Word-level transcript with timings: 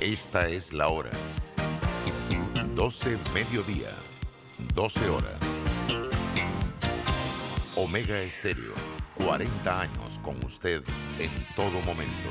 Esta 0.00 0.48
es 0.48 0.72
la 0.72 0.88
hora. 0.88 1.10
12 2.74 3.18
mediodía, 3.32 3.90
12 4.74 5.08
horas. 5.08 5.38
Omega 7.76 8.20
Estéreo, 8.20 8.74
40 9.14 9.80
años 9.80 10.18
con 10.18 10.44
usted 10.44 10.82
en 11.18 11.30
todo 11.54 11.80
momento. 11.82 12.28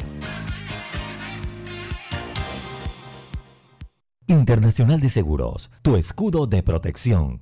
Internacional 4.28 5.00
de 5.00 5.10
Seguros, 5.10 5.72
tu 5.82 5.96
escudo 5.96 6.48
de 6.48 6.64
protección, 6.64 7.42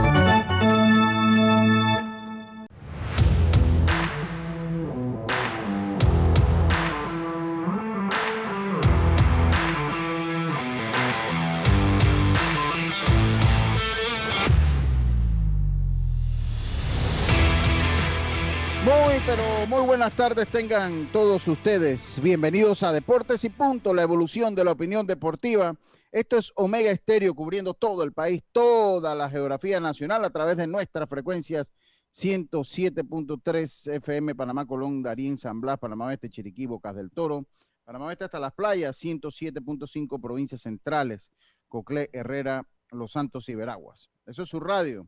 Pero 19.25 19.43
muy 19.67 19.85
buenas 19.85 20.15
tardes 20.15 20.47
tengan 20.47 21.07
todos 21.11 21.47
ustedes. 21.47 22.19
Bienvenidos 22.21 22.81
a 22.83 22.91
Deportes 22.91 23.43
y 23.43 23.49
Punto, 23.49 23.93
la 23.93 24.01
evolución 24.01 24.55
de 24.55 24.63
la 24.63 24.71
opinión 24.71 25.05
deportiva. 25.05 25.75
Esto 26.11 26.37
es 26.37 26.51
Omega 26.55 26.91
Estéreo 26.91 27.33
cubriendo 27.33 27.73
todo 27.73 28.03
el 28.03 28.13
país, 28.13 28.41
toda 28.51 29.13
la 29.13 29.29
geografía 29.29 29.79
nacional 29.79 30.25
a 30.25 30.29
través 30.29 30.57
de 30.57 30.65
nuestras 30.65 31.07
frecuencias 31.07 31.71
107.3 32.15 33.93
FM 33.95 34.35
Panamá, 34.35 34.65
Colón, 34.65 35.03
Darín, 35.03 35.37
San 35.37 35.61
Blas, 35.61 35.77
Panamá 35.77 36.07
Oeste, 36.07 36.29
Chiriquí, 36.29 36.65
Bocas 36.65 36.95
del 36.95 37.11
Toro, 37.11 37.45
Panamá 37.83 38.07
Oeste 38.07 38.25
hasta 38.25 38.39
las 38.39 38.53
playas, 38.53 38.97
107.5 39.03 40.21
provincias 40.21 40.61
centrales, 40.61 41.31
Coclé, 41.67 42.09
Herrera, 42.13 42.65
Los 42.89 43.11
Santos 43.11 43.49
y 43.49 43.55
Veraguas. 43.55 44.09
Eso 44.25 44.43
es 44.43 44.49
su 44.49 44.59
radio. 44.59 45.07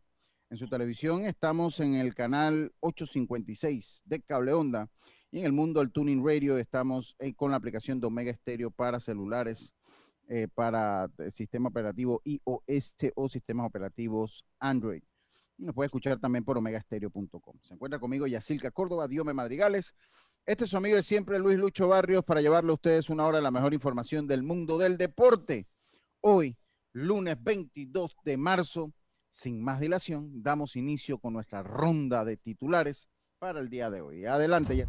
En 0.54 0.60
su 0.60 0.68
televisión 0.68 1.26
estamos 1.26 1.80
en 1.80 1.96
el 1.96 2.14
canal 2.14 2.72
856 2.82 4.04
de 4.06 4.22
Cable 4.22 4.54
Onda 4.54 4.88
y 5.32 5.40
en 5.40 5.46
el 5.46 5.52
mundo 5.52 5.80
del 5.80 5.92
Tuning 5.92 6.24
Radio 6.24 6.60
estamos 6.60 7.16
eh, 7.18 7.34
con 7.34 7.50
la 7.50 7.58
aplicación 7.58 8.00
de 8.00 8.06
Omega 8.06 8.32
Stereo 8.36 8.70
para 8.70 9.00
celulares, 9.00 9.74
eh, 10.30 10.48
para 10.54 11.10
eh, 11.18 11.32
sistema 11.32 11.70
operativo 11.70 12.22
iOS 12.24 12.96
o 13.16 13.30
sistemas 13.30 13.66
operativos 13.66 14.46
Android. 14.60 15.02
Y 15.58 15.66
nos 15.66 15.74
puede 15.74 15.88
escuchar 15.88 16.20
también 16.20 16.46
por 16.46 16.56
omegastereo.com. 16.60 17.58
Se 17.64 17.74
encuentra 17.74 18.00
conmigo 18.00 18.28
Yacilca 18.28 18.70
Córdoba, 18.70 19.08
Diome 19.08 19.34
Madrigales. 19.34 19.96
Este 20.46 20.66
es 20.66 20.70
su 20.70 20.78
amigo 20.78 20.98
de 20.98 21.02
siempre, 21.02 21.40
Luis 21.40 21.58
Lucho 21.58 21.88
Barrios, 21.88 22.24
para 22.24 22.42
llevarle 22.42 22.70
a 22.70 22.76
ustedes 22.76 23.10
una 23.10 23.26
hora 23.26 23.38
de 23.38 23.44
la 23.44 23.50
mejor 23.50 23.74
información 23.74 24.28
del 24.28 24.44
mundo 24.44 24.78
del 24.78 25.00
deporte. 25.00 25.66
Hoy, 26.22 26.56
lunes 26.92 27.44
22 27.44 28.16
de 28.24 28.38
marzo, 28.38 28.94
sin 29.34 29.62
más 29.62 29.80
dilación, 29.80 30.44
damos 30.44 30.76
inicio 30.76 31.18
con 31.18 31.34
nuestra 31.34 31.64
ronda 31.64 32.24
de 32.24 32.38
titulares 32.38 33.08
para 33.40 33.60
el 33.60 33.70
día 33.70 33.90
de 33.90 34.00
hoy. 34.00 34.26
Adelante. 34.26 34.88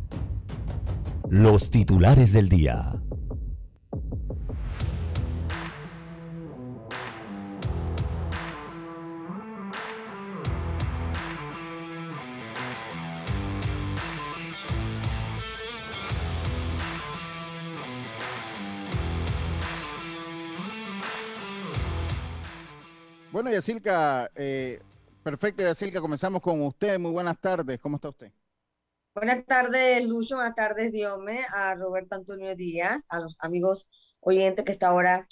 Los 1.30 1.70
titulares 1.70 2.34
del 2.34 2.50
día. 2.50 2.92
Bueno, 23.34 23.50
Yacilca, 23.50 24.30
eh, 24.36 24.80
perfecto, 25.24 25.60
Yacilca, 25.60 26.00
comenzamos 26.00 26.40
con 26.40 26.62
usted. 26.62 27.00
Muy 27.00 27.10
buenas 27.10 27.36
tardes, 27.40 27.80
¿cómo 27.80 27.96
está 27.96 28.10
usted? 28.10 28.30
Buenas 29.12 29.44
tardes, 29.44 30.06
Lucho, 30.06 30.36
buenas 30.36 30.54
tardes, 30.54 30.92
Diome, 30.92 31.44
a 31.52 31.74
Roberto 31.74 32.14
Antonio 32.14 32.54
Díaz, 32.54 33.02
a 33.08 33.18
los 33.18 33.36
amigos 33.40 33.88
oyentes 34.20 34.64
que 34.64 34.70
esta 34.70 34.94
hora 34.94 35.26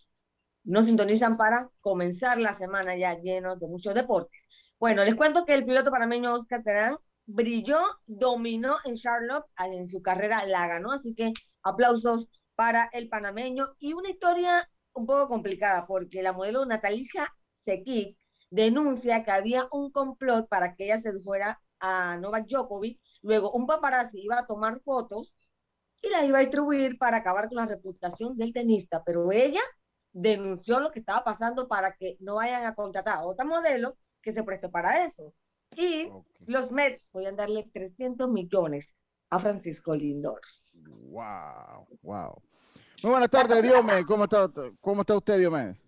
nos 0.65 0.87
sintonizan 0.87 1.37
para 1.37 1.71
comenzar 1.81 2.41
la 2.41 2.53
semana 2.55 2.97
ya 2.97 3.21
llenos 3.21 3.61
de 3.61 3.69
muchos 3.69 3.95
deportes. 3.95 4.49
Bueno, 4.81 5.05
les 5.05 5.15
cuento 5.15 5.45
que 5.45 5.55
el 5.55 5.65
piloto 5.65 5.93
panameño 5.93 6.35
Oscar 6.35 6.61
Serán 6.65 6.97
brilló, 7.27 7.79
dominó 8.07 8.79
en 8.85 8.97
Charlotte, 8.97 9.47
en 9.59 9.87
su 9.87 10.03
carrera 10.03 10.45
la 10.47 10.67
ganó, 10.67 10.91
así 10.91 11.15
que 11.15 11.33
aplausos 11.63 12.33
para 12.57 12.91
el 12.95 13.09
panameño 13.09 13.63
y 13.79 13.93
una 13.93 14.11
historia 14.11 14.69
un 14.93 15.07
poco 15.07 15.29
complicada 15.29 15.87
porque 15.87 16.21
la 16.21 16.33
modelo 16.33 16.67
Natalija 16.67 17.33
Sekik 17.65 18.17
denuncia 18.51 19.25
que 19.25 19.31
había 19.31 19.67
un 19.73 19.91
complot 19.91 20.49
para 20.49 20.75
que 20.75 20.85
ella 20.85 21.01
sedujera 21.01 21.61
a 21.81 22.17
Novak 22.19 22.47
Djokovic, 22.47 23.01
luego 23.23 23.51
un 23.53 23.67
paparazzi 23.67 24.21
iba 24.23 24.39
a 24.39 24.47
tomar 24.47 24.81
fotos 24.81 25.35
y 26.03 26.11
las 26.11 26.25
iba 26.25 26.39
a 26.39 26.43
distribuir 26.43 26.99
para 26.99 27.19
acabar 27.19 27.49
con 27.49 27.57
la 27.57 27.67
reputación 27.67 28.37
del 28.37 28.53
tenista, 28.53 29.03
pero 29.05 29.33
ella 29.33 29.63
denunció 30.13 30.81
lo 30.81 30.91
que 30.91 31.01
estaba 31.01 31.25
pasando 31.25 31.69
para 31.69 31.97
que 31.97 32.17
no 32.21 32.37
vayan 32.37 32.67
a 32.67 32.75
contratar 32.75 33.19
a 33.19 33.25
otra 33.25 33.47
modelo 33.47 33.97
que 34.21 34.33
se 34.33 34.43
preste 34.43 34.69
para 34.69 35.05
eso. 35.05 35.33
Y 35.75 36.09
okay. 36.11 36.47
los 36.47 36.71
Mets 36.71 37.03
podían 37.11 37.37
darle 37.37 37.71
300 37.73 38.29
millones 38.29 38.95
a 39.31 39.39
Francisco 39.39 39.95
Lindor. 39.95 40.41
Wow, 40.75 41.87
wow. 42.03 42.43
Muy 43.03 43.11
buenas 43.11 43.31
tardes, 43.31 43.63
Diome. 43.63 44.05
¿Cómo 44.05 44.25
está, 44.25 44.51
cómo 44.81 45.01
está 45.01 45.17
usted, 45.17 45.39
Diomedes? 45.39 45.83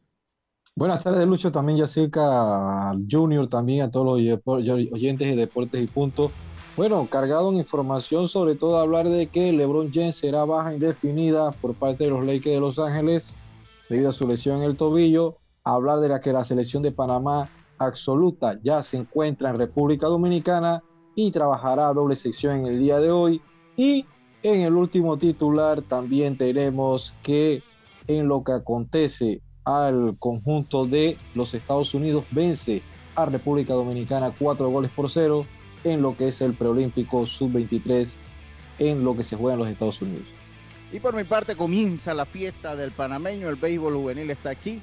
Buenas 0.77 1.05
tardes, 1.05 1.25
Lucho, 1.25 1.53
también 1.53 1.79
Jessica 1.79 2.93
Junior, 3.09 3.47
también 3.47 3.83
a 3.83 3.93
todos 3.93 4.21
los 4.21 4.93
oyentes 4.93 5.29
de 5.29 5.37
Deportes 5.37 5.81
y 5.81 5.87
Punto. 5.87 6.33
Bueno, 6.77 7.07
cargado 7.09 7.53
en 7.53 7.59
información, 7.59 8.27
sobre 8.27 8.57
todo 8.57 8.79
hablar 8.79 9.09
de 9.09 9.29
que 9.29 9.53
LeBron 9.53 9.93
James 9.95 10.17
será 10.17 10.45
baja 10.45 10.75
indefinida 10.75 11.53
por 11.53 11.75
parte 11.75 12.03
de 12.03 12.11
los 12.11 12.25
Lakers 12.27 12.57
de 12.57 12.61
Los 12.61 12.81
Ángeles 12.81 13.37
debido 13.89 14.09
a 14.09 14.13
su 14.13 14.27
lesión 14.27 14.59
en 14.59 14.63
el 14.65 14.77
tobillo. 14.77 15.37
Hablar 15.63 16.01
de 16.01 16.09
la 16.09 16.19
que 16.19 16.33
la 16.33 16.43
selección 16.43 16.83
de 16.83 16.91
Panamá 16.91 17.49
absoluta 17.79 18.59
ya 18.61 18.83
se 18.83 18.97
encuentra 18.97 19.51
en 19.51 19.57
República 19.57 20.09
Dominicana 20.09 20.83
y 21.15 21.31
trabajará 21.31 21.93
doble 21.93 22.17
sección 22.17 22.57
en 22.57 22.67
el 22.67 22.81
día 22.81 22.99
de 22.99 23.13
hoy. 23.13 23.41
Y 23.77 24.07
en 24.43 24.63
el 24.63 24.75
último 24.75 25.19
titular 25.19 25.83
también 25.83 26.37
tenemos 26.37 27.15
que 27.23 27.63
en 28.09 28.27
lo 28.27 28.43
que 28.43 28.51
acontece 28.51 29.41
al 29.65 30.17
conjunto 30.19 30.87
de 30.87 31.17
los 31.35 31.55
Estados 31.55 31.95
Unidos 31.95 32.25
vence 32.31 32.83
a 33.17 33.27
República 33.27 33.75
Dominicana 33.75 34.33
cuatro 34.39 34.69
goles 34.69 34.91
por 34.91 35.11
cero 35.11 35.47
en 35.85 36.03
lo 36.03 36.17
que 36.17 36.29
es 36.29 36.41
el 36.41 36.55
preolímpico 36.55 37.27
sub-23 37.27 38.13
en 38.79 39.05
lo 39.05 39.17
que 39.17 39.25
se 39.25 39.37
juega 39.37 39.55
en 39.55 39.61
los 39.61 39.69
Estados 39.69 40.03
Unidos. 40.03 40.27
Y 40.93 41.01
por 41.01 41.15
mi 41.15 41.25
parte 41.25 41.57
comienza 41.57 42.15
la 42.15 42.25
fiesta 42.25 42.77
del 42.77 42.91
panameño, 42.91 43.49
el 43.49 43.57
béisbol 43.57 43.95
juvenil 43.95 44.31
está 44.31 44.51
aquí. 44.51 44.81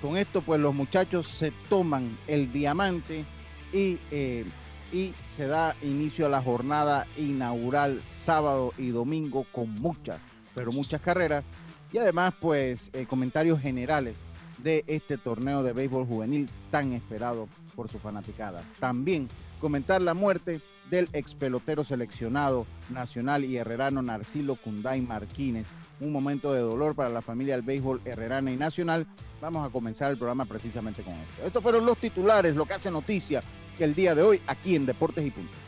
Con 0.00 0.16
esto 0.16 0.42
pues 0.42 0.60
los 0.60 0.74
muchachos 0.74 1.28
se 1.28 1.52
toman 1.68 2.16
el 2.26 2.52
diamante 2.52 3.24
y, 3.72 3.98
eh, 4.10 4.44
y 4.92 5.12
se 5.28 5.46
da 5.46 5.74
inicio 5.82 6.26
a 6.26 6.28
la 6.28 6.42
jornada 6.42 7.06
inaugural 7.16 8.00
sábado 8.02 8.74
y 8.78 8.88
domingo 8.88 9.46
con 9.52 9.72
muchas, 9.74 10.20
pero 10.54 10.72
muchas 10.72 11.00
carreras 11.00 11.44
y 11.92 11.98
además 11.98 12.34
pues 12.40 12.90
eh, 12.92 13.06
comentarios 13.06 13.60
generales 13.60 14.16
de 14.58 14.84
este 14.86 15.18
torneo 15.18 15.62
de 15.62 15.72
béisbol 15.72 16.06
juvenil 16.06 16.48
tan 16.70 16.92
esperado 16.92 17.48
por 17.74 17.90
su 17.90 17.98
fanaticada. 17.98 18.62
También 18.78 19.28
comentar 19.60 20.00
la 20.00 20.14
muerte 20.14 20.60
del 20.90 21.08
ex 21.12 21.34
pelotero 21.34 21.84
seleccionado 21.84 22.66
nacional 22.90 23.44
y 23.44 23.56
herrerano 23.56 24.02
Narcilo 24.02 24.56
Cunday 24.56 25.00
Martínez. 25.00 25.66
Un 26.00 26.12
momento 26.12 26.52
de 26.52 26.60
dolor 26.60 26.94
para 26.94 27.08
la 27.08 27.22
familia 27.22 27.54
del 27.54 27.64
béisbol 27.64 28.00
herrerana 28.04 28.50
y 28.50 28.56
nacional. 28.56 29.06
Vamos 29.40 29.66
a 29.66 29.72
comenzar 29.72 30.10
el 30.10 30.18
programa 30.18 30.44
precisamente 30.44 31.02
con 31.02 31.14
esto. 31.14 31.46
Estos 31.46 31.62
fueron 31.62 31.86
los 31.86 31.98
titulares, 31.98 32.54
lo 32.54 32.66
que 32.66 32.74
hace 32.74 32.90
noticia 32.90 33.42
el 33.78 33.94
día 33.94 34.14
de 34.14 34.22
hoy 34.22 34.40
aquí 34.46 34.76
en 34.76 34.86
Deportes 34.86 35.26
y 35.26 35.30
Puntos. 35.30 35.61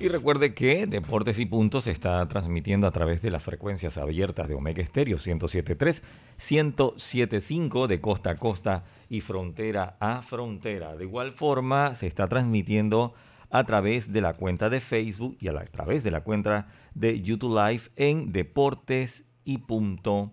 Y 0.00 0.08
recuerde 0.08 0.54
que 0.54 0.86
Deportes 0.86 1.38
y 1.38 1.44
Puntos 1.44 1.84
se 1.84 1.90
está 1.90 2.26
transmitiendo 2.26 2.86
a 2.86 2.90
través 2.90 3.20
de 3.20 3.30
las 3.30 3.42
frecuencias 3.42 3.98
abiertas 3.98 4.48
de 4.48 4.54
Omega 4.54 4.82
Estéreo 4.82 5.18
107.3, 5.18 6.02
107.5 6.38 7.86
de 7.86 8.00
costa 8.00 8.30
a 8.30 8.36
costa 8.36 8.84
y 9.10 9.20
frontera 9.20 9.98
a 10.00 10.22
frontera. 10.22 10.96
De 10.96 11.04
igual 11.04 11.32
forma, 11.32 11.94
se 11.96 12.06
está 12.06 12.28
transmitiendo 12.28 13.12
a 13.50 13.64
través 13.64 14.10
de 14.10 14.22
la 14.22 14.32
cuenta 14.32 14.70
de 14.70 14.80
Facebook 14.80 15.36
y 15.38 15.48
a, 15.48 15.64
través 15.66 16.02
de 16.02 16.10
la 16.10 16.22
cuenta 16.22 16.68
de 16.94 17.20
YouTube 17.20 17.54
Live 17.54 17.82
en 17.96 18.32
Deportes 18.32 19.26
y 19.44 19.58
Punto 19.58 20.32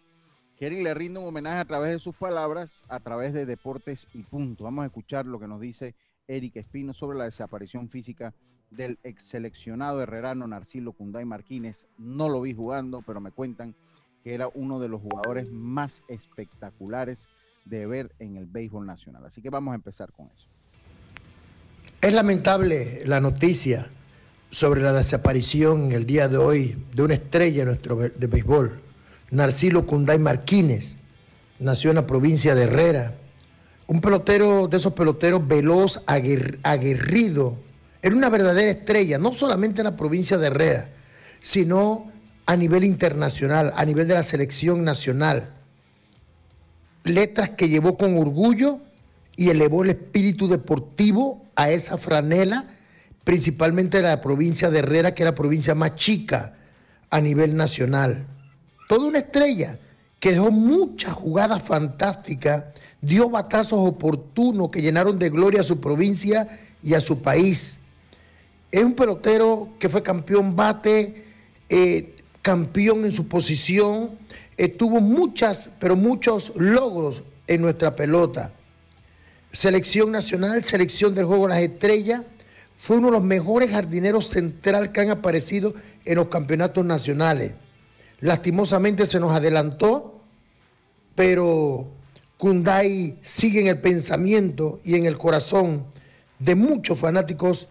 que 0.57 0.71
le 0.71 0.95
rinde 0.95 1.19
un 1.19 1.27
homenaje 1.27 1.59
a 1.59 1.65
través 1.65 1.91
de 1.91 1.99
sus 1.99 2.15
palabras, 2.15 2.85
a 2.89 3.01
través 3.01 3.33
de 3.33 3.45
Deportes 3.45 4.07
y 4.15 4.23
Punto. 4.23 4.65
Vamos 4.65 4.85
a 4.85 4.87
escuchar 4.87 5.27
lo 5.27 5.41
que 5.41 5.49
nos 5.49 5.61
dice 5.61 5.97
Eric 6.29 6.57
Espino 6.57 6.95
sobre 6.95 7.19
la 7.19 7.25
desaparición 7.25 7.89
física 7.89 8.33
del 8.71 8.99
ex 9.03 9.25
seleccionado 9.25 10.01
herrerano 10.01 10.47
Narcilo 10.47 10.93
Cunday 10.93 11.25
Martínez. 11.25 11.89
No 11.99 12.29
lo 12.29 12.41
vi 12.41 12.55
jugando, 12.55 13.03
pero 13.03 13.21
me 13.21 13.33
cuentan 13.33 13.75
que 14.23 14.33
era 14.33 14.49
uno 14.55 14.79
de 14.79 14.89
los 14.89 15.03
jugadores 15.03 15.51
más 15.51 16.05
espectaculares 16.07 17.29
de 17.65 17.87
ver 17.87 18.13
en 18.19 18.37
el 18.37 18.47
béisbol 18.47 18.87
nacional. 18.87 19.25
Así 19.25 19.41
que 19.41 19.51
vamos 19.51 19.73
a 19.73 19.75
empezar 19.77 20.13
con 20.13 20.27
eso. 20.27 20.47
Es 22.01 22.13
lamentable 22.13 23.03
la 23.07 23.21
noticia 23.21 23.89
sobre 24.51 24.83
la 24.83 24.93
desaparición 24.93 25.93
el 25.93 26.05
día 26.05 26.29
de 26.29 26.37
hoy 26.37 26.77
de 26.93 27.03
una 27.03 27.15
estrella 27.15 27.65
nuestro 27.65 27.97
de 27.97 28.27
béisbol, 28.27 28.81
Narcilo 29.31 29.87
Cunday 29.87 30.19
Martínez, 30.19 30.97
nació 31.59 31.91
en 31.91 31.97
la 31.97 32.07
provincia 32.07 32.55
de 32.55 32.65
Herrera, 32.65 33.15
un 33.87 34.01
pelotero 34.01 34.69
de 34.69 34.77
esos 34.77 34.93
peloteros 34.93 35.47
veloz, 35.47 36.03
aguerrido, 36.07 37.57
era 38.01 38.15
una 38.15 38.29
verdadera 38.29 38.71
estrella, 38.71 39.19
no 39.19 39.33
solamente 39.33 39.81
en 39.81 39.87
la 39.87 39.97
provincia 39.97 40.37
de 40.37 40.47
Herrera, 40.49 40.91
sino 41.41 42.13
a 42.47 42.55
nivel 42.55 42.85
internacional, 42.85 43.73
a 43.75 43.85
nivel 43.85 44.07
de 44.07 44.15
la 44.15 44.23
selección 44.23 44.85
nacional 44.85 45.54
letras 47.05 47.51
que 47.51 47.69
llevó 47.69 47.97
con 47.97 48.19
orgullo 48.19 48.81
y 49.37 49.51
elevó 49.51 49.83
el 49.85 49.91
espíritu 49.91 50.49
deportivo 50.49 51.45
a 51.55 51.71
esa 51.71 51.97
franela, 51.97 52.65
principalmente 53.23 53.99
de 53.99 54.05
la 54.05 54.21
provincia 54.21 54.71
de 54.71 54.81
Herrera, 54.81 55.15
que 55.15 55.23
era 55.23 55.31
la 55.31 55.37
provincia 55.37 55.75
más 55.75 55.97
chica 55.97 56.55
a 57.11 57.21
nivel 57.21 57.57
nacional. 57.57 58.27
Toda 58.89 59.07
una 59.07 59.19
estrella 59.19 59.79
que 60.19 60.33
dejó 60.33 60.51
muchas 60.51 61.13
jugadas 61.13 61.63
fantásticas, 61.63 62.65
dio 63.01 63.29
batazos 63.29 63.87
oportunos 63.87 64.71
que 64.71 64.81
llenaron 64.81 65.19
de 65.19 65.29
gloria 65.29 65.61
a 65.61 65.65
su 65.65 65.81
provincia 65.81 66.61
y 66.83 66.95
a 66.95 67.01
su 67.01 67.21
país. 67.21 67.81
Es 68.73 68.83
un 68.83 68.95
pelotero 68.95 69.69
que 69.79 69.89
fue 69.89 70.03
campeón 70.03 70.57
bate, 70.57 71.25
eh, 71.69 72.17
campeón 72.41 73.05
en 73.05 73.13
su 73.13 73.29
posición, 73.29 74.13
tuvo 74.57 75.01
muchas, 75.01 75.71
pero 75.79 75.97
muchos 75.97 76.53
logros 76.57 77.23
en 77.47 77.63
nuestra 77.63 77.97
pelota. 77.97 78.53
Selección 79.53 80.13
nacional, 80.13 80.65
selección 80.65 81.15
del 81.15 81.27
juego 81.27 81.45
de 81.45 81.55
las 81.55 81.63
estrellas, 81.63 82.23
fue 82.77 82.97
uno 82.97 83.09
de 83.09 83.13
los 83.13 83.23
mejores 83.23 83.71
jardineros 83.71 84.29
central 84.29 84.93
que 84.93 85.01
han 85.01 85.11
aparecido 85.11 85.75
en 86.05 86.17
los 86.17 86.29
campeonatos 86.29 86.85
nacionales. 86.85 87.53
Lastimosamente 88.21 89.07
se 89.07 89.21
nos 89.21 89.33
adelantó, 89.33 90.21
pero 91.15 91.89
Kundai 92.39 93.17
sigue 93.23 93.61
en 93.61 93.69
el 93.69 93.81
pensamiento 93.81 94.81
y 94.85 94.97
en 94.97 95.07
el 95.07 95.17
corazón 95.17 95.85
de 96.39 96.55
muchos 96.55 96.99
fanáticos 96.99 97.69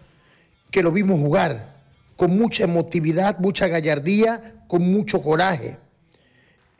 que 0.71 0.83
lo 0.83 0.91
vimos 0.91 1.19
jugar 1.19 1.73
con 2.15 2.37
mucha 2.37 2.63
emotividad, 2.63 3.39
mucha 3.39 3.67
gallardía, 3.67 4.63
con 4.67 4.81
mucho 4.81 5.21
coraje 5.21 5.77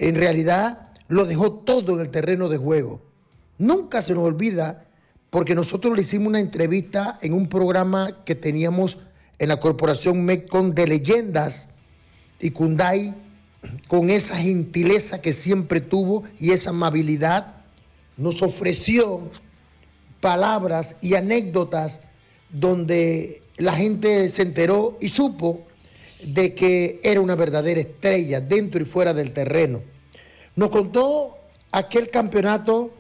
en 0.08 0.16
realidad 0.16 0.90
lo 1.08 1.26
dejó 1.26 1.52
todo 1.52 1.96
en 1.96 2.02
el 2.02 2.10
terreno 2.10 2.50
de 2.50 2.58
juego. 2.58 3.02
Nunca 3.58 4.02
se 4.02 4.14
nos 4.14 4.24
olvida, 4.24 4.86
porque 5.30 5.56
nosotros 5.56 5.96
le 5.96 6.02
hicimos 6.02 6.28
una 6.28 6.40
entrevista 6.40 7.18
en 7.22 7.34
un 7.34 7.48
programa 7.48 8.24
que 8.26 8.36
teníamos 8.36 8.98
en 9.40 9.50
la 9.50 9.60
corporación 9.60 10.24
MECON 10.26 10.74
de 10.76 10.88
leyendas 10.88 11.70
y 12.40 12.52
Kundai, 12.52 13.14
con 13.88 14.10
esa 14.10 14.38
gentileza 14.38 15.22
que 15.22 15.34
siempre 15.34 15.80
tuvo 15.80 16.24
y 16.40 16.52
esa 16.52 16.72
amabilidad, 16.72 17.56
nos 18.18 18.42
ofreció 18.42 19.32
palabras 20.20 20.98
y 21.02 21.16
anécdotas 21.16 22.02
donde 22.50 23.42
la 23.58 23.74
gente 23.74 24.30
se 24.30 24.42
enteró 24.42 24.98
y 25.00 25.10
supo 25.10 25.62
de 26.26 26.54
que 26.54 27.00
era 27.04 27.22
una 27.22 27.36
verdadera 27.36 27.82
estrella 27.82 28.40
dentro 28.42 28.82
y 28.82 28.86
fuera 28.86 29.14
del 29.14 29.34
terreno. 29.34 29.93
Nos 30.56 30.70
contó 30.70 31.38
aquel 31.72 32.10
campeonato 32.10 32.92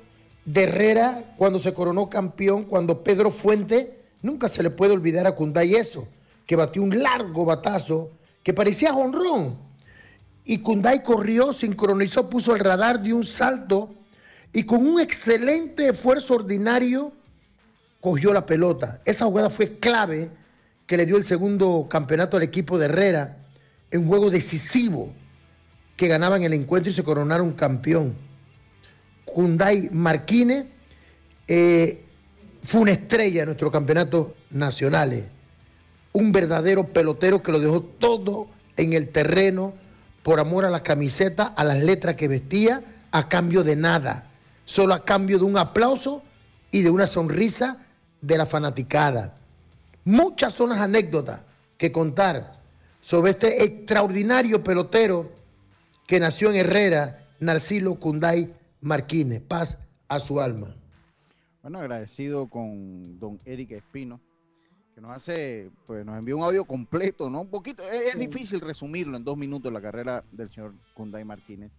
de 0.46 0.64
Herrera 0.64 1.36
cuando 1.38 1.60
se 1.60 1.74
coronó 1.74 2.10
campeón, 2.10 2.64
cuando 2.64 3.04
Pedro 3.04 3.30
Fuente, 3.30 4.00
nunca 4.22 4.48
se 4.48 4.64
le 4.64 4.72
puede 4.72 4.94
olvidar 4.94 5.28
a 5.28 5.36
Cunday 5.36 5.76
eso, 5.76 6.08
que 6.48 6.56
batió 6.56 6.82
un 6.82 7.02
largo 7.02 7.46
batazo 7.46 8.10
que 8.42 8.54
parecía 8.54 8.94
honrón. 8.94 9.58
Y 10.46 10.60
Cunday 10.60 11.04
corrió, 11.04 11.54
sincronizó, 11.54 12.30
puso 12.30 12.56
el 12.56 12.60
radar, 12.60 13.02
dio 13.02 13.16
un 13.16 13.24
salto 13.24 13.94
y 14.52 14.64
con 14.64 14.86
un 14.86 15.00
excelente 15.00 15.90
esfuerzo 15.90 16.36
ordinario 16.36 17.14
cogió 18.02 18.34
la 18.34 18.46
pelota. 18.46 19.00
Esa 19.06 19.26
jugada 19.26 19.50
fue 19.50 19.78
clave 19.80 20.30
que 20.88 20.98
le 20.98 21.06
dio 21.06 21.18
el 21.18 21.26
segundo 21.26 21.88
campeonato 21.90 22.36
al 22.36 22.44
equipo 22.44 22.78
de 22.78 22.86
Herrera 22.86 23.38
en 23.92 24.08
juego 24.08 24.30
decisivo 24.30 25.14
que 25.96 26.08
ganaban 26.08 26.44
el 26.44 26.54
encuentro 26.54 26.92
y 26.92 26.94
se 26.94 27.04
coronaron 27.04 27.54
campeón. 27.54 28.16
Hyundai 29.36 29.90
Marquine 29.92 30.68
eh, 31.48 32.04
fue 32.64 32.82
una 32.82 32.92
estrella 32.92 33.42
en 33.42 33.48
nuestros 33.48 33.72
campeonatos 33.72 34.32
nacionales. 34.50 35.26
Un 36.12 36.32
verdadero 36.32 36.88
pelotero 36.88 37.42
que 37.42 37.52
lo 37.52 37.60
dejó 37.60 37.82
todo 37.82 38.48
en 38.78 38.94
el 38.94 39.10
terreno 39.10 39.74
por 40.22 40.40
amor 40.40 40.66
a 40.66 40.70
la 40.70 40.84
camiseta, 40.84 41.46
a 41.46 41.64
las 41.64 41.84
letras 41.84 42.16
que 42.16 42.28
vestía, 42.28 42.82
a 43.12 43.28
cambio 43.28 43.64
de 43.64 43.76
nada, 43.76 44.30
solo 44.66 44.94
a 44.94 45.04
cambio 45.04 45.38
de 45.38 45.46
un 45.46 45.58
aplauso 45.58 46.24
y 46.72 46.82
de 46.82 46.90
una 46.90 47.08
sonrisa 47.08 47.86
de 48.22 48.38
la 48.38 48.46
fanaticada. 48.46 49.36
Muchas 50.06 50.54
son 50.54 50.70
las 50.70 50.80
anécdotas 50.80 51.42
que 51.78 51.92
contar 51.92 52.60
sobre 53.02 53.32
este 53.32 53.64
extraordinario 53.64 54.64
pelotero 54.64 55.30
que 56.08 56.20
nació 56.20 56.50
en 56.50 56.58
Herrera, 56.58 57.28
Narcilo 57.40 57.96
Cunday 57.96 58.54
Marquines. 58.82 59.42
Paz 59.42 59.86
a 60.08 60.20
su 60.20 60.40
alma. 60.40 60.76
Bueno, 61.62 61.80
agradecido 61.80 62.48
con 62.48 63.20
don 63.20 63.40
Eric 63.46 63.72
Espino, 63.72 64.20
que 64.94 65.02
nos 65.02 65.12
hace, 65.12 65.72
pues 65.88 66.06
nos 66.06 66.18
envió 66.18 66.38
un 66.38 66.44
audio 66.44 66.66
completo, 66.66 67.30
¿no? 67.30 67.42
Un 67.42 67.50
poquito, 67.50 67.90
es, 67.90 68.14
es 68.14 68.20
difícil 68.20 68.60
resumirlo 68.60 69.16
en 69.18 69.24
dos 69.24 69.38
minutos 69.38 69.72
la 69.72 69.82
carrera 69.82 70.24
del 70.32 70.50
señor 70.50 70.74
Cunday 70.94 71.24
Martínez. 71.24 71.72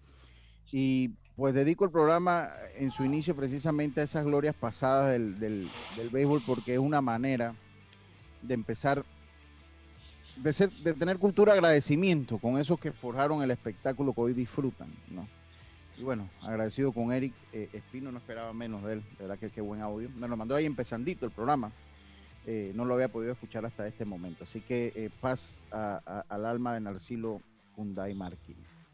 Y 0.72 1.10
pues 1.36 1.54
dedico 1.54 1.84
el 1.84 1.90
programa 1.90 2.50
en 2.76 2.90
su 2.90 3.04
inicio 3.04 3.36
precisamente 3.36 4.00
a 4.00 4.04
esas 4.04 4.24
glorias 4.24 4.54
pasadas 4.54 5.12
del, 5.12 5.38
del, 5.38 5.68
del 5.96 6.08
béisbol 6.08 6.42
porque 6.46 6.74
es 6.74 6.78
una 6.78 7.00
manera 7.00 7.54
de 8.42 8.54
empezar, 8.54 9.04
de, 10.36 10.94
tener 10.94 11.18
cultura 11.18 11.52
de 11.52 11.58
agradecimiento 11.58 12.38
con 12.38 12.58
esos 12.58 12.78
que 12.78 12.92
forjaron 12.92 13.42
el 13.42 13.50
espectáculo 13.50 14.12
que 14.12 14.20
hoy 14.20 14.34
disfrutan, 14.34 14.88
¿no? 15.10 15.26
Y 15.96 16.02
bueno, 16.02 16.28
agradecido 16.42 16.90
con 16.92 17.12
Eric 17.12 17.32
eh, 17.52 17.68
Espino, 17.72 18.10
no 18.10 18.18
esperaba 18.18 18.52
menos 18.52 18.82
de 18.82 18.94
él, 18.94 19.02
de 19.16 19.24
verdad 19.24 19.38
que 19.38 19.50
qué 19.50 19.60
buen 19.60 19.80
audio. 19.80 20.10
Me 20.16 20.26
lo 20.26 20.36
mandó 20.36 20.56
ahí 20.56 20.66
empezandito 20.66 21.24
el 21.24 21.30
programa, 21.30 21.70
eh, 22.46 22.72
no 22.74 22.84
lo 22.84 22.94
había 22.94 23.08
podido 23.08 23.32
escuchar 23.32 23.64
hasta 23.64 23.86
este 23.86 24.04
momento. 24.04 24.42
Así 24.42 24.60
que 24.60 24.92
eh, 24.96 25.10
paz 25.20 25.60
al 25.70 26.46
alma 26.46 26.74
de 26.74 26.80
Narcilo 26.80 27.40
Hyundai 27.76 28.14
Martínez. 28.14 28.84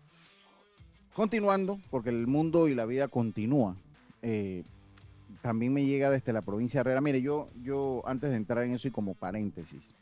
Continuando, 1.14 1.80
porque 1.90 2.10
el 2.10 2.26
mundo 2.26 2.68
y 2.68 2.74
la 2.74 2.84
vida 2.84 3.08
continúa. 3.08 3.76
También 5.42 5.72
me 5.72 5.86
llega 5.86 6.10
desde 6.10 6.34
la 6.34 6.42
provincia 6.42 6.78
de 6.78 6.82
Herrera. 6.82 7.00
Mire, 7.00 7.22
yo, 7.22 7.48
yo 7.62 8.02
antes 8.06 8.30
de 8.30 8.36
entrar 8.36 8.62
en 8.64 8.72
eso 8.72 8.88
y 8.88 8.90
como 8.90 9.14
paréntesis, 9.14 9.94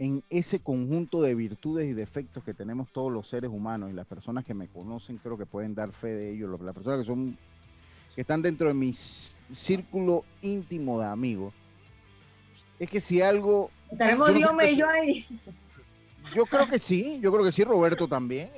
en 0.00 0.24
ese 0.30 0.60
conjunto 0.60 1.20
de 1.20 1.34
virtudes 1.34 1.86
y 1.86 1.92
defectos 1.92 2.42
que 2.42 2.54
tenemos 2.54 2.88
todos 2.90 3.12
los 3.12 3.28
seres 3.28 3.50
humanos 3.50 3.90
y 3.90 3.92
las 3.92 4.06
personas 4.06 4.46
que 4.46 4.54
me 4.54 4.66
conocen 4.66 5.18
creo 5.18 5.36
que 5.36 5.44
pueden 5.44 5.74
dar 5.74 5.92
fe 5.92 6.08
de 6.08 6.32
ello, 6.32 6.56
las 6.62 6.74
personas 6.74 7.00
que 7.00 7.04
son 7.04 7.36
que 8.14 8.22
están 8.22 8.40
dentro 8.40 8.68
de 8.68 8.74
mi 8.74 8.94
círculo 8.94 10.24
íntimo 10.40 10.98
de 10.98 11.06
amigos, 11.06 11.52
es 12.78 12.90
que 12.90 12.98
si 12.98 13.20
algo... 13.20 13.70
Estaremos 13.92 14.34
Dios 14.34 14.50
y 14.70 14.76
yo 14.76 14.88
ahí. 14.88 15.26
Yo 16.34 16.46
creo 16.46 16.66
que 16.66 16.78
sí, 16.78 17.20
yo 17.20 17.30
creo 17.30 17.44
que 17.44 17.52
sí, 17.52 17.62
Roberto 17.62 18.08
también, 18.08 18.50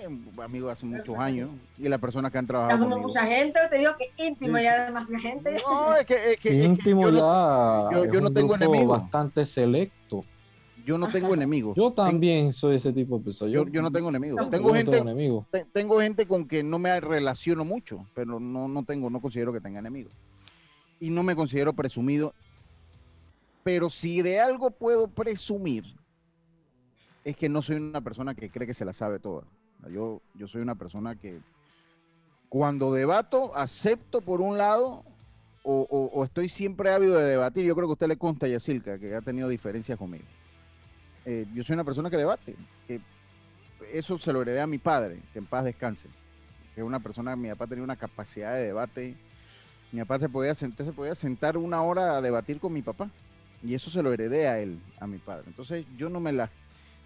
amigo 0.42 0.68
de 0.68 0.72
hace 0.74 0.86
muchos 0.86 1.18
años, 1.18 1.50
y 1.76 1.88
las 1.88 2.00
personas 2.00 2.30
que 2.30 2.38
han 2.38 2.46
trabajado. 2.46 2.84
Somos 2.84 3.00
mucha 3.00 3.26
gente, 3.26 3.58
te 3.68 3.78
digo 3.78 3.92
que 3.98 4.24
íntimo 4.24 4.58
sí. 4.58 4.62
ya 4.62 4.90
más 4.92 5.08
gente. 5.20 5.56
No, 5.66 5.96
es 5.96 6.06
que, 6.06 6.32
es 6.32 6.36
que, 6.38 6.54
íntimo 6.54 7.02
es 7.02 7.06
que 7.08 7.12
yo 7.12 7.18
ya. 7.18 7.96
No, 7.96 8.04
yo, 8.04 8.12
yo 8.12 8.20
no 8.20 8.32
tengo 8.32 8.54
enemigos. 8.54 9.00
Bastante 9.00 9.44
selecto. 9.44 10.24
Yo 10.84 10.98
no 10.98 11.08
tengo 11.08 11.34
enemigos. 11.34 11.76
Yo 11.76 11.92
también 11.92 12.52
soy 12.52 12.76
ese 12.76 12.92
tipo 12.92 13.18
de 13.18 13.24
persona. 13.24 13.50
Yo, 13.50 13.66
yo, 13.68 13.82
no 13.82 13.90
tengo 13.90 14.08
enemigos. 14.08 14.50
Tengo 14.50 14.68
no 14.68 14.74
gente, 14.74 14.90
tengo 14.92 15.10
enemigos. 15.10 15.46
te- 15.50 15.64
tengo 15.72 16.00
gente 16.00 16.26
con 16.26 16.46
que 16.48 16.62
no 16.62 16.78
me 16.78 16.98
relaciono 17.00 17.64
mucho, 17.64 18.06
pero 18.14 18.40
no, 18.40 18.68
no 18.68 18.82
tengo, 18.84 19.08
no 19.10 19.20
considero 19.20 19.52
que 19.52 19.60
tenga 19.60 19.78
enemigos. 19.78 20.12
Y 20.98 21.10
no 21.10 21.22
me 21.22 21.36
considero 21.36 21.72
presumido. 21.72 22.34
Pero 23.64 23.90
si 23.90 24.22
de 24.22 24.40
algo 24.40 24.70
puedo 24.70 25.08
presumir, 25.08 25.84
es 27.24 27.36
que 27.36 27.48
no 27.48 27.62
soy 27.62 27.76
una 27.76 28.00
persona 28.00 28.34
que 28.34 28.50
cree 28.50 28.66
que 28.66 28.74
se 28.74 28.84
la 28.84 28.92
sabe 28.92 29.18
toda. 29.20 29.44
Yo, 29.90 30.20
yo 30.34 30.48
soy 30.48 30.62
una 30.62 30.74
persona 30.74 31.14
que 31.14 31.38
cuando 32.48 32.92
debato, 32.92 33.54
acepto 33.56 34.20
por 34.20 34.40
un 34.40 34.58
lado 34.58 35.04
o, 35.62 35.86
o- 35.88 36.10
o 36.12 36.24
estoy 36.24 36.48
siempre 36.48 36.90
ávido 36.90 37.16
de 37.16 37.24
debatir. 37.30 37.64
Yo 37.64 37.74
creo 37.76 37.86
que 37.86 37.92
a 37.92 37.94
usted 37.94 38.08
le 38.08 38.16
consta, 38.16 38.48
Yacilca, 38.48 38.98
que 38.98 39.14
ha 39.14 39.20
tenido 39.22 39.48
diferencias 39.48 39.96
conmigo. 39.98 40.24
Eh, 41.24 41.46
yo 41.54 41.62
soy 41.62 41.74
una 41.74 41.84
persona 41.84 42.10
que 42.10 42.16
debate. 42.16 42.56
que 42.86 43.00
eso 43.92 44.18
se 44.18 44.32
lo 44.32 44.42
heredé 44.42 44.60
a 44.60 44.66
mi 44.66 44.78
padre, 44.78 45.20
que 45.32 45.38
en 45.38 45.46
paz 45.46 45.64
descanse. 45.64 46.08
Es 46.76 46.82
una 46.82 47.00
persona, 47.00 47.36
mi 47.36 47.48
papá 47.50 47.66
tenía 47.66 47.84
una 47.84 47.96
capacidad 47.96 48.54
de 48.54 48.64
debate. 48.64 49.14
Mi 49.90 50.00
papá 50.00 50.18
se 50.18 50.28
podía, 50.28 50.54
sentar, 50.54 50.86
se 50.86 50.92
podía 50.92 51.14
sentar 51.14 51.58
una 51.58 51.82
hora 51.82 52.16
a 52.16 52.20
debatir 52.20 52.58
con 52.58 52.72
mi 52.72 52.82
papá. 52.82 53.10
Y 53.62 53.74
eso 53.74 53.90
se 53.90 54.02
lo 54.02 54.12
heredé 54.12 54.48
a 54.48 54.58
él, 54.58 54.80
a 54.98 55.06
mi 55.06 55.18
padre. 55.18 55.44
Entonces 55.46 55.84
yo 55.96 56.08
no 56.08 56.18
me 56.18 56.32
las, 56.32 56.50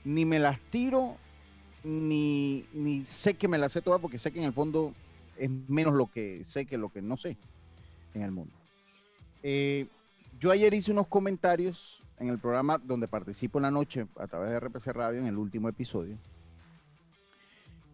ni 0.04 0.24
me 0.24 0.38
las 0.38 0.60
tiro, 0.70 1.16
ni, 1.84 2.64
ni 2.72 3.04
sé 3.04 3.34
que 3.34 3.48
me 3.48 3.58
las 3.58 3.72
sé 3.72 3.82
todas, 3.82 4.00
porque 4.00 4.18
sé 4.18 4.32
que 4.32 4.38
en 4.38 4.46
el 4.46 4.52
fondo 4.52 4.94
es 5.36 5.50
menos 5.68 5.94
lo 5.94 6.06
que 6.06 6.44
sé 6.44 6.64
que 6.64 6.78
lo 6.78 6.88
que 6.88 7.02
no 7.02 7.16
sé 7.16 7.36
en 8.14 8.22
el 8.22 8.30
mundo. 8.30 8.52
Eh, 9.42 9.86
yo 10.40 10.50
ayer 10.50 10.72
hice 10.72 10.92
unos 10.92 11.06
comentarios 11.06 12.02
en 12.18 12.28
el 12.28 12.38
programa 12.38 12.78
donde 12.78 13.08
participo 13.08 13.58
en 13.58 13.62
la 13.62 13.70
noche 13.70 14.06
a 14.18 14.26
través 14.26 14.50
de 14.50 14.60
RPC 14.60 14.86
Radio 14.88 15.20
en 15.20 15.26
el 15.26 15.36
último 15.36 15.68
episodio, 15.68 16.16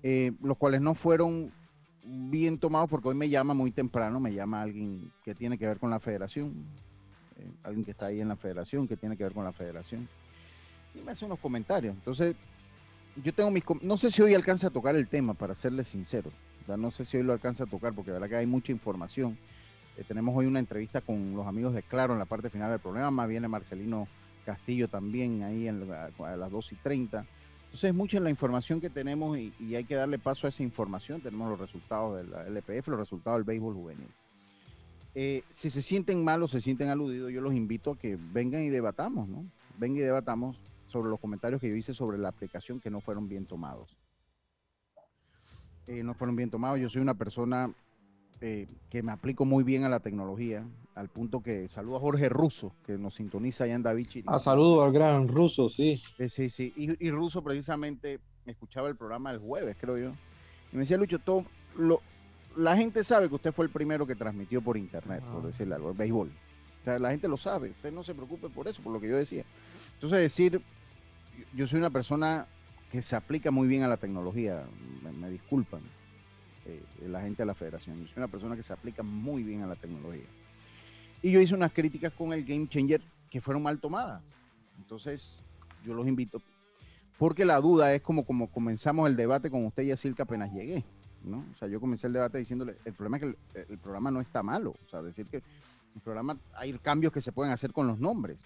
eh, 0.02 0.32
los 0.42 0.56
cuales 0.56 0.80
no 0.80 0.94
fueron 0.94 1.52
bien 2.04 2.58
tomados 2.58 2.90
porque 2.90 3.08
hoy 3.08 3.14
me 3.14 3.28
llama 3.28 3.54
muy 3.54 3.70
temprano, 3.70 4.20
me 4.20 4.32
llama 4.32 4.62
alguien 4.62 5.12
que 5.24 5.34
tiene 5.34 5.58
que 5.58 5.66
ver 5.66 5.78
con 5.78 5.90
la 5.90 6.00
federación, 6.00 6.52
eh, 7.38 7.50
alguien 7.62 7.84
que 7.84 7.92
está 7.92 8.06
ahí 8.06 8.20
en 8.20 8.28
la 8.28 8.36
federación, 8.36 8.88
que 8.88 8.96
tiene 8.96 9.16
que 9.16 9.24
ver 9.24 9.32
con 9.32 9.44
la 9.44 9.52
federación, 9.52 10.08
y 10.94 11.00
me 11.00 11.12
hace 11.12 11.24
unos 11.24 11.38
comentarios. 11.38 11.94
Entonces, 11.94 12.36
yo 13.22 13.32
tengo 13.32 13.50
mis... 13.50 13.62
No 13.82 13.96
sé 13.96 14.10
si 14.10 14.22
hoy 14.22 14.34
alcanza 14.34 14.68
a 14.68 14.70
tocar 14.70 14.96
el 14.96 15.08
tema, 15.08 15.34
para 15.34 15.54
serles 15.54 15.88
sincero. 15.88 16.30
O 16.66 16.76
no 16.76 16.90
sé 16.90 17.04
si 17.04 17.16
hoy 17.16 17.22
lo 17.22 17.32
alcanza 17.32 17.64
a 17.64 17.66
tocar 17.66 17.92
porque 17.92 18.10
la 18.10 18.14
verdad 18.14 18.28
que 18.28 18.36
hay 18.36 18.46
mucha 18.46 18.72
información. 18.72 19.36
Eh, 19.96 20.04
tenemos 20.06 20.34
hoy 20.36 20.46
una 20.46 20.58
entrevista 20.58 21.00
con 21.00 21.34
los 21.34 21.46
amigos 21.46 21.74
de 21.74 21.82
Claro 21.82 22.12
en 22.14 22.18
la 22.18 22.24
parte 22.24 22.50
final 22.50 22.70
del 22.70 22.80
programa. 22.80 23.26
Viene 23.26 23.48
Marcelino 23.48 24.08
Castillo 24.44 24.88
también 24.88 25.42
ahí 25.42 25.68
en 25.68 25.82
a 25.90 26.36
las 26.36 26.50
2 26.50 26.72
y 26.72 26.76
30. 26.76 27.26
Entonces 27.64 27.88
es 27.88 27.94
mucha 27.94 28.20
la 28.20 28.30
información 28.30 28.80
que 28.80 28.90
tenemos 28.90 29.38
y, 29.38 29.74
hay 29.74 29.84
que 29.84 29.94
darle 29.94 30.18
paso 30.18 30.46
a 30.46 30.50
esa 30.50 30.62
información. 30.62 31.20
Tenemos 31.20 31.48
los 31.48 31.58
resultados 31.58 32.16
de 32.16 32.24
la 32.24 32.46
LPF, 32.46 32.88
los 32.88 32.98
resultados 32.98 33.38
del 33.38 33.44
béisbol 33.44 33.74
juvenil. 33.74 34.08
Eh, 35.14 35.42
si 35.50 35.70
se 35.70 35.82
sienten 35.82 36.24
mal 36.24 36.42
o 36.42 36.48
se 36.48 36.60
sienten 36.60 36.88
aludidos, 36.88 37.30
yo 37.32 37.40
los 37.40 37.54
invito 37.54 37.92
a 37.92 37.98
que 37.98 38.18
vengan 38.32 38.62
y 38.62 38.70
debatamos, 38.70 39.28
¿no? 39.28 39.44
Vengan 39.78 39.98
y 39.98 40.00
debatamos 40.00 40.56
sobre 40.86 41.10
los 41.10 41.20
comentarios 41.20 41.60
que 41.60 41.68
yo 41.68 41.74
hice 41.74 41.94
sobre 41.94 42.18
la 42.18 42.28
aplicación 42.28 42.80
que 42.80 42.90
no 42.90 43.00
fueron 43.00 43.28
bien 43.28 43.46
tomados. 43.46 43.96
Eh, 45.86 46.02
no 46.02 46.14
fueron 46.14 46.36
bien 46.36 46.50
tomados. 46.50 46.78
Yo 46.78 46.88
soy 46.88 47.02
una 47.02 47.14
persona 47.14 47.72
eh, 48.42 48.66
que 48.90 49.02
me 49.02 49.12
aplico 49.12 49.44
muy 49.44 49.62
bien 49.64 49.84
a 49.84 49.88
la 49.88 50.00
tecnología, 50.00 50.66
al 50.96 51.08
punto 51.08 51.40
que 51.42 51.68
saludo 51.68 51.96
a 51.96 52.00
Jorge 52.00 52.28
Russo, 52.28 52.74
que 52.84 52.98
nos 52.98 53.14
sintoniza 53.14 53.64
allá 53.64 53.74
en 53.74 53.82
David 53.82 54.06
Chiriquí. 54.06 54.28
A 54.28 54.38
saludo 54.40 54.82
al 54.82 54.92
gran 54.92 55.28
ruso, 55.28 55.68
sí. 55.70 56.02
Sí, 56.18 56.28
sí, 56.28 56.50
sí. 56.50 56.72
Y, 56.76 57.06
y 57.06 57.10
Russo 57.10 57.42
precisamente 57.42 58.18
escuchaba 58.44 58.88
el 58.88 58.96
programa 58.96 59.30
el 59.30 59.38
jueves, 59.38 59.76
creo 59.80 59.96
yo. 59.96 60.12
Y 60.72 60.76
me 60.76 60.80
decía, 60.80 60.96
Lucho, 60.96 61.18
todo 61.20 61.44
lo, 61.78 62.00
la 62.56 62.76
gente 62.76 63.04
sabe 63.04 63.28
que 63.28 63.36
usted 63.36 63.52
fue 63.54 63.64
el 63.64 63.70
primero 63.70 64.06
que 64.06 64.16
transmitió 64.16 64.60
por 64.60 64.76
internet, 64.76 65.22
por 65.32 65.44
Ah. 65.44 65.46
decirle 65.46 65.76
algo, 65.76 65.90
el 65.92 65.96
béisbol. 65.96 66.28
O 66.28 66.84
sea, 66.84 66.98
la 66.98 67.10
gente 67.12 67.28
lo 67.28 67.36
sabe. 67.36 67.70
Usted 67.70 67.92
no 67.92 68.02
se 68.02 68.12
preocupe 68.14 68.48
por 68.48 68.66
eso, 68.66 68.82
por 68.82 68.92
lo 68.92 69.00
que 69.00 69.08
yo 69.08 69.16
decía. 69.16 69.44
Entonces, 69.94 70.18
decir, 70.18 70.60
yo- 71.38 71.44
yo 71.54 71.66
soy 71.68 71.78
una 71.78 71.90
persona 71.90 72.46
que 72.90 73.00
se 73.02 73.14
aplica 73.14 73.52
muy 73.52 73.68
bien 73.68 73.84
a 73.84 73.88
la 73.88 73.96
tecnología. 73.98 74.64
Me, 75.02 75.12
me 75.12 75.30
disculpan 75.30 75.80
eh, 76.66 76.82
la 77.08 77.20
gente 77.20 77.42
de 77.42 77.46
la 77.46 77.54
federación. 77.54 78.00
Yo 78.00 78.06
soy 78.06 78.18
una 78.18 78.28
persona 78.28 78.56
que 78.56 78.62
se 78.62 78.72
aplica 78.72 79.02
muy 79.02 79.42
bien 79.42 79.62
a 79.62 79.66
la 79.66 79.76
tecnología. 79.76 80.26
Y 81.22 81.30
yo 81.30 81.40
hice 81.40 81.54
unas 81.54 81.72
críticas 81.72 82.12
con 82.12 82.32
el 82.32 82.44
Game 82.44 82.68
Changer 82.68 83.00
que 83.30 83.40
fueron 83.40 83.62
mal 83.62 83.78
tomadas. 83.78 84.22
Entonces, 84.78 85.38
yo 85.84 85.94
los 85.94 86.06
invito. 86.06 86.40
Porque 87.18 87.44
la 87.44 87.60
duda 87.60 87.94
es 87.94 88.02
como, 88.02 88.24
como 88.24 88.48
comenzamos 88.48 89.08
el 89.08 89.16
debate 89.16 89.50
con 89.50 89.64
usted 89.64 89.84
y 89.84 89.92
Asilka 89.92 90.24
apenas 90.24 90.52
llegué. 90.52 90.84
¿no? 91.24 91.44
O 91.54 91.58
sea, 91.58 91.68
yo 91.68 91.80
comencé 91.80 92.08
el 92.08 92.12
debate 92.12 92.38
diciéndole, 92.38 92.76
el 92.84 92.92
problema 92.94 93.16
es 93.16 93.22
que 93.22 93.60
el, 93.60 93.66
el 93.70 93.78
programa 93.78 94.10
no 94.10 94.20
está 94.20 94.42
malo. 94.42 94.74
O 94.86 94.90
sea, 94.90 95.02
decir 95.02 95.26
que 95.26 95.42
el 95.94 96.00
programa, 96.02 96.36
hay 96.54 96.72
cambios 96.78 97.12
que 97.12 97.20
se 97.20 97.32
pueden 97.32 97.52
hacer 97.52 97.72
con 97.72 97.86
los 97.86 97.98
nombres. 97.98 98.44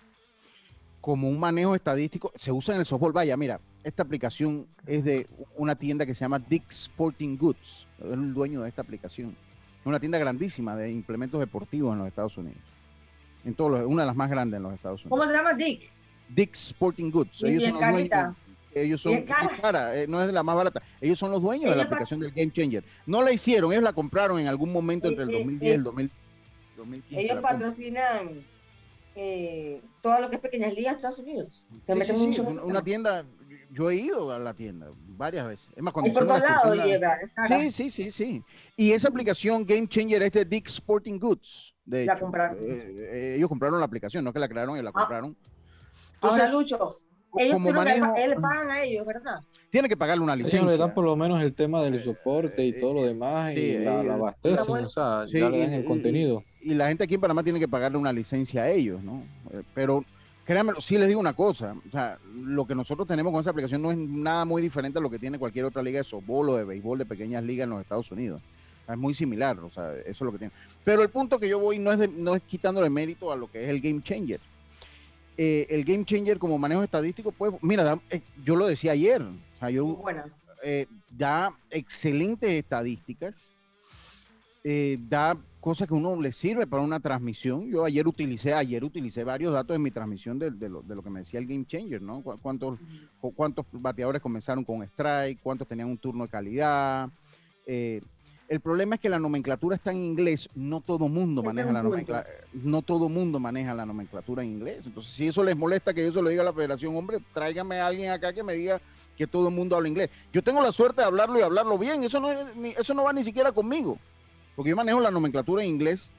Como 1.00 1.28
un 1.28 1.38
manejo 1.38 1.74
estadístico, 1.74 2.32
se 2.34 2.52
usa 2.52 2.74
en 2.74 2.80
el 2.80 2.86
softball. 2.86 3.12
Vaya, 3.12 3.36
mira, 3.36 3.60
esta 3.86 4.02
aplicación 4.02 4.66
es 4.84 5.04
de 5.04 5.28
una 5.56 5.76
tienda 5.76 6.04
que 6.04 6.12
se 6.12 6.22
llama 6.22 6.40
Dick 6.40 6.64
Sporting 6.70 7.36
Goods. 7.38 7.86
Es 8.00 8.12
el 8.12 8.34
dueño 8.34 8.62
de 8.62 8.68
esta 8.68 8.82
aplicación. 8.82 9.36
Es 9.80 9.86
una 9.86 10.00
tienda 10.00 10.18
grandísima 10.18 10.74
de 10.74 10.90
implementos 10.90 11.38
deportivos 11.38 11.92
en 11.92 11.98
los 12.00 12.08
Estados 12.08 12.36
Unidos. 12.36 12.58
En 13.44 13.54
todos 13.54 13.70
los- 13.70 13.86
una 13.86 14.02
de 14.02 14.06
las 14.08 14.16
más 14.16 14.28
grandes 14.28 14.56
en 14.56 14.64
los 14.64 14.74
Estados 14.74 15.04
Unidos. 15.04 15.16
¿Cómo 15.16 15.30
se 15.30 15.36
llama 15.36 15.54
Dick? 15.54 15.88
Dick 16.28 16.52
Sporting 16.54 17.12
Goods. 17.12 17.44
Ellos 17.44 17.62
son 17.62 17.72
los 17.74 17.92
dueños. 17.92 18.36
Ellos 18.74 19.00
son 19.00 19.22
cara. 19.22 19.46
es 19.54 19.60
cara, 19.60 19.96
eh, 19.96 20.06
no 20.08 20.20
es 20.20 20.26
de 20.26 20.32
la 20.32 20.42
más 20.42 20.56
barata. 20.56 20.82
Ellos 21.00 21.16
son 21.16 21.30
los 21.30 21.40
dueños 21.40 21.70
de 21.70 21.76
la 21.76 21.84
aplicación 21.84 22.18
del 22.18 22.32
Game 22.32 22.50
Changer. 22.50 22.82
No 23.06 23.22
la 23.22 23.30
hicieron, 23.30 23.70
ellos 23.70 23.84
la 23.84 23.92
compraron 23.92 24.40
en 24.40 24.48
algún 24.48 24.72
momento 24.72 25.06
entre 25.06 25.22
el 25.22 25.30
eh, 25.30 25.38
2010 25.38 25.62
y 25.70 25.74
el 25.74 25.80
eh, 25.80 25.84
2000 25.84 26.10
2015. 26.76 27.22
Ellos 27.24 27.40
patrocinan 27.40 28.44
eh, 29.14 29.80
todo 30.02 30.20
lo 30.20 30.28
que 30.28 30.36
es 30.36 30.42
pequeñas 30.42 30.74
ligas 30.74 30.96
Estados 30.96 31.20
Unidos. 31.20 31.62
Se 31.84 32.04
Sí, 32.04 32.40
una 32.64 32.82
tienda, 32.84 33.24
yo 33.76 33.90
he 33.90 33.96
ido 33.96 34.30
a 34.32 34.38
la 34.38 34.54
tienda 34.54 34.88
varias 35.08 35.46
veces. 35.46 35.70
Es 35.76 35.82
más, 35.82 35.92
Y 35.92 35.94
cuando 35.94 36.12
por 36.12 36.26
todos 36.26 36.40
la 36.40 36.46
lados 36.46 36.84
llega. 36.86 37.18
Sí, 37.48 37.70
sí, 37.70 37.90
sí, 37.90 38.10
sí. 38.10 38.42
Y 38.76 38.92
esa 38.92 39.08
aplicación 39.08 39.64
Game 39.66 39.86
Changer 39.88 40.22
es 40.22 40.32
de 40.32 40.44
Dick 40.44 40.68
Sporting 40.68 41.18
Goods. 41.18 41.74
De 41.84 42.04
La 42.06 42.14
hecho. 42.14 42.22
compraron. 42.22 42.58
Eh, 42.58 42.94
eh, 42.96 43.34
ellos 43.36 43.48
compraron 43.48 43.78
la 43.78 43.84
aplicación, 43.86 44.24
no 44.24 44.32
que 44.32 44.38
la 44.38 44.48
crearon 44.48 44.76
y 44.78 44.82
la 44.82 44.90
Ah. 44.90 44.92
compraron. 44.92 45.36
Ahora, 46.20 46.44
Entonces, 46.46 46.50
Lucho, 46.52 46.78
co- 46.78 47.38
ellos 47.38 47.52
como 47.54 47.66
que 47.84 48.24
él 48.24 48.34
pagan 48.40 48.70
a 48.70 48.82
ellos, 48.82 49.06
¿verdad? 49.06 49.40
tiene 49.70 49.88
que 49.88 49.96
pagarle 49.96 50.24
una 50.24 50.32
Ellos 50.34 50.46
licencia. 50.46 50.70
le 50.70 50.78
dan 50.78 50.94
por 50.94 51.04
lo 51.04 51.14
menos 51.16 51.42
el 51.42 51.52
tema 51.54 51.82
del 51.82 52.02
soporte 52.02 52.64
y 52.64 52.70
eh, 52.70 52.76
todo 52.80 52.94
lo 52.94 53.04
demás 53.04 53.52
sí, 53.54 53.60
y 53.60 53.78
la, 53.84 54.00
eh, 54.00 54.04
la 54.04 54.14
abastecen, 54.14 54.66
bueno. 54.68 54.86
o 54.86 54.90
sea, 54.90 55.26
Sí, 55.28 55.38
ya 55.38 55.50
le 55.50 55.58
y- 55.58 55.60
dan 55.60 55.72
el 55.74 55.84
y- 55.84 55.86
contenido. 55.86 56.42
Y 56.62 56.74
la 56.74 56.88
gente 56.88 57.04
aquí 57.04 57.14
en 57.14 57.20
Panamá 57.20 57.42
tiene 57.44 57.60
que 57.60 57.68
pagarle 57.68 57.98
una 57.98 58.12
licencia 58.12 58.62
a 58.62 58.70
ellos, 58.70 59.02
¿no? 59.02 59.22
Eh, 59.52 59.62
Pero 59.74 60.02
créanme, 60.46 60.72
sí 60.78 60.96
les 60.96 61.08
digo 61.08 61.20
una 61.20 61.34
cosa, 61.34 61.74
o 61.86 61.90
sea, 61.90 62.18
lo 62.34 62.66
que 62.66 62.74
nosotros 62.74 63.06
tenemos 63.06 63.32
con 63.32 63.40
esa 63.40 63.50
aplicación 63.50 63.82
no 63.82 63.90
es 63.90 63.98
nada 63.98 64.44
muy 64.46 64.62
diferente 64.62 64.98
a 64.98 65.02
lo 65.02 65.10
que 65.10 65.18
tiene 65.18 65.38
cualquier 65.38 65.64
otra 65.66 65.82
liga 65.82 65.98
de 65.98 66.04
softball 66.04 66.48
o 66.50 66.56
de 66.56 66.64
béisbol 66.64 66.98
de 66.98 67.04
pequeñas 67.06 67.42
ligas 67.44 67.64
en 67.64 67.70
los 67.70 67.80
Estados 67.82 68.10
Unidos. 68.12 68.40
Es 68.88 68.96
muy 68.96 69.12
similar, 69.12 69.58
o 69.58 69.68
sea, 69.70 69.92
eso 69.94 70.08
es 70.10 70.20
lo 70.20 70.30
que 70.32 70.38
tiene. 70.38 70.52
Pero 70.84 71.02
el 71.02 71.08
punto 71.10 71.38
que 71.40 71.48
yo 71.48 71.58
voy 71.58 71.78
no 71.80 71.90
es, 71.92 71.98
de- 71.98 72.06
no 72.08 72.36
es 72.36 72.42
quitándole 72.44 72.88
mérito 72.88 73.32
a 73.32 73.36
lo 73.36 73.50
que 73.50 73.64
es 73.64 73.68
el 73.68 73.80
Game 73.80 74.00
Changer. 74.02 74.40
Eh, 75.36 75.66
el 75.68 75.84
Game 75.84 76.04
Changer 76.04 76.38
como 76.38 76.56
manejo 76.56 76.82
estadístico, 76.84 77.32
pues, 77.32 77.52
mira, 77.62 77.98
eh, 78.10 78.20
yo 78.44 78.54
lo 78.56 78.66
decía 78.66 78.92
ayer, 78.92 79.20
o 79.22 79.58
sea, 79.58 79.70
yo 79.70 80.02
eh, 80.62 80.86
da 81.10 81.52
excelentes 81.70 82.50
estadísticas, 82.50 83.52
eh, 84.62 84.98
da 85.08 85.36
cosas 85.66 85.88
que 85.88 85.94
uno 85.94 86.14
le 86.22 86.30
sirve 86.30 86.64
para 86.68 86.80
una 86.84 87.00
transmisión. 87.00 87.68
Yo 87.68 87.84
ayer 87.84 88.06
utilicé, 88.06 88.54
ayer 88.54 88.84
utilicé 88.84 89.24
varios 89.24 89.52
datos 89.52 89.74
en 89.74 89.82
mi 89.82 89.90
transmisión 89.90 90.38
de, 90.38 90.52
de 90.52 90.68
lo, 90.68 90.80
de 90.82 90.94
lo 90.94 91.02
que 91.02 91.10
me 91.10 91.18
decía 91.18 91.40
el 91.40 91.46
Game 91.48 91.66
Changer, 91.66 92.00
¿no? 92.00 92.22
Cu- 92.22 92.38
¿Cuántos, 92.40 92.78
cu- 93.20 93.34
cuántos 93.34 93.66
bateadores 93.72 94.22
comenzaron 94.22 94.62
con 94.62 94.84
strike? 94.84 95.40
¿Cuántos 95.42 95.66
tenían 95.66 95.88
un 95.88 95.98
turno 95.98 96.22
de 96.22 96.30
calidad? 96.30 97.08
Eh, 97.66 98.00
el 98.48 98.60
problema 98.60 98.94
es 98.94 99.00
que 99.00 99.08
la 99.08 99.18
nomenclatura 99.18 99.74
está 99.74 99.90
en 99.90 100.04
inglés, 100.04 100.48
no 100.54 100.80
todo 100.80 101.08
mundo 101.08 101.42
maneja 101.42 101.72
la 101.72 101.82
nomenclatura, 101.82 102.32
no 102.52 102.82
todo 102.82 103.08
mundo 103.08 103.40
maneja 103.40 103.74
la 103.74 103.84
nomenclatura 103.84 104.44
en 104.44 104.50
inglés. 104.50 104.86
Entonces, 104.86 105.12
si 105.14 105.26
eso 105.26 105.42
les 105.42 105.56
molesta 105.56 105.92
que 105.92 106.04
yo 106.04 106.12
se 106.12 106.22
lo 106.22 106.28
diga 106.28 106.42
a 106.42 106.44
la 106.44 106.52
federación, 106.52 106.94
hombre, 106.94 107.18
tráigame 107.34 107.80
a 107.80 107.88
alguien 107.88 108.12
acá 108.12 108.32
que 108.32 108.44
me 108.44 108.54
diga 108.54 108.80
que 109.16 109.26
todo 109.26 109.48
el 109.48 109.54
mundo 109.56 109.74
habla 109.74 109.88
inglés. 109.88 110.10
Yo 110.32 110.42
tengo 110.44 110.62
la 110.62 110.70
suerte 110.70 111.00
de 111.00 111.08
hablarlo 111.08 111.40
y 111.40 111.42
hablarlo 111.42 111.76
bien, 111.76 112.04
eso 112.04 112.20
no, 112.20 112.30
eso 112.30 112.94
no 112.94 113.02
va 113.02 113.12
ni 113.12 113.24
siquiera 113.24 113.50
conmigo, 113.50 113.98
porque 114.56 114.70
yo 114.70 114.76
manejo 114.76 115.00
la 115.00 115.10
nomenclatura 115.10 115.62
en 115.62 115.70
inglés. 115.70 116.10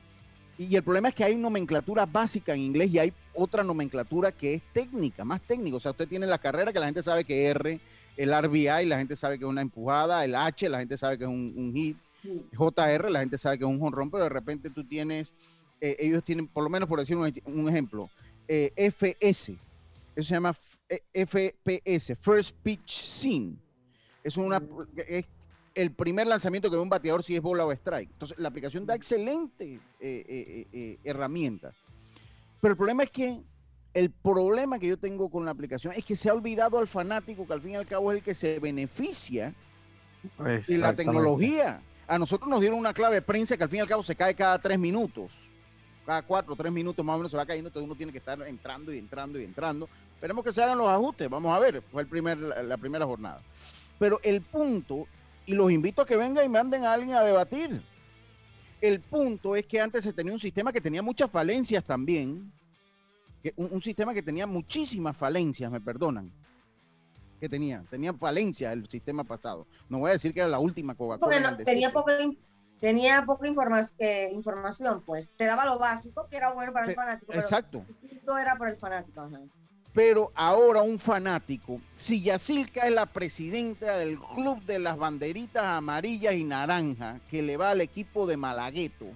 Y 0.59 0.75
el 0.75 0.81
problema 0.83 1.09
es 1.09 1.15
que 1.15 1.23
hay 1.23 1.35
nomenclatura 1.35 2.05
básica 2.05 2.53
en 2.53 2.61
inglés 2.61 2.89
y 2.91 2.97
hay 2.99 3.13
otra 3.35 3.63
nomenclatura 3.63 4.31
que 4.31 4.55
es 4.55 4.61
técnica, 4.73 5.23
más 5.25 5.41
técnica. 5.41 5.77
O 5.77 5.79
sea, 5.79 5.91
usted 5.91 6.07
tiene 6.07 6.25
la 6.25 6.39
carrera 6.39 6.73
que 6.73 6.79
la 6.79 6.87
gente 6.87 7.03
sabe 7.03 7.23
que 7.25 7.45
R, 7.45 7.79
el 8.15 8.33
RBI, 8.43 8.85
la 8.85 8.97
gente 8.97 9.15
sabe 9.15 9.37
que 9.37 9.43
es 9.45 9.49
una 9.49 9.61
empujada, 9.61 10.25
el 10.25 10.33
H, 10.33 10.67
la 10.69 10.79
gente 10.79 10.97
sabe 10.97 11.17
que 11.17 11.25
es 11.25 11.29
un, 11.29 11.53
un 11.55 11.73
hit. 11.73 11.97
JR, 12.57 13.11
la 13.11 13.19
gente 13.19 13.37
sabe 13.37 13.57
que 13.59 13.63
es 13.65 13.69
un 13.69 13.79
jonrón, 13.79 14.09
pero 14.09 14.23
de 14.23 14.29
repente 14.29 14.69
tú 14.71 14.83
tienes, 14.83 15.31
eh, 15.79 15.95
ellos 15.99 16.23
tienen, 16.23 16.47
por 16.47 16.63
lo 16.63 16.69
menos 16.69 16.89
por 16.89 16.99
decir 16.99 17.15
un, 17.15 17.31
un 17.45 17.69
ejemplo, 17.69 18.09
eh, 18.47 18.71
FS, 18.75 19.51
eso 20.15 20.27
se 20.27 20.33
llama 20.33 20.49
F- 20.49 21.01
eh, 21.13 21.25
FPS, 21.25 22.15
First 22.19 22.55
Pitch 22.63 22.89
Scene. 23.03 23.53
Es, 24.23 24.35
una, 24.35 24.61
es 25.07 25.25
el 25.77 25.91
primer 25.91 26.25
lanzamiento 26.25 26.71
que 26.71 26.75
ve 26.75 26.81
un 26.81 26.89
bateador 26.89 27.23
si 27.23 27.35
es 27.35 27.41
bola 27.41 27.63
o 27.63 27.71
strike. 27.71 28.09
Entonces, 28.11 28.37
la 28.39 28.49
aplicación 28.49 28.87
da 28.87 28.95
excelente 28.95 29.75
eh, 29.75 29.79
eh, 29.99 30.67
eh, 30.73 30.97
herramientas. 31.03 31.75
Pero 32.59 32.71
el 32.71 32.77
problema 32.77 33.03
es 33.03 33.11
que 33.11 33.43
el 33.93 34.09
problema 34.09 34.79
que 34.79 34.87
yo 34.87 34.97
tengo 34.97 35.29
con 35.29 35.45
la 35.45 35.51
aplicación 35.51 35.93
es 35.95 36.03
que 36.03 36.15
se 36.15 36.29
ha 36.29 36.33
olvidado 36.33 36.79
al 36.79 36.87
fanático, 36.87 37.45
que 37.45 37.53
al 37.53 37.61
fin 37.61 37.71
y 37.71 37.75
al 37.75 37.85
cabo 37.85 38.11
es 38.11 38.17
el 38.17 38.23
que 38.23 38.33
se 38.33 38.59
beneficia 38.59 39.53
y 40.67 40.77
la 40.77 40.95
tecnología. 40.95 41.79
A 42.07 42.17
nosotros 42.17 42.49
nos 42.49 42.59
dieron 42.59 42.79
una 42.79 42.93
clave 42.93 43.15
de 43.15 43.21
prensa 43.21 43.55
que 43.55 43.63
al 43.63 43.69
fin 43.69 43.77
y 43.77 43.81
al 43.81 43.87
cabo 43.87 44.01
se 44.01 44.15
cae 44.15 44.33
cada 44.33 44.59
tres 44.59 44.79
minutos. 44.79 45.31
Cada 46.07 46.23
cuatro 46.23 46.53
o 46.53 46.55
tres 46.55 46.71
minutos 46.71 47.05
más 47.05 47.15
o 47.15 47.17
menos 47.17 47.31
se 47.31 47.37
va 47.37 47.45
cayendo, 47.45 47.67
entonces 47.67 47.85
uno 47.85 47.95
tiene 47.95 48.11
que 48.11 48.17
estar 48.17 48.41
entrando 48.47 48.91
y 48.91 48.97
entrando 48.97 49.39
y 49.39 49.43
entrando. 49.43 49.87
Esperemos 50.15 50.43
que 50.43 50.53
se 50.53 50.63
hagan 50.63 50.79
los 50.79 50.87
ajustes, 50.87 51.29
vamos 51.29 51.55
a 51.55 51.59
ver, 51.59 51.83
fue 51.91 52.01
el 52.01 52.07
primer, 52.07 52.37
la 52.37 52.77
primera 52.77 53.05
jornada. 53.05 53.41
Pero 53.99 54.19
el 54.23 54.41
punto, 54.41 55.07
y 55.47 55.55
los 55.55 55.71
invito 55.71 56.01
a 56.01 56.05
que 56.05 56.17
vengan 56.17 56.45
y 56.45 56.49
manden 56.49 56.85
a 56.85 56.93
alguien 56.93 57.15
a 57.15 57.23
debatir. 57.23 57.81
El 58.81 58.99
punto 58.99 59.55
es 59.55 59.65
que 59.65 59.81
antes 59.81 60.03
se 60.03 60.13
tenía 60.13 60.33
un 60.33 60.39
sistema 60.39 60.71
que 60.71 60.81
tenía 60.81 61.01
muchas 61.01 61.31
falencias 61.31 61.83
también, 61.83 62.51
que 63.41 63.53
un, 63.55 63.69
un 63.71 63.81
sistema 63.81 64.13
que 64.13 64.21
tenía 64.21 64.45
muchísimas 64.45 65.15
falencias, 65.17 65.71
me 65.71 65.79
perdonan, 65.81 66.29
que 67.39 67.47
tenía, 67.47 67.81
tenía 67.89 68.13
falencias 68.13 68.73
el 68.73 68.87
sistema 68.89 69.23
pasado. 69.23 69.65
No 69.89 69.99
voy 69.99 70.09
a 70.09 70.13
decir 70.13 70.33
que 70.33 70.41
era 70.41 70.49
la 70.49 70.59
última 70.59 70.93
Coca-Cola. 70.95 71.39
No- 71.39 71.57
tenía 71.57 71.91
poca, 71.93 72.17
tenía 72.79 73.23
poca 73.25 73.47
informa- 73.47 73.89
eh, 73.99 74.29
información, 74.33 75.01
pues. 75.05 75.31
Te 75.37 75.45
daba 75.45 75.65
lo 75.65 75.79
básico, 75.79 76.27
que 76.29 76.35
era 76.37 76.51
bueno 76.51 76.73
para 76.73 76.87
el 76.87 76.93
fanático, 76.93 77.27
pero 77.29 77.39
Exacto. 77.39 77.85
todo 78.25 78.37
era 78.37 78.57
para 78.57 78.71
el 78.71 78.77
fanático. 78.77 79.21
ajá. 79.21 79.39
Pero 79.97 80.31
ahora 80.35 80.83
un 80.83 80.99
fanático, 80.99 81.81
si 81.95 82.21
Yacilca 82.21 82.85
es 82.85 82.91
la 82.93 83.07
presidenta 83.07 83.97
del 83.97 84.19
club 84.19 84.61
de 84.63 84.77
las 84.77 84.95
banderitas 84.95 85.63
amarillas 85.63 86.35
y 86.35 86.43
naranjas 86.43 87.19
que 87.31 87.41
le 87.41 87.57
va 87.57 87.71
al 87.71 87.81
equipo 87.81 88.27
de 88.27 88.37
Malagueto, 88.37 89.07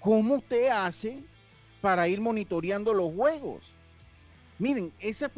¿cómo 0.00 0.34
usted 0.34 0.68
hace 0.68 1.22
para 1.80 2.06
ir 2.08 2.20
monitoreando 2.20 2.92
los 2.92 3.14
juegos? 3.14 3.62
Miren, 4.58 4.92
ese 5.00 5.30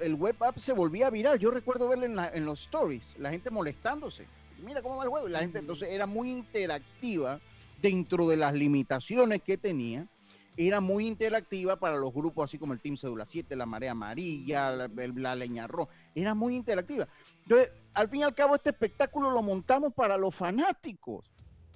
el 0.00 0.14
web 0.14 0.36
app 0.44 0.58
se 0.58 0.72
volvía 0.72 1.10
viral. 1.10 1.40
Yo 1.40 1.50
recuerdo 1.50 1.88
verlo 1.88 2.06
en, 2.06 2.14
la- 2.14 2.28
en 2.28 2.44
los 2.44 2.60
stories, 2.60 3.16
la 3.18 3.30
gente 3.32 3.50
molestándose. 3.50 4.28
Mira 4.64 4.80
cómo 4.80 4.98
va 4.98 5.02
el 5.02 5.10
juego. 5.10 5.28
Y 5.28 5.32
la 5.32 5.40
gente 5.40 5.58
entonces 5.58 5.88
era 5.90 6.06
muy 6.06 6.30
interactiva 6.30 7.40
dentro 7.82 8.28
de 8.28 8.36
las 8.36 8.54
limitaciones 8.54 9.42
que 9.42 9.56
tenía 9.58 10.06
era 10.56 10.80
muy 10.80 11.06
interactiva 11.06 11.76
para 11.78 11.96
los 11.96 12.12
grupos 12.12 12.44
así 12.50 12.58
como 12.58 12.72
el 12.72 12.80
Team 12.80 12.96
Cédula 12.96 13.24
7, 13.26 13.56
la 13.56 13.66
Marea 13.66 13.92
Amarilla, 13.92 14.70
la, 14.70 14.88
la 14.88 15.34
Leña 15.36 15.66
Roja. 15.66 15.92
Era 16.14 16.34
muy 16.34 16.54
interactiva. 16.56 17.08
Entonces, 17.44 17.70
al 17.94 18.08
fin 18.08 18.20
y 18.20 18.24
al 18.24 18.34
cabo, 18.34 18.54
este 18.54 18.70
espectáculo 18.70 19.30
lo 19.30 19.42
montamos 19.42 19.92
para 19.94 20.16
los 20.16 20.34
fanáticos. 20.34 21.24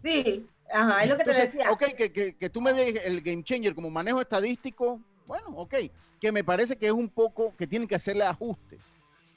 Sí, 0.02 0.46
ajá, 0.72 1.02
es 1.04 1.10
lo 1.10 1.16
que 1.16 1.24
te 1.24 1.30
Entonces, 1.30 1.52
decía. 1.52 1.70
ok, 1.72 1.82
que, 1.96 2.12
que- 2.12 2.34
que 2.36 2.50
tú 2.50 2.60
me 2.60 2.72
des 2.72 3.04
el 3.04 3.20
Game 3.22 3.42
Changer 3.42 3.74
como 3.74 3.90
manejo 3.90 4.20
estadístico, 4.20 5.00
bueno, 5.26 5.46
ok, 5.56 5.74
que 6.20 6.32
me 6.32 6.44
parece 6.44 6.76
que 6.76 6.86
es 6.86 6.92
un 6.92 7.08
poco, 7.08 7.54
que 7.56 7.66
tienen 7.66 7.88
que 7.88 7.94
hacerle 7.96 8.24
ajustes 8.24 8.92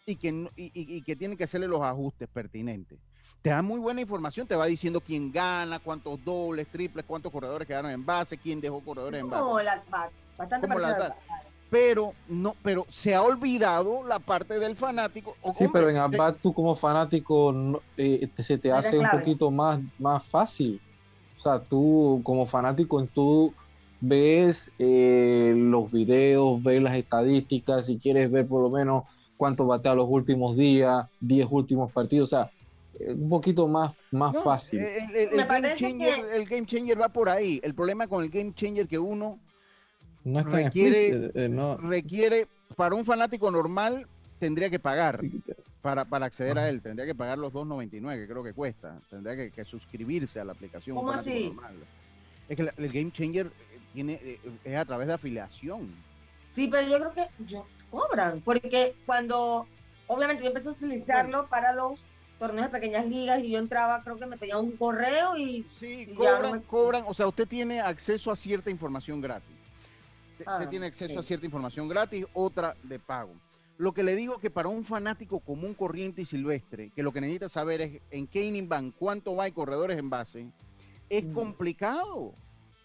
y 0.06 0.16
que, 0.16 0.32
no- 0.32 0.50
y, 0.56 0.66
y- 0.66 0.98
y 0.98 1.02
que 1.02 1.16
tienen 1.16 1.38
que 1.38 1.46
hacerle 1.46 1.68
los 1.68 1.82
ajustes 1.82 2.28
pertinentes. 2.28 3.00
Te 3.42 3.52
da 3.52 3.62
muy 3.62 3.80
buena 3.80 4.02
información, 4.02 4.46
te 4.48 4.56
va 4.56 4.66
diciendo 4.66 5.00
quién 5.00 5.32
gana, 5.32 5.80
cuántos 5.80 6.24
dobles, 6.26 6.68
triples, 6.68 7.06
cuántos 7.06 7.32
corredores 7.32 7.66
quedaron 7.66 7.90
en 7.90 8.06
base, 8.06 8.38
quién 8.38 8.60
dejó 8.60 8.82
corredores 8.82 9.22
en 9.22 9.30
base 9.30 9.44
Como 9.44 9.60
el 9.60 9.68
at-bats, 9.70 10.14
bastante 10.38 10.68
Como 10.68 10.80
pero 11.70 12.14
no, 12.28 12.56
pero 12.64 12.86
se 12.90 13.14
ha 13.14 13.22
olvidado 13.22 14.04
la 14.06 14.18
parte 14.20 14.58
del 14.58 14.76
fanático. 14.76 15.36
O, 15.42 15.54
Sí, 15.54 15.66
hombre, 15.66 15.84
pero 15.84 15.90
en 16.06 16.12
te- 16.12 16.18
Abad 16.18 16.36
tú 16.42 16.52
como 16.52 16.76
fanático 16.76 17.54
no- 17.54 17.80
eh, 17.96 18.28
te- 18.36 18.44
se 18.44 18.58
te 18.58 18.72
hace 18.72 18.98
un 18.98 19.08
poquito 19.10 19.52
más, 19.52 19.80
más 20.00 20.26
fácil. 20.28 20.82
O 21.38 21.42
sea, 21.42 21.64
tú 21.64 22.22
como 22.24 22.46
fanático 22.48 23.06
tú 23.14 23.54
ves 24.02 24.72
eh, 24.80 25.54
los 25.56 25.92
videos, 25.92 26.62
ves 26.64 26.82
las 26.82 26.98
estadísticas, 26.98 27.86
si 27.86 28.00
quieres 28.00 28.32
ver 28.32 28.48
por 28.48 28.64
lo 28.64 28.70
menos 28.72 29.04
cuánto 29.38 29.66
batea 29.68 29.94
los 29.94 30.08
últimos 30.10 30.58
días, 30.58 31.06
10 31.20 31.48
últimos 31.50 31.92
partidos, 31.94 32.34
o 32.34 32.36
sea, 32.36 32.52
un 33.08 33.30
poquito 33.30 33.68
más, 33.68 33.94
más 34.12 34.34
no, 34.34 34.42
fácil. 34.44 34.80
El, 34.80 35.16
el- 35.16 35.30
el 35.30 35.38
Me 35.38 35.44
game 35.46 35.76
changer, 35.76 36.26
que- 36.28 36.36
el 36.36 36.46
game 36.46 36.66
changer 36.66 37.02
va 37.02 37.10
por 37.10 37.30
ahí. 37.30 37.60
El 37.64 37.74
problema 37.74 38.08
con 38.08 38.24
el 38.24 38.30
game 38.30 38.54
changer 38.54 38.88
que 38.88 39.00
uno 39.00 39.40
no 40.24 40.44
requiere- 40.44 41.32
eh, 41.34 41.50
no. 41.50 41.78
requiere, 41.78 42.48
para 42.76 42.96
un 42.96 43.06
fanático 43.06 43.50
normal, 43.52 44.08
tendría 44.40 44.70
que 44.70 44.80
pagar 44.80 45.22
para, 45.82 46.06
para 46.06 46.26
acceder 46.26 46.58
a 46.58 46.70
él. 46.70 46.82
Tendría 46.82 47.06
que 47.06 47.16
pagar 47.16 47.38
los 47.38 47.54
2.99, 47.54 48.18
que 48.22 48.28
creo 48.28 48.44
que 48.44 48.54
cuesta. 48.54 49.00
Tendría 49.10 49.36
que, 49.36 49.52
que 49.52 49.66
suscribirse 49.66 50.40
a 50.40 50.46
la 50.46 50.52
aplicación. 50.52 50.98
¿Cómo 50.98 51.12
así? 51.12 51.46
normal. 51.46 51.76
Es 52.48 52.58
que 52.58 52.64
la- 52.64 52.74
el 52.78 52.92
game 52.92 53.12
changer 53.12 53.48
eh, 53.48 53.80
tiene, 53.94 54.14
eh, 54.22 54.40
es 54.64 54.76
a 54.76 54.86
través 54.86 55.08
de 55.08 55.14
afiliación. 55.14 55.90
Sí, 56.52 56.68
pero 56.68 56.88
yo 56.88 56.98
creo 56.98 57.14
que 57.14 57.44
yo, 57.46 57.66
cobran, 57.92 58.42
porque 58.42 58.96
cuando, 59.06 59.68
obviamente 60.08 60.44
yo 60.44 60.50
empecé 60.50 60.70
a 60.70 60.72
utilizarlo 60.74 61.48
para 61.48 61.74
los 61.74 62.04
torneos 62.40 62.68
de 62.68 62.72
pequeñas 62.72 63.06
ligas 63.06 63.44
y 63.44 63.52
yo 63.52 63.60
entraba, 63.60 64.02
creo 64.02 64.18
que 64.18 64.26
me 64.26 64.38
pedía 64.38 64.58
un 64.58 64.72
correo 64.72 65.38
y 65.38 65.66
Sí, 65.80 66.08
Y 66.10 66.14
cobran, 66.16 66.42
no 66.42 66.52
me- 66.54 66.62
cobran, 66.62 67.04
o 67.06 67.14
sea, 67.14 67.28
usted 67.28 67.48
tiene 67.48 67.82
acceso 67.82 68.32
a 68.32 68.36
cierta 68.36 68.70
información 68.72 69.20
gratis. 69.22 69.50
Usted- 70.32 70.46
Ah, 70.48 70.56
usted 70.58 70.70
tiene 70.70 70.86
acceso 70.86 71.20
a 71.20 71.24
cierta 71.24 71.46
información 71.46 71.88
gratis, 71.90 72.26
otra 72.34 72.76
de 72.84 72.98
pago. 72.98 73.34
Lo 73.78 73.94
que 73.94 74.04
le 74.04 74.16
digo 74.16 74.40
que 74.40 74.50
para 74.50 74.70
un 74.70 74.84
fanático 74.86 75.40
común, 75.42 75.74
corriente 75.74 76.22
y 76.22 76.26
silvestre, 76.26 76.92
que 76.96 77.04
lo 77.04 77.12
que 77.12 77.22
necesita 77.22 77.50
saber 77.50 77.82
es 77.82 78.02
en 78.10 78.26
qué 78.28 78.44
inning 78.44 78.68
van, 78.70 78.92
cuánto 78.92 79.36
va 79.36 79.48
y 79.48 79.52
corredores 79.52 79.98
en 80.00 80.10
base, 80.10 80.48
es 81.10 81.24
Mm. 81.26 81.34
complicado. 81.34 82.34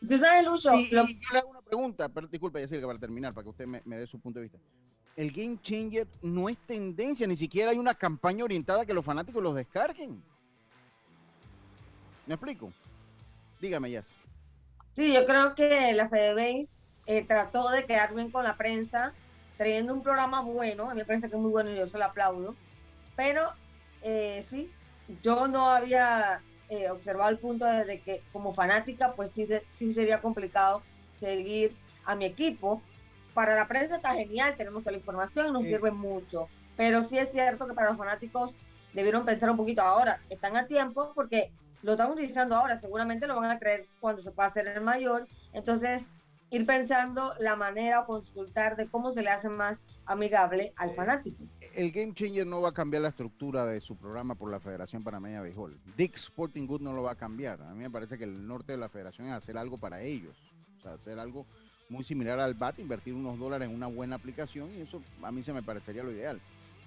tú 0.07 0.19
sabes, 0.19 0.45
Lucho, 0.45 0.75
Y, 0.75 0.91
lo- 0.95 1.05
y 1.05 1.15
yo 1.15 1.29
le 1.33 1.39
hago 1.39 1.49
una 1.49 1.63
pregunta, 1.63 2.09
pero 2.11 2.27
disculpe, 2.27 2.61
Yacirca, 2.61 2.87
para 2.87 2.99
terminar, 2.99 3.33
para 3.33 3.45
que 3.45 3.49
usted 3.51 3.67
me, 3.67 3.81
me 3.87 3.97
dé 3.97 4.07
su 4.07 4.19
punto 4.21 4.39
de 4.39 4.43
vista. 4.43 4.59
El 5.17 5.31
Game 5.31 5.59
Changer 5.63 6.07
no 6.23 6.49
es 6.49 6.57
tendencia, 6.67 7.27
ni 7.27 7.37
siquiera 7.37 7.71
hay 7.71 7.79
una 7.79 7.95
campaña 7.95 8.45
orientada 8.45 8.83
a 8.83 8.87
que 8.87 8.95
los 8.95 9.05
fanáticos 9.05 9.43
los 9.43 9.55
descarguen. 9.55 10.23
¿Me 12.27 12.35
explico? 12.35 12.73
Dígame, 13.61 13.91
Jazz. 13.91 14.15
Sí, 14.93 15.13
yo 15.13 15.25
creo 15.27 15.55
que 15.55 15.93
la 15.93 16.09
FedeBase 16.09 16.69
eh, 17.07 17.25
trató 17.25 17.71
de 17.71 17.85
quedar 17.85 18.15
bien 18.15 18.31
con 18.31 18.45
la 18.45 18.57
prensa, 18.57 19.13
trayendo 19.57 19.95
un 19.95 20.03
programa 20.03 20.41
bueno, 20.41 20.91
a 20.91 20.95
mí 20.95 21.01
me 21.01 21.05
parece 21.05 21.29
que 21.29 21.37
es 21.37 21.41
muy 21.43 21.51
bueno 21.51 21.71
y 21.71 21.77
yo 21.77 21.87
se 21.87 21.99
lo 21.99 22.05
aplaudo, 22.05 22.55
pero 23.17 23.53
eh, 24.03 24.45
sí, 24.49 24.71
yo 25.23 25.49
no 25.49 25.69
había 25.69 26.41
eh, 26.69 26.91
observado 26.91 27.31
el 27.31 27.39
punto 27.39 27.67
de 27.67 28.01
que 28.01 28.23
como 28.33 28.55
fanática, 28.55 29.13
pues 29.15 29.31
sí, 29.31 29.47
sí 29.71 29.93
sería 29.93 30.21
complicado 30.21 30.83
seguir 31.19 31.75
a 32.05 32.17
mi 32.17 32.25
equipo. 32.25 32.83
Para 33.35 33.55
la 33.57 33.67
prensa 33.67 33.97
está 33.97 34.15
genial, 34.15 34.55
tenemos 34.57 34.83
toda 34.83 34.93
la 34.93 34.99
información 34.99 35.53
nos 35.53 35.65
sirve 35.65 35.91
mucho, 35.91 36.49
pero 36.77 37.03
sí 37.03 37.19
es 37.19 37.33
cierto 37.33 37.67
que 37.67 37.75
para 37.75 37.89
los 37.89 37.99
fanáticos 37.99 38.55
debieron 38.93 39.25
pensar 39.25 39.51
un 39.51 39.57
poquito 39.57 39.83
ahora, 39.83 40.21
están 40.31 40.57
a 40.57 40.67
tiempo 40.67 41.13
porque 41.15 41.51
lo 41.83 41.93
están 41.93 42.13
utilizando 42.13 42.57
ahora, 42.57 42.77
seguramente 42.77 43.27
lo 43.27 43.37
van 43.37 43.51
a 43.51 43.59
creer 43.59 43.87
cuando 44.01 44.23
se 44.23 44.31
pueda 44.31 44.49
hacer 44.49 44.67
el 44.69 44.81
mayor. 44.81 45.29
Entonces, 45.53 46.09
ir 46.51 46.65
pensando 46.65 47.35
la 47.41 47.57
manera 47.57 48.01
o 48.01 48.07
consultar 48.07 48.77
de 48.77 48.89
cómo 48.89 49.13
se 49.13 49.23
le 49.23 49.31
hace 49.31 49.49
más 49.49 49.83
amigable 50.07 50.73
al 50.77 50.95
fanático. 50.95 51.45
El 51.75 51.91
Game 51.91 52.15
Changer 52.15 52.47
no 52.47 52.61
va 52.61 52.69
a 52.69 52.75
cambiar 52.75 53.03
la 53.03 53.09
estructura 53.09 53.67
de 53.67 53.81
su 53.81 53.97
programa 53.97 54.35
por 54.37 54.51
la 54.51 54.61
Federación 54.61 55.03
Panameña 55.03 55.39
de 55.39 55.43
Béisbol. 55.43 55.79
Dick 55.97 56.15
Sporting 56.15 56.67
Good 56.67 56.83
no 56.83 56.93
lo 56.93 57.03
va 57.03 57.13
a 57.13 57.17
cambiar. 57.17 57.61
A 57.63 57.75
mí 57.75 57.83
me 57.83 57.91
parece 57.91 58.17
que 58.17 58.25
el 58.25 58.47
norte 58.47 58.73
de 58.73 58.79
la 58.79 58.89
federación 58.89 59.27
es 59.27 59.35
hacer 59.35 59.59
algo 59.59 59.77
para 59.79 60.01
ellos. 60.01 60.37
O 60.79 60.83
sea, 60.83 60.93
hacer 60.93 61.19
algo 61.19 61.47
muy 61.89 62.05
similar 62.05 62.41
al 62.41 62.55
BAT, 62.55 62.79
invertir 62.79 63.15
unos 63.15 63.39
dólares 63.39 63.69
en 63.69 63.75
una 63.75 63.87
buena 63.87 64.17
aplicación 64.17 64.71
y 64.71 64.81
eso 64.81 65.03
a 65.23 65.31
mí 65.31 65.43
se 65.43 65.53
me 65.53 65.63
parecería 65.63 66.03
lo 66.03 66.13
ideal. 66.13 66.41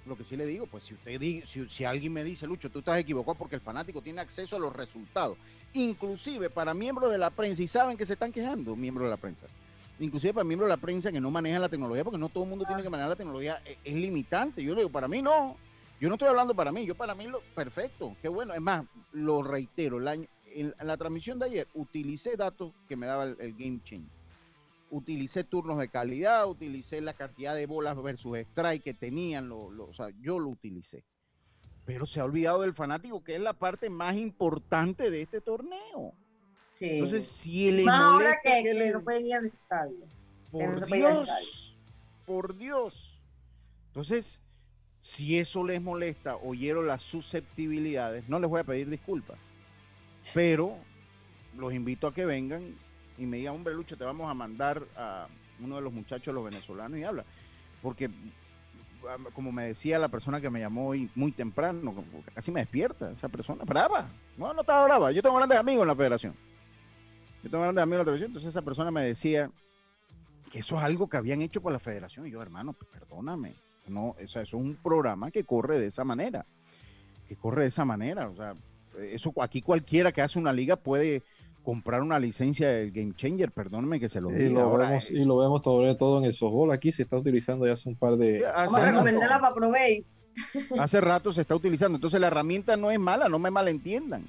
Lo 0.06 0.16
que 0.16 0.24
sí 0.24 0.38
le 0.38 0.46
digo, 0.46 0.66
pues 0.68 0.86
si 0.86 0.94
usted 0.94 1.20
si, 1.46 1.68
si 1.68 1.84
alguien 1.84 2.14
me 2.14 2.24
dice, 2.24 2.48
Lucho, 2.48 2.70
tú 2.70 2.80
estás 2.80 2.98
equivocado 2.98 3.36
porque 3.36 3.56
el 3.56 3.62
fanático 3.62 4.02
tiene 4.02 4.22
acceso 4.22 4.56
a 4.56 4.60
los 4.60 4.74
resultados, 4.74 5.38
inclusive 5.74 6.50
para 6.50 6.74
miembros 6.74 7.12
de 7.12 7.18
la 7.18 7.30
prensa, 7.30 7.62
y 7.62 7.68
saben 7.68 7.98
que 7.98 8.06
se 8.06 8.14
están 8.14 8.32
quejando, 8.32 8.76
miembros 8.76 9.08
de 9.08 9.10
la 9.10 9.18
prensa, 9.18 9.48
inclusive 10.00 10.34
para 10.34 10.46
miembros 10.46 10.70
de 10.70 10.76
la 10.76 10.82
prensa 10.82 11.12
que 11.12 11.20
no 11.20 11.30
manejan 11.30 11.62
la 11.62 11.68
tecnología, 11.68 12.06
porque 12.06 12.18
no 12.18 12.30
todo 12.30 12.46
el 12.46 12.50
mundo 12.50 12.64
tiene 12.66 12.84
que 12.84 12.90
manejar 12.90 13.10
la 13.10 13.16
tecnología, 13.18 13.62
es, 13.66 13.78
es 13.84 13.96
limitante. 13.96 14.64
Yo 14.64 14.74
le 14.76 14.82
digo, 14.82 14.92
para 14.92 15.10
mí 15.10 15.22
no, 15.22 15.58
yo 16.00 16.10
no 16.10 16.16
estoy 16.16 16.28
hablando 16.28 16.54
para 16.54 16.72
mí, 16.72 16.86
yo 16.86 16.94
para 16.94 17.16
mí 17.16 17.26
lo 17.26 17.42
perfecto, 17.56 18.16
qué 18.22 18.30
bueno. 18.30 18.54
Es 18.54 18.62
más, 18.62 18.86
lo 19.14 19.42
reitero, 19.42 20.00
en, 20.10 20.76
la 20.82 20.96
transmisión 20.98 21.40
de 21.40 21.46
ayer 21.46 21.68
utilicé 21.74 22.38
datos 22.38 22.72
que 22.88 22.96
me 22.96 23.08
daba 23.08 23.24
el, 23.26 23.54
Game 23.54 23.82
Change 23.84 24.08
utilicé 24.89 25.43
turnos 25.43 25.78
de 25.80 25.89
calidad, 25.89 26.47
utilicé 26.47 27.02
la 27.02 27.13
cantidad 27.13 27.56
de 27.56 27.65
bolas 27.65 28.02
versus 28.02 28.38
strike 28.38 28.84
que 28.84 28.93
tenían, 28.93 29.50
lo, 29.50 29.65
o 29.65 29.93
sea, 29.93 30.10
yo 30.21 30.39
lo 30.39 30.50
utilicé. 30.50 31.04
Pero 31.86 32.06
se 32.06 32.19
ha 32.19 32.26
olvidado 32.26 32.62
del 32.62 32.73
fanático, 32.73 33.23
que 33.23 33.36
es 33.36 33.41
la 33.41 33.54
parte 33.54 33.89
más 33.89 34.15
importante 34.15 35.10
de 35.10 35.21
este 35.21 35.41
torneo. 35.41 36.13
Entonces, 36.80 37.28
si 37.28 37.71
le 37.71 37.86
molesta 37.86 38.62
que, 38.62 38.73
le... 38.73 38.91
no 38.91 39.02
puede 39.02 39.21
ir 39.21 39.36
al 39.36 39.45
estadio. 39.45 40.06
Por 40.52 40.86
Dios, 40.86 41.76
por 42.26 42.56
Dios. 42.56 43.19
Entonces, 43.88 44.43
si 45.02 45.39
eso 45.39 45.63
les 45.65 45.82
molesta, 45.82 46.36
oyeron 46.38 46.88
las 46.88 47.02
susceptibilidades, 47.02 48.28
no 48.30 48.39
les 48.39 48.50
voy 48.50 48.60
a 48.60 48.63
pedir 48.63 48.89
disculpas. 48.89 49.39
Pero 50.34 50.76
los 51.58 51.73
invito 51.73 52.08
a 52.08 52.13
que 52.13 52.26
vengan 52.26 52.76
y 53.17 53.25
me 53.25 53.38
diga, 53.38 53.51
hombre, 53.51 53.73
Lucho, 53.73 53.97
te 53.97 54.03
vamos 54.03 54.30
a 54.30 54.34
mandar 54.34 54.84
a 54.95 55.27
uno 55.60 55.75
de 55.75 55.82
los 55.82 55.91
muchachos, 55.93 56.34
los 56.34 56.43
venezolanos, 56.43 56.97
y 56.99 57.03
habla. 57.03 57.25
Porque, 57.82 58.10
como 59.34 59.51
me 59.51 59.65
decía 59.65 59.99
la 59.99 60.08
persona 60.08 60.41
que 60.41 60.49
me 60.49 60.60
llamó 60.60 60.89
hoy 60.89 61.10
muy 61.15 61.32
temprano, 61.32 62.03
casi 62.34 62.51
me 62.51 62.62
despierta 62.62 63.12
esa 63.12 63.30
persona, 63.30 63.63
brava. 63.63 64.10
No, 64.38 64.53
no 64.53 64.62
estaba 64.62 64.84
brava. 64.86 65.12
Yo 65.12 65.21
tengo 65.21 65.36
grandes 65.36 65.58
amigos 65.58 65.84
en 65.84 65.88
la 65.88 65.95
federación. 65.95 66.36
Yo 67.43 67.49
tengo 67.49 67.63
grandes 67.63 67.82
amigos 67.82 67.95
en 67.95 67.99
la 67.99 68.06
federación. 68.06 68.30
Entonces 68.30 68.49
esa 68.49 68.62
persona 68.62 68.91
me 68.91 69.03
decía 69.03 69.49
que 70.51 70.60
eso 70.60 70.77
es 70.77 70.84
algo 70.84 71.08
que 71.08 71.17
habían 71.17 71.41
hecho 71.41 71.62
por 71.62 71.71
la 71.71 71.80
federación. 71.80 72.27
Y 72.27 72.32
yo, 72.32 72.41
hermano, 72.41 72.73
perdóname. 72.73 73.56
No, 73.88 74.15
eso 74.19 74.41
es 74.41 74.53
un 74.53 74.75
programa 74.75 75.32
que 75.32 75.43
corre 75.43 75.80
de 75.80 75.88
esa 75.88 76.03
manera. 76.03 76.45
Que 77.27 77.36
corre 77.36 77.63
de 77.63 77.69
esa 77.69 77.86
manera. 77.86 78.27
O 78.27 78.36
sea, 78.36 78.56
eso 78.99 79.34
aquí 79.41 79.62
cualquiera 79.62 80.12
que 80.12 80.21
hace 80.21 80.39
una 80.39 80.53
liga 80.53 80.75
puede 80.75 81.23
comprar 81.67 82.01
una 82.01 82.17
licencia 82.17 82.69
del 82.69 82.91
Game 82.93 83.13
Changer, 83.13 83.51
perdóneme 83.51 83.99
que 83.99 84.08
se 84.08 84.21
lo 84.21 84.30
diga. 84.30 84.45
Y 84.45 84.49
lo, 84.51 84.77
vemos, 84.77 85.12
y 85.12 85.25
lo 85.25 85.36
vemos 85.36 85.62
sobre 85.62 85.95
todo 85.95 86.19
en 86.19 86.23
el 86.23 86.32
softball. 86.32 86.71
Aquí 86.71 86.93
se 86.93 87.03
está 87.03 87.17
utilizando 87.17 87.67
ya 87.67 87.73
hace 87.73 87.89
un 87.89 87.97
par 87.97 88.15
de... 88.15 88.39
Vamos 88.39 88.75
a 88.75 88.89
recomendarla 88.89 89.41
para 89.41 89.53
probéis. 89.53 90.08
Hace 90.80 91.01
rato 91.01 91.34
se 91.34 91.41
está 91.41 91.56
utilizando. 91.56 91.97
Entonces 91.97 92.21
la 92.21 92.27
herramienta 92.27 92.77
no 92.77 92.89
es 92.89 92.97
mala, 92.97 93.27
no 93.27 93.38
me 93.38 93.51
malentiendan. 93.51 94.23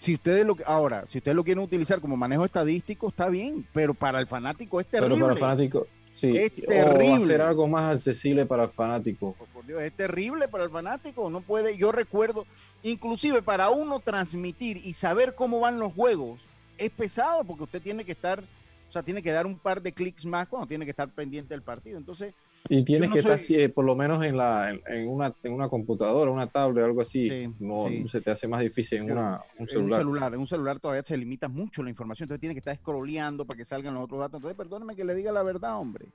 Si 0.00 0.14
ustedes 0.14 0.44
lo 0.44 0.56
ahora, 0.66 1.04
si 1.06 1.18
ustedes 1.18 1.36
lo 1.36 1.44
quieren 1.44 1.62
utilizar 1.62 2.00
como 2.00 2.16
manejo 2.16 2.44
estadístico, 2.44 3.10
está 3.10 3.28
bien, 3.28 3.64
pero 3.72 3.94
para 3.94 4.18
el 4.18 4.26
fanático 4.26 4.80
es 4.80 4.88
terrible. 4.88 5.14
Pero 5.14 5.26
para 5.26 5.34
el 5.34 5.38
fanático, 5.38 5.86
sí. 6.12 6.36
Es 6.36 6.56
terrible. 6.56 7.10
O 7.10 7.14
hacer 7.14 7.40
algo 7.40 7.68
más 7.68 7.94
accesible 7.94 8.46
para 8.46 8.64
el 8.64 8.70
fanático. 8.70 9.36
Por 9.52 9.64
Dios, 9.64 9.80
es 9.80 9.92
terrible 9.92 10.48
para 10.48 10.64
el 10.64 10.70
fanático. 10.70 11.30
No 11.30 11.40
puede, 11.40 11.76
yo 11.76 11.92
recuerdo, 11.92 12.46
inclusive 12.82 13.42
para 13.42 13.70
uno 13.70 14.00
transmitir 14.00 14.78
y 14.78 14.94
saber 14.94 15.36
cómo 15.36 15.60
van 15.60 15.78
los 15.78 15.92
juegos, 15.92 16.40
es 16.78 16.90
pesado 16.90 17.44
porque 17.44 17.64
usted 17.64 17.82
tiene 17.82 18.04
que 18.04 18.12
estar, 18.12 18.40
o 18.40 18.92
sea, 18.92 19.02
tiene 19.02 19.22
que 19.22 19.30
dar 19.30 19.46
un 19.46 19.58
par 19.58 19.82
de 19.82 19.92
clics 19.92 20.24
más 20.24 20.48
cuando 20.48 20.66
tiene 20.66 20.84
que 20.84 20.90
estar 20.90 21.08
pendiente 21.08 21.54
del 21.54 21.62
partido. 21.62 21.98
Entonces. 21.98 22.34
Y 22.68 22.82
tienes 22.82 23.10
que 23.10 23.18
estar 23.18 23.38
eh, 23.50 23.68
por 23.68 23.84
lo 23.84 23.94
menos 23.94 24.24
en, 24.24 24.38
la, 24.38 24.70
en, 24.70 25.06
una, 25.06 25.34
en 25.42 25.52
una 25.52 25.68
computadora, 25.68 26.30
una 26.30 26.46
tablet, 26.46 26.82
algo 26.82 27.02
así. 27.02 27.52
no 27.58 27.88
se 28.08 28.22
te 28.22 28.30
hace 28.30 28.48
más 28.48 28.62
difícil 28.62 28.98
en 29.02 29.12
una, 29.12 29.42
un 29.58 29.68
celular. 29.68 30.00
En 30.00 30.06
un 30.06 30.14
celular, 30.14 30.34
en 30.34 30.40
un 30.40 30.46
celular 30.46 30.80
todavía 30.80 31.02
se 31.02 31.16
limita 31.18 31.48
mucho 31.48 31.82
la 31.82 31.90
información. 31.90 32.24
Entonces 32.24 32.40
tiene 32.40 32.54
que 32.54 32.60
estar 32.60 32.74
scrolleando 32.76 33.44
para 33.44 33.58
que 33.58 33.66
salgan 33.66 33.92
los 33.92 34.04
otros 34.04 34.20
datos. 34.20 34.38
Entonces, 34.38 34.56
perdóneme 34.56 34.96
que 34.96 35.04
le 35.04 35.14
diga 35.14 35.30
la 35.30 35.42
verdad, 35.42 35.78
hombre. 35.78 36.06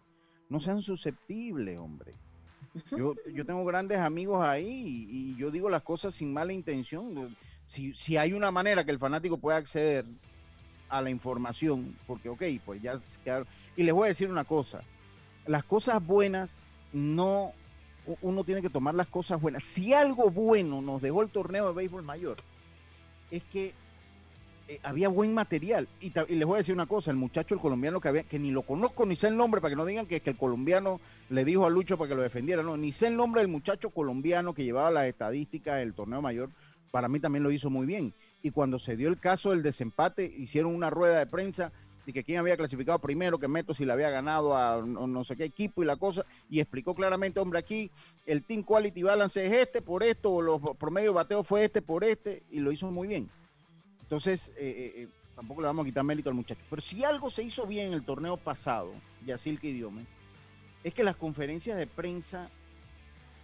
No 0.50 0.60
sean 0.60 0.82
susceptibles, 0.82 1.78
hombre. 1.78 2.16
Yo, 2.98 3.16
yo 3.34 3.46
tengo 3.46 3.64
grandes 3.66 4.00
amigos 4.00 4.44
ahí 4.44 5.06
y, 5.10 5.36
yo 5.36 5.52
digo 5.52 5.70
las 5.70 5.84
cosas 5.84 6.16
sin 6.16 6.34
mala 6.34 6.54
intención. 6.54 7.36
Si, 7.66 7.94
si 7.94 8.18
hay 8.18 8.34
una 8.34 8.50
manera 8.52 8.84
que 8.84 8.92
el 8.92 9.00
fanático 9.00 9.38
pueda 9.38 9.58
acceder 9.58 10.06
a 10.90 11.02
la 11.02 11.10
información, 11.10 11.96
porque, 12.08 12.30
ok, 12.30 12.44
pues 12.66 12.82
ya 12.82 13.00
quedaron. 13.24 13.48
Y 13.78 13.84
les 13.84 13.94
voy 13.94 14.06
a 14.06 14.10
decir 14.10 14.30
una 14.30 14.44
cosa, 14.44 14.82
las 15.46 15.64
cosas 15.64 16.06
buenas 16.06 16.58
no, 16.92 17.54
uno 18.22 18.44
tiene 18.44 18.62
que 18.62 18.70
tomar 18.70 18.96
las 18.96 19.08
cosas 19.08 19.40
buenas. 19.40 19.64
Si 19.64 19.94
algo 19.94 20.30
bueno 20.30 20.82
nos 20.82 21.02
dejó 21.02 21.22
el 21.22 21.30
torneo 21.30 21.68
de 21.68 21.74
béisbol 21.74 22.04
mayor, 22.04 22.38
es 23.32 23.44
que 23.44 23.74
eh, 24.68 24.80
había 24.84 25.10
buen 25.10 25.34
material. 25.34 25.88
Y, 26.02 26.12
les 26.12 26.46
voy 26.46 26.56
a 26.56 26.58
decir 26.58 26.74
una 26.74 26.88
cosa, 26.88 27.12
el 27.12 27.18
muchacho, 27.18 27.56
el 27.56 27.62
colombiano 27.62 28.02
que 28.02 28.08
había, 28.08 28.24
que 28.24 28.40
ni 28.40 28.52
lo 28.52 28.64
conozco, 28.64 29.06
ni 29.06 29.16
sé 29.16 29.28
el 29.28 29.38
nombre, 29.38 29.62
para 29.62 29.72
que 29.72 29.76
no 29.76 29.86
digan 29.86 30.06
que, 30.06 30.22
que 30.22 30.32
el 30.32 30.38
colombiano 30.38 31.00
le 31.30 31.46
dijo 31.46 31.66
a 31.66 31.70
Lucho 31.70 31.98
para 31.98 32.10
que 32.10 32.16
lo 32.16 32.22
defendiera, 32.22 32.64
no, 32.64 32.78
ni 32.78 32.92
sé 32.92 33.08
el 33.08 33.16
nombre 33.16 33.42
del 33.42 33.50
muchacho 33.50 33.92
colombiano 33.92 34.54
que 34.54 34.64
llevaba 34.64 34.92
las 34.92 35.06
estadísticas 35.06 35.78
del 35.78 35.94
torneo 35.94 36.22
mayor, 36.22 36.50
para 36.92 37.08
mí 37.08 37.20
también 37.20 37.44
lo 37.44 37.52
hizo 37.52 37.70
muy 37.70 37.86
bien 37.86 38.14
y 38.42 38.52
cuando 38.52 38.80
se 38.80 38.96
dio 38.96 39.10
el 39.10 39.20
caso 39.20 39.52
del 39.52 39.64
desempate, 39.64 40.26
hicieron 40.26 40.74
una 40.74 40.90
rueda 40.90 41.20
de 41.20 41.28
prensa 41.28 41.72
de 42.06 42.14
que 42.14 42.24
quién 42.24 42.40
había 42.40 42.58
clasificado 42.58 43.00
primero, 43.00 43.38
que 43.38 43.48
Meto 43.48 43.74
si 43.74 43.86
le 43.86 43.94
había 43.94 44.10
ganado 44.10 44.56
a 44.56 44.82
no, 44.82 45.24
sé 45.24 45.36
qué 45.36 45.44
equipo 45.44 45.84
y 45.84 45.86
la 45.86 45.98
cosa, 45.98 46.26
y 46.50 46.60
explicó 46.60 46.96
claramente, 46.96 47.40
hombre, 47.40 47.60
aquí 47.60 47.92
el 48.26 48.44
Team 48.44 48.64
Quality 48.64 49.04
Balance 49.04 49.46
es 49.46 49.54
este 49.54 49.82
por 49.82 50.04
esto, 50.04 50.32
o 50.32 50.42
los 50.42 50.62
promedio 50.78 51.14
bateo 51.14 51.44
fue 51.44 51.66
este 51.66 51.82
por 51.82 52.04
este, 52.04 52.44
y 52.50 52.60
lo 52.60 52.72
hizo 52.72 52.90
muy 52.90 53.08
bien. 53.08 53.30
Entonces, 54.02 54.50
eh, 54.58 54.94
eh, 54.96 55.02
eh, 55.04 55.08
tampoco 55.36 55.62
le 55.62 55.68
vamos 55.68 55.84
a 55.84 55.86
quitar 55.86 56.04
mérito 56.04 56.30
al 56.30 56.36
muchacho. 56.36 56.62
Pero 56.70 56.82
si 56.82 57.04
algo 57.04 57.30
se 57.30 57.44
hizo 57.44 57.68
bien 57.68 57.88
en 57.88 57.94
el 57.94 58.04
torneo 58.04 58.38
pasado, 58.38 58.92
Yacil 59.26 59.60
que 59.60 59.70
idioma, 59.70 60.02
es 60.84 60.94
que 60.94 61.04
las 61.04 61.16
conferencias 61.16 61.78
de 61.78 61.86
prensa, 61.86 62.50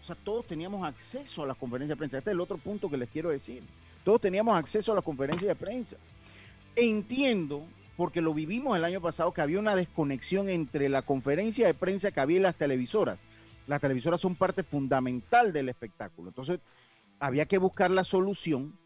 o 0.02 0.06
sea, 0.06 0.16
todos 0.16 0.48
teníamos 0.48 0.88
acceso 0.88 1.44
a 1.44 1.46
las 1.46 1.58
conferencias 1.58 1.90
de 1.90 2.00
prensa. 2.00 2.18
Este 2.18 2.32
es 2.32 2.34
el 2.34 2.42
otro 2.42 2.58
punto 2.58 2.90
que 2.90 2.98
les 2.98 3.10
quiero 3.10 3.30
decir 3.30 3.62
todos 4.06 4.22
teníamos 4.22 4.56
acceso 4.56 4.92
a 4.92 4.96
la 4.96 5.02
conferencia 5.02 5.48
de 5.48 5.56
prensa. 5.56 5.98
Entiendo, 6.76 7.66
porque 7.98 8.22
lo 8.22 8.36
vivimos 8.36 8.78
el 8.78 8.86
año 8.86 9.02
pasado, 9.02 9.34
que 9.34 9.42
había 9.42 9.60
una 9.60 9.76
desconexión 9.76 10.48
entre 10.48 10.90
la 10.90 11.02
conferencia 11.02 11.66
de 11.66 11.74
prensa 11.74 12.12
que 12.12 12.20
había 12.20 12.38
y 12.38 12.42
las 12.42 12.56
televisoras. 12.56 13.20
Las 13.66 13.82
televisoras 13.82 14.22
son 14.22 14.36
parte 14.36 14.62
fundamental 14.62 15.52
del 15.52 15.70
espectáculo. 15.70 16.30
Entonces, 16.30 16.60
había 17.20 17.48
que 17.48 17.58
buscar 17.58 17.90
la 17.90 18.04
solución 18.04 18.78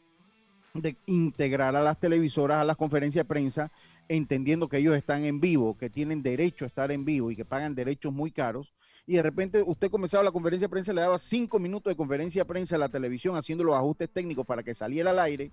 de 0.73 0.95
integrar 1.05 1.75
a 1.75 1.81
las 1.81 1.99
televisoras 1.99 2.59
a 2.59 2.63
las 2.63 2.77
conferencias 2.77 3.25
de 3.25 3.27
prensa, 3.27 3.71
entendiendo 4.09 4.67
que 4.67 4.77
ellos 4.77 4.95
están 4.97 5.23
en 5.23 5.39
vivo, 5.39 5.77
que 5.77 5.89
tienen 5.89 6.21
derecho 6.21 6.65
a 6.65 6.67
estar 6.67 6.91
en 6.91 7.05
vivo 7.05 7.31
y 7.31 7.35
que 7.35 7.45
pagan 7.45 7.75
derechos 7.75 8.11
muy 8.11 8.31
caros, 8.31 8.73
y 9.07 9.15
de 9.15 9.21
repente 9.23 9.63
usted 9.65 9.89
comenzaba 9.89 10.23
la 10.23 10.31
conferencia 10.31 10.67
de 10.67 10.71
prensa, 10.71 10.91
le 10.91 11.01
daba 11.01 11.17
cinco 11.17 11.59
minutos 11.59 11.89
de 11.91 11.95
conferencia 11.95 12.41
de 12.41 12.45
prensa 12.45 12.75
a 12.75 12.79
la 12.79 12.89
televisión 12.89 13.35
haciendo 13.35 13.63
los 13.63 13.75
ajustes 13.75 14.09
técnicos 14.09 14.45
para 14.45 14.63
que 14.63 14.75
saliera 14.75 15.11
al 15.11 15.19
aire 15.19 15.51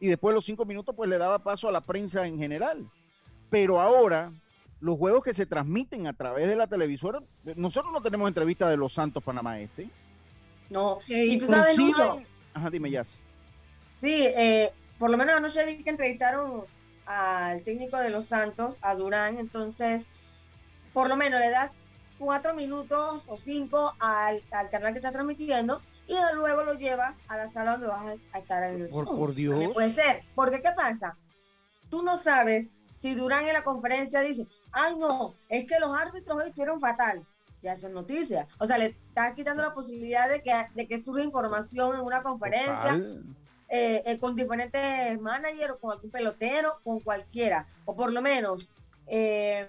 y 0.00 0.08
después 0.08 0.34
los 0.34 0.44
cinco 0.44 0.64
minutos 0.64 0.94
pues 0.94 1.08
le 1.08 1.18
daba 1.18 1.38
paso 1.38 1.68
a 1.68 1.72
la 1.72 1.80
prensa 1.80 2.26
en 2.26 2.38
general. 2.38 2.90
Pero 3.50 3.80
ahora 3.80 4.32
los 4.80 4.96
juegos 4.96 5.24
que 5.24 5.34
se 5.34 5.46
transmiten 5.46 6.06
a 6.06 6.12
través 6.12 6.48
de 6.48 6.56
la 6.56 6.66
televisora. 6.66 7.20
Nosotros 7.56 7.92
no 7.92 8.00
tenemos 8.00 8.28
entrevista 8.28 8.68
de 8.68 8.76
los 8.76 8.92
Santos 8.92 9.22
Panamá 9.22 9.58
Este. 9.58 9.88
No, 10.70 10.98
y 11.06 11.38
tú 11.38 11.46
sabes, 11.46 11.78
Ajá, 12.52 12.70
dime 12.70 12.90
ya. 12.90 13.04
sí, 13.04 13.16
eh, 14.02 14.70
por 14.98 15.10
lo 15.10 15.16
menos 15.16 15.36
anoche 15.36 15.64
vi 15.64 15.82
que 15.82 15.90
entrevistaron 15.90 16.64
al 17.08 17.62
técnico 17.62 17.96
de 17.96 18.10
los 18.10 18.26
Santos, 18.26 18.76
a 18.82 18.94
Durán, 18.94 19.38
entonces, 19.38 20.06
por 20.92 21.08
lo 21.08 21.16
menos 21.16 21.40
le 21.40 21.50
das 21.50 21.72
cuatro 22.18 22.54
minutos 22.54 23.22
o 23.26 23.38
cinco 23.38 23.94
al, 23.98 24.42
al 24.50 24.68
canal 24.70 24.92
que 24.92 24.98
está 24.98 25.10
transmitiendo 25.10 25.80
y 26.06 26.14
luego 26.34 26.64
lo 26.64 26.74
llevas 26.74 27.16
a 27.28 27.36
la 27.36 27.48
sala 27.48 27.72
donde 27.72 27.86
vas 27.86 28.18
a, 28.32 28.38
estar 28.38 28.62
en 28.62 28.82
el 28.82 28.88
Por, 28.88 29.06
show. 29.06 29.18
por 29.18 29.34
Dios. 29.34 29.52
También 29.52 29.72
Puede 29.72 29.94
ser, 29.94 30.22
porque 30.34 30.60
¿qué 30.60 30.70
pasa? 30.76 31.16
Tú 31.90 32.02
no 32.02 32.18
sabes 32.18 32.70
si 32.98 33.14
Durán 33.14 33.46
en 33.46 33.54
la 33.54 33.62
conferencia 33.62 34.20
dice, 34.20 34.46
ay 34.72 34.96
no, 34.96 35.34
es 35.48 35.66
que 35.66 35.78
los 35.80 35.96
árbitros 35.96 36.36
hoy 36.36 36.52
fueron 36.52 36.78
fatal. 36.78 37.24
Ya 37.62 37.72
eso 37.72 37.88
es 37.88 37.92
noticia. 37.92 38.46
O 38.58 38.66
sea, 38.66 38.78
le 38.78 38.86
estás 38.86 39.34
quitando 39.34 39.62
la 39.62 39.74
posibilidad 39.74 40.28
de 40.28 40.42
que, 40.42 40.52
de 40.74 40.86
que 40.86 41.02
surja 41.02 41.24
información 41.24 41.96
en 41.96 42.02
una 42.02 42.22
conferencia 42.22 42.76
Total. 42.76 43.24
Eh, 43.68 44.02
eh, 44.06 44.18
con 44.18 44.34
diferentes 44.34 45.20
managers 45.20 45.74
o 45.74 45.78
con 45.78 45.92
algún 45.92 46.10
pelotero, 46.10 46.80
con 46.84 47.00
cualquiera. 47.00 47.66
O 47.84 47.94
por 47.94 48.12
lo 48.12 48.22
menos, 48.22 48.68
eh, 49.06 49.66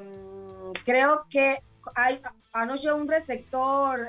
creo 0.85 1.25
que 1.29 1.57
hay 1.95 2.21
anoche 2.53 2.91
un 2.91 3.07
receptor, 3.07 4.05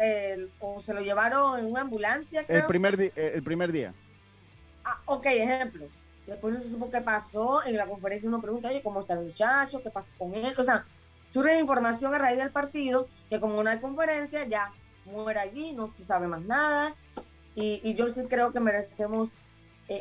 o 0.59 0.81
se 0.83 0.92
lo 0.92 1.00
llevaron 1.00 1.61
en 1.61 1.66
una 1.66 1.83
ambulancia. 1.83 2.44
El 2.48 2.66
primer, 2.66 3.00
eh, 3.00 3.12
el 3.16 3.42
primer 3.42 3.72
día. 3.72 3.94
Ah, 4.85 5.00
ok, 5.07 5.26
ejemplo. 5.26 5.87
Después 6.26 6.55
no 6.55 6.61
se 6.61 6.70
supo 6.70 6.90
qué 6.90 7.00
pasó. 7.00 7.64
En 7.64 7.76
la 7.76 7.87
conferencia 7.87 8.29
uno 8.29 8.40
pregunta, 8.40 8.68
oye, 8.68 8.83
¿cómo 8.83 9.00
está 9.00 9.14
el 9.14 9.26
muchacho? 9.26 9.83
¿Qué 9.83 9.90
pasó 9.90 10.12
con 10.18 10.35
él? 10.35 10.55
O 10.59 10.62
sea, 10.62 10.85
surge 11.29 11.59
información 11.59 12.14
a 12.14 12.18
raíz 12.18 12.38
del 12.38 12.50
partido 12.50 13.09
que 13.29 13.40
como 13.40 13.62
no 13.62 13.70
hay 13.70 13.79
conferencia, 13.79 14.44
ya 14.44 14.72
muere 15.05 15.40
allí, 15.40 15.72
no 15.72 15.92
se 15.94 16.05
sabe 16.05 16.29
más 16.29 16.42
nada. 16.42 16.94
Y, 17.55 17.81
y 17.83 17.94
yo 17.94 18.11
sí 18.11 18.22
creo 18.29 18.53
que 18.53 18.61
merecemos... 18.61 19.31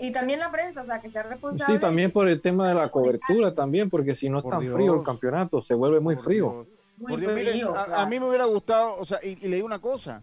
y 0.02 0.12
también 0.12 0.40
la 0.40 0.52
prensa, 0.52 0.82
o 0.82 0.86
sea, 0.86 1.02
que 1.02 1.10
sea 1.10 1.24
responsable. 1.24 1.74
Sí, 1.76 1.80
también 1.80 2.12
por 2.12 2.28
el 2.30 2.42
tema 2.42 2.68
de 2.68 2.76
la 2.76 2.90
cobertura 2.90 3.54
también, 3.56 3.90
porque 3.90 4.14
si 4.16 4.30
no 4.30 4.38
es 4.38 4.44
Por 4.44 4.52
tan 4.54 4.62
Dios. 4.62 4.74
frío 4.76 4.96
el 4.96 5.04
campeonato, 5.04 5.62
se 5.62 5.74
vuelve 5.74 6.00
muy 6.00 6.16
Por 6.16 6.24
frío. 6.26 6.52
Dios. 6.52 6.68
Muy 6.98 7.12
Por 7.14 7.20
Dios, 7.22 7.34
mire, 7.34 7.52
frío, 7.52 7.76
a, 7.76 8.02
a 8.02 8.06
mí 8.06 8.20
me 8.20 8.28
hubiera 8.28 8.46
gustado, 8.46 8.96
o 8.98 9.06
sea, 9.06 9.20
y, 9.24 9.30
y 9.44 9.48
le 9.48 9.56
digo 9.56 9.66
una 9.66 9.80
cosa. 9.80 10.22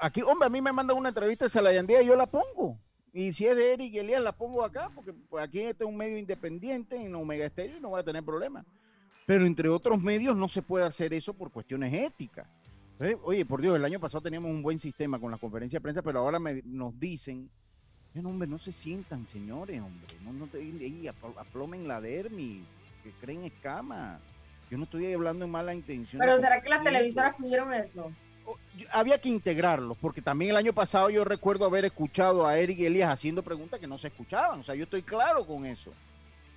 Aquí, 0.00 0.22
hombre, 0.22 0.46
a 0.46 0.50
mí 0.50 0.60
me 0.60 0.72
mandan 0.72 0.96
una 0.96 1.08
entrevista 1.08 1.46
de 1.46 1.48
Salayandía 1.48 2.02
y 2.02 2.06
yo 2.06 2.14
la 2.16 2.26
pongo. 2.26 2.78
Y 3.12 3.32
si 3.32 3.46
es 3.46 3.56
de 3.56 3.72
Eric 3.74 3.94
y 3.94 3.98
Elías, 4.00 4.22
la 4.22 4.32
pongo 4.32 4.64
acá, 4.64 4.90
porque 4.94 5.12
pues, 5.30 5.42
aquí 5.44 5.60
este 5.60 5.84
es 5.84 5.88
un 5.88 5.96
medio 5.96 6.18
independiente 6.18 6.96
en 6.96 7.14
Omega 7.14 7.46
Estéreo 7.46 7.78
y 7.78 7.80
no 7.80 7.90
voy 7.90 8.00
a 8.00 8.04
tener 8.04 8.22
problema. 8.24 8.64
Pero 9.24 9.46
entre 9.46 9.68
otros 9.68 10.02
medios 10.02 10.36
no 10.36 10.48
se 10.48 10.62
puede 10.62 10.84
hacer 10.84 11.14
eso 11.14 11.32
por 11.32 11.50
cuestiones 11.50 11.94
éticas. 11.94 12.46
¿Eh? 13.00 13.16
Oye, 13.22 13.46
por 13.46 13.62
Dios, 13.62 13.74
el 13.76 13.84
año 13.84 13.98
pasado 13.98 14.20
teníamos 14.20 14.50
un 14.50 14.62
buen 14.62 14.78
sistema 14.78 15.18
con 15.18 15.30
las 15.30 15.40
conferencias 15.40 15.80
de 15.80 15.82
prensa, 15.82 16.02
pero 16.02 16.18
ahora 16.20 16.38
me- 16.38 16.62
nos 16.66 16.98
dicen, 17.00 17.48
"Eh, 18.14 18.22
no, 18.22 18.30
hombre, 18.30 18.48
no 18.48 18.58
se 18.58 18.72
sientan, 18.72 19.26
señores, 19.26 19.80
hombre, 19.80 20.16
no, 20.22 20.32
no 20.32 20.48
aplomen 21.40 21.88
la 21.88 22.00
dermis, 22.00 22.62
que 23.02 23.10
creen 23.20 23.42
escama. 23.44 24.20
Yo 24.70 24.78
no 24.78 24.84
estoy 24.84 25.12
hablando 25.12 25.44
en 25.44 25.50
mala 25.50 25.74
intención. 25.74 26.20
Pero 26.20 26.38
¿será 26.38 26.60
que 26.60 26.68
las 26.68 26.82
televisoras 26.82 27.34
pidieron 27.36 27.72
eso? 27.72 28.10
Había 28.90 29.20
que 29.20 29.28
integrarlos, 29.28 29.96
porque 29.98 30.20
también 30.20 30.50
el 30.50 30.56
año 30.56 30.72
pasado 30.72 31.10
yo 31.10 31.24
recuerdo 31.24 31.64
haber 31.64 31.84
escuchado 31.84 32.46
a 32.46 32.58
Eric 32.58 32.80
Elías 32.80 33.10
haciendo 33.10 33.42
preguntas 33.42 33.80
que 33.80 33.86
no 33.86 33.98
se 33.98 34.08
escuchaban. 34.08 34.60
O 34.60 34.64
sea, 34.64 34.74
yo 34.74 34.84
estoy 34.84 35.02
claro 35.02 35.46
con 35.46 35.64
eso. 35.64 35.92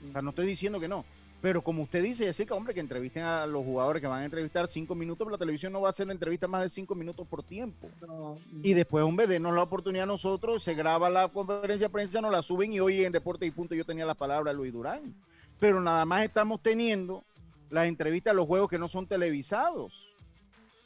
O 0.08 0.12
sea, 0.12 0.22
no 0.22 0.32
estoy 0.32 0.48
diciendo 0.48 0.80
que 0.80 0.88
no. 0.88 1.06
Pero 1.40 1.62
como 1.62 1.84
usted 1.84 2.02
dice, 2.02 2.26
Jessica, 2.26 2.56
hombre, 2.56 2.74
que 2.74 2.80
entrevisten 2.80 3.24
a 3.24 3.46
los 3.46 3.64
jugadores 3.64 4.02
que 4.02 4.08
van 4.08 4.22
a 4.22 4.26
entrevistar 4.26 4.68
cinco 4.68 4.96
minutos, 4.96 5.20
pero 5.20 5.32
la 5.32 5.38
televisión 5.38 5.72
no 5.72 5.82
va 5.82 5.90
a 5.90 5.92
hacer 5.92 6.08
la 6.08 6.14
entrevista 6.14 6.48
más 6.48 6.64
de 6.64 6.70
cinco 6.70 6.96
minutos 6.96 7.28
por 7.28 7.44
tiempo. 7.44 7.90
No. 8.06 8.40
Y 8.64 8.74
después, 8.74 9.04
hombre, 9.04 9.28
denos 9.28 9.54
la 9.54 9.62
oportunidad 9.62 10.04
a 10.04 10.08
nosotros, 10.08 10.64
se 10.64 10.74
graba 10.74 11.10
la 11.12 11.28
conferencia 11.28 11.88
de 11.88 11.94
prensa, 11.94 12.22
nos 12.22 12.32
la 12.32 12.42
suben 12.42 12.74
y 12.74 12.80
hoy 12.80 13.06
en 13.06 13.12
Deporte 13.12 13.46
y 13.46 13.52
Punto 13.52 13.76
yo 13.76 13.86
tenía 13.86 14.06
la 14.06 14.16
palabra 14.16 14.52
Luis 14.52 14.74
Durán. 14.74 15.14
Pero 15.60 15.80
nada 15.80 16.06
más 16.06 16.24
estamos 16.24 16.62
teniendo 16.62 17.24
las 17.70 17.88
entrevistas 17.88 18.32
a 18.32 18.36
los 18.36 18.48
juegos 18.48 18.70
que 18.70 18.80
no 18.80 18.90
son 18.90 19.06
televisados. 19.06 20.08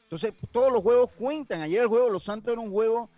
Entonces, 0.03 0.33
todos 0.51 0.73
los 0.73 0.81
juegos 0.81 1.09
cuentan. 1.17 1.61
Ayer 1.61 1.83
el 1.83 1.87
juego 1.87 2.07
de 2.07 2.11
los 2.11 2.23
Santos 2.23 2.51
era 2.51 2.59
un 2.59 2.71
juego 2.71 3.09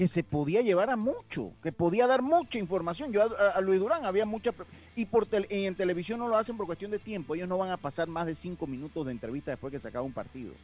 que 0.00 0.08
se 0.08 0.24
podía 0.24 0.62
llevar 0.62 0.88
a 0.88 0.96
mucho, 0.96 1.52
que 1.62 1.72
podía 1.72 2.06
dar 2.06 2.22
mucha 2.22 2.58
información. 2.58 3.12
Yo 3.12 3.22
a, 3.36 3.60
Luis 3.60 3.80
Durán 3.80 4.06
había 4.06 4.24
mucha... 4.24 4.50
Y 4.96 5.04
por 5.04 5.26
tel- 5.26 5.46
y 5.50 5.66
en 5.66 5.74
televisión 5.74 6.18
no 6.20 6.26
lo 6.26 6.36
hacen 6.36 6.56
por 6.56 6.64
cuestión 6.64 6.90
de 6.90 6.98
tiempo. 6.98 7.34
Ellos 7.34 7.46
no 7.46 7.58
van 7.58 7.68
a 7.68 7.76
pasar 7.76 8.08
más 8.08 8.24
de 8.24 8.34
cinco 8.34 8.66
minutos 8.66 9.04
de 9.04 9.12
entrevista 9.12 9.50
después 9.50 9.70
que 9.70 9.78
se 9.78 9.86
acaba 9.88 10.02
un 10.02 10.14
partido. 10.14 10.54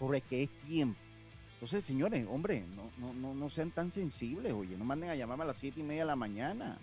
Porque 0.00 0.42
es 0.42 0.50
tiempo. 0.66 0.98
Entonces, 1.54 1.84
señores, 1.84 2.26
hombre, 2.28 2.64
no, 2.74 2.90
no, 2.98 3.14
no, 3.14 3.34
no 3.34 3.48
sean 3.50 3.70
tan 3.70 3.92
sensibles, 3.92 4.52
oye, 4.52 4.76
no 4.76 4.84
manden 4.84 5.10
a 5.10 5.14
llamarme 5.14 5.44
a 5.44 5.46
las 5.46 5.58
siete 5.58 5.78
y 5.78 5.84
media 5.84 6.02
de 6.02 6.06
la 6.08 6.16
mañana. 6.16 6.76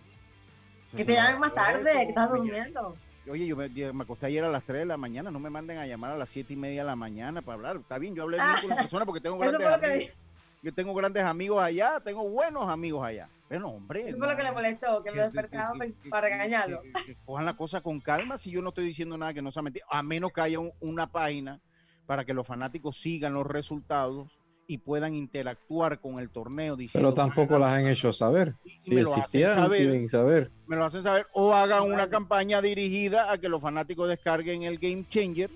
Que 0.95 1.03
te 1.03 1.15
llamen 1.15 1.41
más 1.41 1.53
tarde, 1.53 1.91
que 1.91 2.09
estás 2.09 2.29
durmiendo. 2.29 2.95
Oye, 3.29 3.45
yo 3.45 3.57
me, 3.57 3.69
yo 3.73 3.93
me 3.93 4.03
acosté 4.03 4.27
ayer 4.27 4.43
a 4.45 4.49
las 4.49 4.63
3 4.63 4.79
de 4.79 4.85
la 4.85 4.95
mañana, 4.97 5.31
no 5.31 5.39
me 5.39 5.49
manden 5.49 5.79
a 5.79 5.85
llamar 5.85 6.11
a 6.11 6.17
las 6.17 6.29
siete 6.29 6.53
y 6.53 6.55
media 6.55 6.81
de 6.83 6.87
la 6.87 6.95
mañana 6.95 7.41
para 7.41 7.55
hablar. 7.55 7.75
Está 7.77 7.97
bien, 7.97 8.15
yo 8.15 8.23
hablé 8.23 8.37
bien 8.37 8.49
con 8.61 8.69
la 8.69 8.75
persona 8.77 9.05
porque 9.05 9.19
tengo 9.19 9.37
grandes 9.49 9.67
amigos. 9.83 10.22
Yo 10.63 10.73
tengo 10.73 10.93
grandes 10.95 11.23
amigos 11.23 11.61
allá, 11.61 11.99
tengo 11.99 12.27
buenos 12.29 12.67
amigos 12.69 13.05
allá. 13.05 13.27
Pero 13.49 13.67
hombre. 13.67 14.07
eso 14.09 14.17
fue 14.17 14.27
lo 14.27 14.35
que 14.35 14.41
le 14.43 14.49
no, 14.49 14.55
molestó, 14.55 15.03
que 15.03 15.11
lo 15.11 15.29
que- 15.29 15.47
pues, 15.77 15.99
que- 16.01 16.09
para 16.09 16.29
regañarlo. 16.29 16.81
cojan 17.25 17.45
la 17.45 17.55
cosa 17.55 17.81
con 17.81 17.99
calma 17.99 18.37
si 18.37 18.49
yo 18.49 18.61
no 18.61 18.69
estoy 18.69 18.85
diciendo 18.85 19.17
nada 19.17 19.33
que 19.33 19.41
no 19.41 19.51
sea 19.51 19.61
mentira, 19.61 19.85
a 19.89 20.01
menos 20.01 20.31
que 20.31 20.41
haya 20.41 20.59
un- 20.59 20.71
una 20.79 21.05
página 21.11 21.59
para 22.07 22.23
que 22.25 22.33
los 22.33 22.47
fanáticos 22.47 22.97
sigan 22.99 23.33
los 23.33 23.45
resultados 23.45 24.31
y 24.65 24.77
puedan 24.77 25.13
interactuar 25.13 25.99
con 25.99 26.19
el 26.19 26.29
torneo 26.29 26.77
diciendo 26.77 27.09
Pero 27.09 27.13
tampoco 27.13 27.59
las 27.59 27.73
han 27.73 27.85
hecho 27.87 28.13
saber. 28.13 28.55
Si 28.79 28.95
me 28.95 29.01
lo 29.01 29.09
hacen 29.11 29.19
existieran, 29.23 29.55
saber, 29.57 30.09
saber. 30.09 30.51
me 30.65 30.75
lo 30.77 30.85
hacen 30.85 31.03
saber 31.03 31.27
o 31.33 31.53
hagan 31.53 31.83
una 31.91 32.09
campaña 32.09 32.61
dirigida 32.61 33.31
a 33.31 33.37
que 33.37 33.49
los 33.49 33.61
fanáticos 33.61 34.07
descarguen 34.07 34.63
el 34.63 34.79
Game 34.79 35.05
Changer 35.09 35.51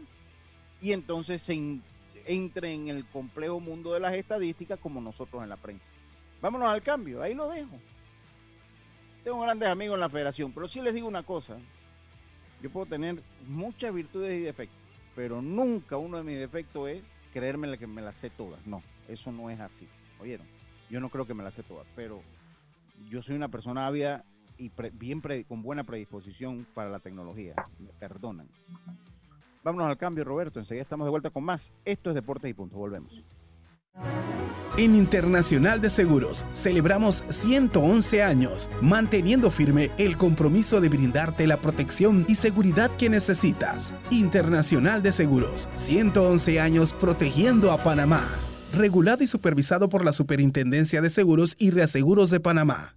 y 0.81 0.91
entonces 0.91 1.41
se 1.41 1.53
entre 2.27 2.71
en 2.73 2.89
el 2.89 3.05
complejo 3.05 3.59
mundo 3.59 3.93
de 3.93 3.99
las 3.99 4.13
estadísticas 4.13 4.79
como 4.79 5.01
nosotros 5.01 5.41
en 5.41 5.49
la 5.49 5.57
prensa. 5.57 5.87
Vámonos 6.41 6.69
al 6.69 6.83
cambio, 6.83 7.21
ahí 7.21 7.33
lo 7.33 7.49
dejo. 7.49 7.79
Tengo 9.23 9.41
grandes 9.41 9.69
amigos 9.69 9.95
en 9.95 10.01
la 10.01 10.09
federación, 10.09 10.51
pero 10.51 10.69
sí 10.69 10.81
les 10.81 10.93
digo 10.93 11.07
una 11.07 11.23
cosa. 11.23 11.57
Yo 12.61 12.69
puedo 12.69 12.85
tener 12.85 13.21
muchas 13.47 13.93
virtudes 13.93 14.39
y 14.39 14.43
defectos, 14.43 14.77
pero 15.15 15.41
nunca 15.41 15.97
uno 15.97 16.17
de 16.17 16.23
mis 16.23 16.37
defectos 16.37 16.89
es 16.89 17.03
creerme 17.33 17.77
que 17.77 17.87
me 17.87 18.01
las 18.01 18.15
sé 18.15 18.29
todas. 18.29 18.65
No, 18.65 18.81
eso 19.07 19.31
no 19.31 19.49
es 19.49 19.59
así. 19.59 19.87
¿Oyeron? 20.19 20.47
Yo 20.89 20.99
no 20.99 21.09
creo 21.09 21.27
que 21.27 21.33
me 21.33 21.43
las 21.43 21.53
sé 21.53 21.63
todas, 21.63 21.85
pero 21.95 22.21
yo 23.09 23.21
soy 23.21 23.35
una 23.35 23.49
persona 23.49 23.87
ávida 23.87 24.23
y 24.57 24.71
bien 24.93 25.21
con 25.47 25.61
buena 25.61 25.83
predisposición 25.83 26.65
para 26.73 26.89
la 26.89 26.99
tecnología. 26.99 27.53
Me 27.79 27.89
perdonan. 27.99 28.47
Vámonos 29.63 29.89
al 29.89 29.97
cambio, 29.97 30.23
Roberto. 30.23 30.59
Enseguida 30.59 30.83
estamos 30.83 31.05
de 31.05 31.11
vuelta 31.11 31.29
con 31.29 31.43
más. 31.43 31.71
Esto 31.85 32.09
es 32.09 32.15
Deportes 32.15 32.49
y 32.49 32.53
Punto. 32.53 32.77
Volvemos. 32.77 33.23
En 34.77 34.95
Internacional 34.95 35.81
de 35.81 35.89
Seguros 35.89 36.45
celebramos 36.53 37.23
111 37.29 38.21
años, 38.21 38.69
manteniendo 38.79 39.49
firme 39.49 39.89
el 39.97 40.17
compromiso 40.17 40.79
de 40.81 40.89
brindarte 40.89 41.47
la 41.47 41.59
protección 41.59 42.25
y 42.27 42.35
seguridad 42.35 42.95
que 42.95 43.09
necesitas. 43.09 43.95
Internacional 44.11 45.01
de 45.01 45.11
Seguros, 45.11 45.67
111 45.75 46.59
años 46.61 46.93
protegiendo 46.93 47.71
a 47.71 47.83
Panamá. 47.83 48.23
Regulado 48.71 49.23
y 49.23 49.27
supervisado 49.27 49.89
por 49.89 50.05
la 50.05 50.13
Superintendencia 50.13 51.01
de 51.01 51.09
Seguros 51.09 51.55
y 51.57 51.71
Reaseguros 51.71 52.29
de 52.29 52.39
Panamá. 52.39 52.96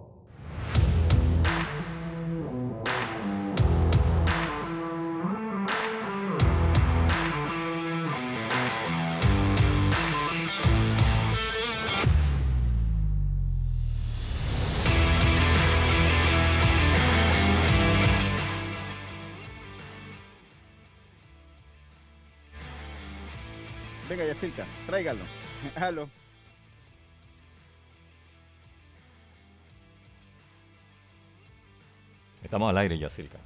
Venga, 24.21 24.33
Yacirca, 24.33 24.65
tráigalo. 24.85 25.23
Aló. 25.75 26.07
Estamos 32.43 32.69
al 32.69 32.77
aire, 32.77 32.97
Yacirca. 32.97 33.37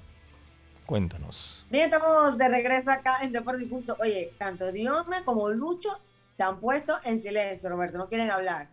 Cuéntanos. 0.86 1.66
Bien, 1.70 1.86
estamos 1.86 2.38
de 2.38 2.48
regreso 2.48 2.92
acá 2.92 3.18
en 3.24 3.32
Deportes 3.32 3.64
y 3.64 3.66
Punto. 3.66 3.98
Oye, 4.00 4.34
tanto 4.38 4.72
Diome 4.72 5.24
como 5.24 5.50
Lucho 5.50 5.98
se 6.32 6.44
han 6.44 6.60
puesto 6.60 6.96
en 7.04 7.20
silencio, 7.20 7.70
Roberto, 7.70 7.98
no 7.98 8.08
quieren 8.08 8.30
hablar. 8.30 8.68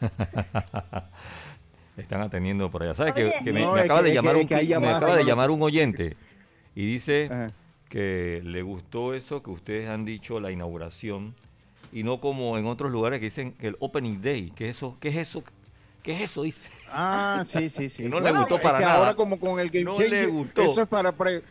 Están 1.96 2.22
atendiendo 2.22 2.70
por 2.70 2.82
allá. 2.84 2.94
¿Sabes 2.94 3.12
que, 3.14 3.24
Oye, 3.26 3.34
que 3.44 3.52
me, 3.52 3.60
No, 3.62 3.72
me 3.72 3.80
es 3.80 3.84
acaba 3.84 4.00
que- 4.00 4.04
de 4.04 4.10
es 4.10 4.14
llamar 4.14 4.34
que- 4.34 4.40
un 4.76 4.82
me 4.82 4.88
acaba 4.88 5.16
de 5.16 5.24
llamar 5.24 5.50
un 5.50 5.62
oyente 5.62 6.16
y 6.74 6.86
dice 6.86 7.26
Ajá. 7.30 7.50
Que 7.88 8.40
le 8.44 8.62
gustó 8.62 9.14
eso 9.14 9.42
que 9.42 9.50
ustedes 9.50 9.88
han 9.88 10.04
dicho 10.04 10.40
la 10.40 10.50
inauguración 10.50 11.34
y 11.92 12.02
no 12.02 12.20
como 12.20 12.58
en 12.58 12.66
otros 12.66 12.92
lugares 12.92 13.18
que 13.20 13.26
dicen 13.26 13.52
que 13.52 13.68
el 13.68 13.76
opening 13.80 14.20
day, 14.20 14.52
¿qué 14.54 14.68
es 14.68 14.76
eso? 14.76 14.96
¿Qué 15.00 15.08
es 15.08 15.16
eso? 15.16 15.42
¿Qué 16.02 16.12
es 16.12 16.20
eso? 16.22 16.42
Dice. 16.42 16.66
Ah, 16.90 17.42
sí, 17.46 17.70
sí, 17.70 17.88
sí. 17.90 18.02
Que 18.04 18.08
no 18.08 18.20
le 18.20 18.30
gustó 18.32 18.56
es 18.56 18.60
para 18.60 18.78
que 18.78 18.84
nada. 18.84 18.98
Ahora 18.98 19.14
como 19.14 19.38
con 19.40 19.58
el 19.58 19.70
Game 19.70 19.84
No 19.84 19.98
le 19.98 20.04
Changer, 20.08 20.28
gustó. 20.30 20.62
Eso 20.62 20.82
es 20.82 20.88
para 20.88 21.12
pre- 21.12 21.42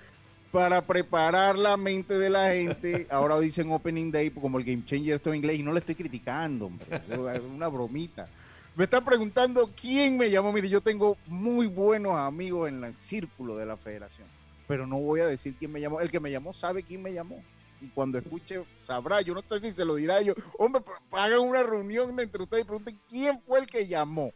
para 0.52 0.82
preparar 0.82 1.58
la 1.58 1.76
mente 1.76 2.18
de 2.18 2.30
la 2.30 2.52
gente. 2.52 3.06
Ahora 3.10 3.40
dicen 3.40 3.70
Opening 3.72 4.12
Day 4.12 4.30
como 4.32 4.58
el 4.60 4.64
Game 4.64 4.84
Changer 4.86 5.16
esto 5.16 5.30
en 5.32 5.38
inglés 5.38 5.60
y 5.60 5.64
no 5.64 5.74
le 5.74 5.80
estoy 5.80 5.96
criticando, 5.96 6.68
hombre. 6.68 7.02
Eso 7.10 7.30
Es 7.30 7.42
una 7.56 7.68
bromita. 7.68 8.28
Me 8.76 8.84
está 8.84 9.04
preguntando 9.04 9.72
quién 9.80 10.18
me 10.18 10.30
llamó. 10.30 10.54
Mire, 10.54 10.70
yo 10.70 10.82
tengo 10.82 11.18
muy 11.26 11.66
buenos 11.68 12.16
amigos 12.16 12.70
en 12.70 12.84
el 12.84 12.94
círculo 12.94 13.58
de 13.58 13.66
la 13.66 13.76
federación, 13.76 14.28
pero 14.68 14.86
no 14.86 14.98
voy 15.00 15.22
a 15.22 15.26
decir 15.28 15.56
quién 15.58 15.72
me 15.72 15.80
llamó. 15.82 16.02
El 16.02 16.12
que 16.12 16.20
me 16.20 16.32
llamó 16.32 16.54
sabe 16.54 16.84
quién 16.84 17.02
me 17.02 17.14
llamó. 17.14 17.42
Y 17.80 17.90
cuando 17.90 18.18
escuche, 18.18 18.64
sabrá. 18.82 19.22
Yo 19.22 19.34
no 19.36 19.42
sé 19.48 19.60
si 19.60 19.72
se 19.72 19.86
lo 19.86 19.96
dirá 19.96 20.22
yo. 20.22 20.34
Hombre, 20.58 20.82
hagan 21.12 21.40
una 21.40 21.64
reunión 21.64 22.20
entre 22.20 22.42
ustedes 22.42 22.64
y 22.64 22.68
pregunten 22.68 23.00
quién 23.08 23.40
fue 23.42 23.60
el 23.60 23.68
que 23.68 23.88
llamó. 23.88 24.32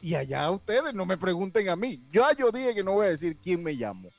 Y 0.00 0.14
allá 0.14 0.50
ustedes 0.50 0.92
no 0.92 1.06
me 1.06 1.16
pregunten 1.16 1.68
a 1.68 1.76
mí. 1.76 2.00
Ya 2.12 2.32
yo 2.36 2.50
dije 2.50 2.74
que 2.74 2.84
no 2.84 2.92
voy 2.92 3.06
a 3.06 3.10
decir 3.10 3.36
quién 3.42 3.62
me 3.62 3.76
llamó. 3.76 4.10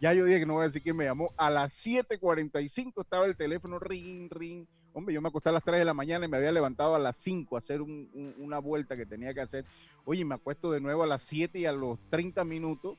Ya 0.00 0.12
yo 0.12 0.24
dije 0.24 0.40
que 0.40 0.46
no 0.46 0.54
voy 0.54 0.62
a 0.62 0.66
decir 0.66 0.82
quién 0.82 0.96
me 0.96 1.04
llamó. 1.04 1.32
A 1.36 1.50
las 1.50 1.72
7:45 1.72 3.02
estaba 3.02 3.26
el 3.26 3.36
teléfono 3.36 3.78
ring, 3.78 4.30
ring. 4.30 4.66
Hombre, 4.92 5.14
yo 5.14 5.20
me 5.22 5.28
acosté 5.28 5.50
a 5.50 5.52
las 5.52 5.62
3 5.62 5.78
de 5.78 5.84
la 5.84 5.94
mañana 5.94 6.24
y 6.26 6.28
me 6.28 6.36
había 6.36 6.50
levantado 6.50 6.94
a 6.96 6.98
las 6.98 7.16
5 7.16 7.54
a 7.54 7.60
hacer 7.60 7.80
un- 7.80 8.34
una 8.38 8.58
vuelta 8.58 8.96
que 8.96 9.06
tenía 9.06 9.32
que 9.32 9.40
hacer. 9.40 9.64
Oye, 10.04 10.24
me 10.24 10.34
acuesto 10.34 10.72
de 10.72 10.80
nuevo 10.80 11.04
a 11.04 11.06
las 11.06 11.22
7 11.22 11.60
y 11.60 11.66
a 11.66 11.72
los 11.72 11.98
30 12.10 12.44
minutos, 12.44 12.98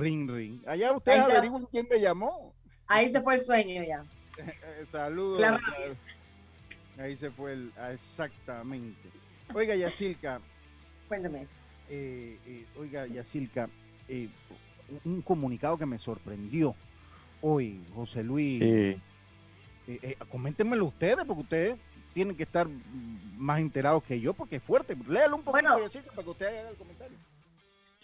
ring, 0.00 0.30
ring. 0.30 0.60
Allá 0.66 0.92
ustedes 0.92 1.20
averigüen 1.20 1.66
quién 1.70 1.86
me 1.90 2.00
llamó. 2.00 2.52
Ahí 2.86 3.10
se 3.10 3.20
fue 3.22 3.34
el 3.36 3.44
sueño 3.44 3.82
ya. 3.82 4.04
Saludos. 4.90 5.40
La 5.40 5.60
Ahí 6.98 7.16
se 7.16 7.30
fue 7.30 7.52
el. 7.54 7.72
ah, 7.78 7.92
Exactamente. 7.92 9.08
Oiga, 9.52 9.74
Yacilca. 9.74 10.40
Cuéntame. 11.08 11.46
eh, 11.90 12.38
eh, 12.46 12.64
oiga, 12.78 13.06
Yacilca, 13.06 13.68
eh, 14.08 14.28
un 15.04 15.20
comunicado 15.22 15.76
que 15.76 15.86
me 15.86 15.98
sorprendió 15.98 16.74
hoy, 17.42 17.80
José 17.94 18.22
Luis. 18.22 18.58
Sí. 18.58 18.64
Eh, 19.86 19.98
eh, 20.02 20.16
coméntenmelo 20.30 20.86
ustedes, 20.86 21.24
porque 21.26 21.42
ustedes 21.42 21.76
tienen 22.14 22.36
que 22.36 22.44
estar 22.44 22.66
más 23.36 23.60
enterados 23.60 24.02
que 24.04 24.18
yo, 24.20 24.32
porque 24.32 24.56
es 24.56 24.62
fuerte. 24.62 24.96
Léalo 25.08 25.36
un 25.36 25.42
poquito, 25.42 25.68
Bueno. 25.68 25.78
Yacilca, 25.84 26.10
para 26.12 26.22
que 26.24 26.30
usted 26.30 26.46
haga 26.46 26.70
el 26.70 26.76
comentario. 26.76 27.16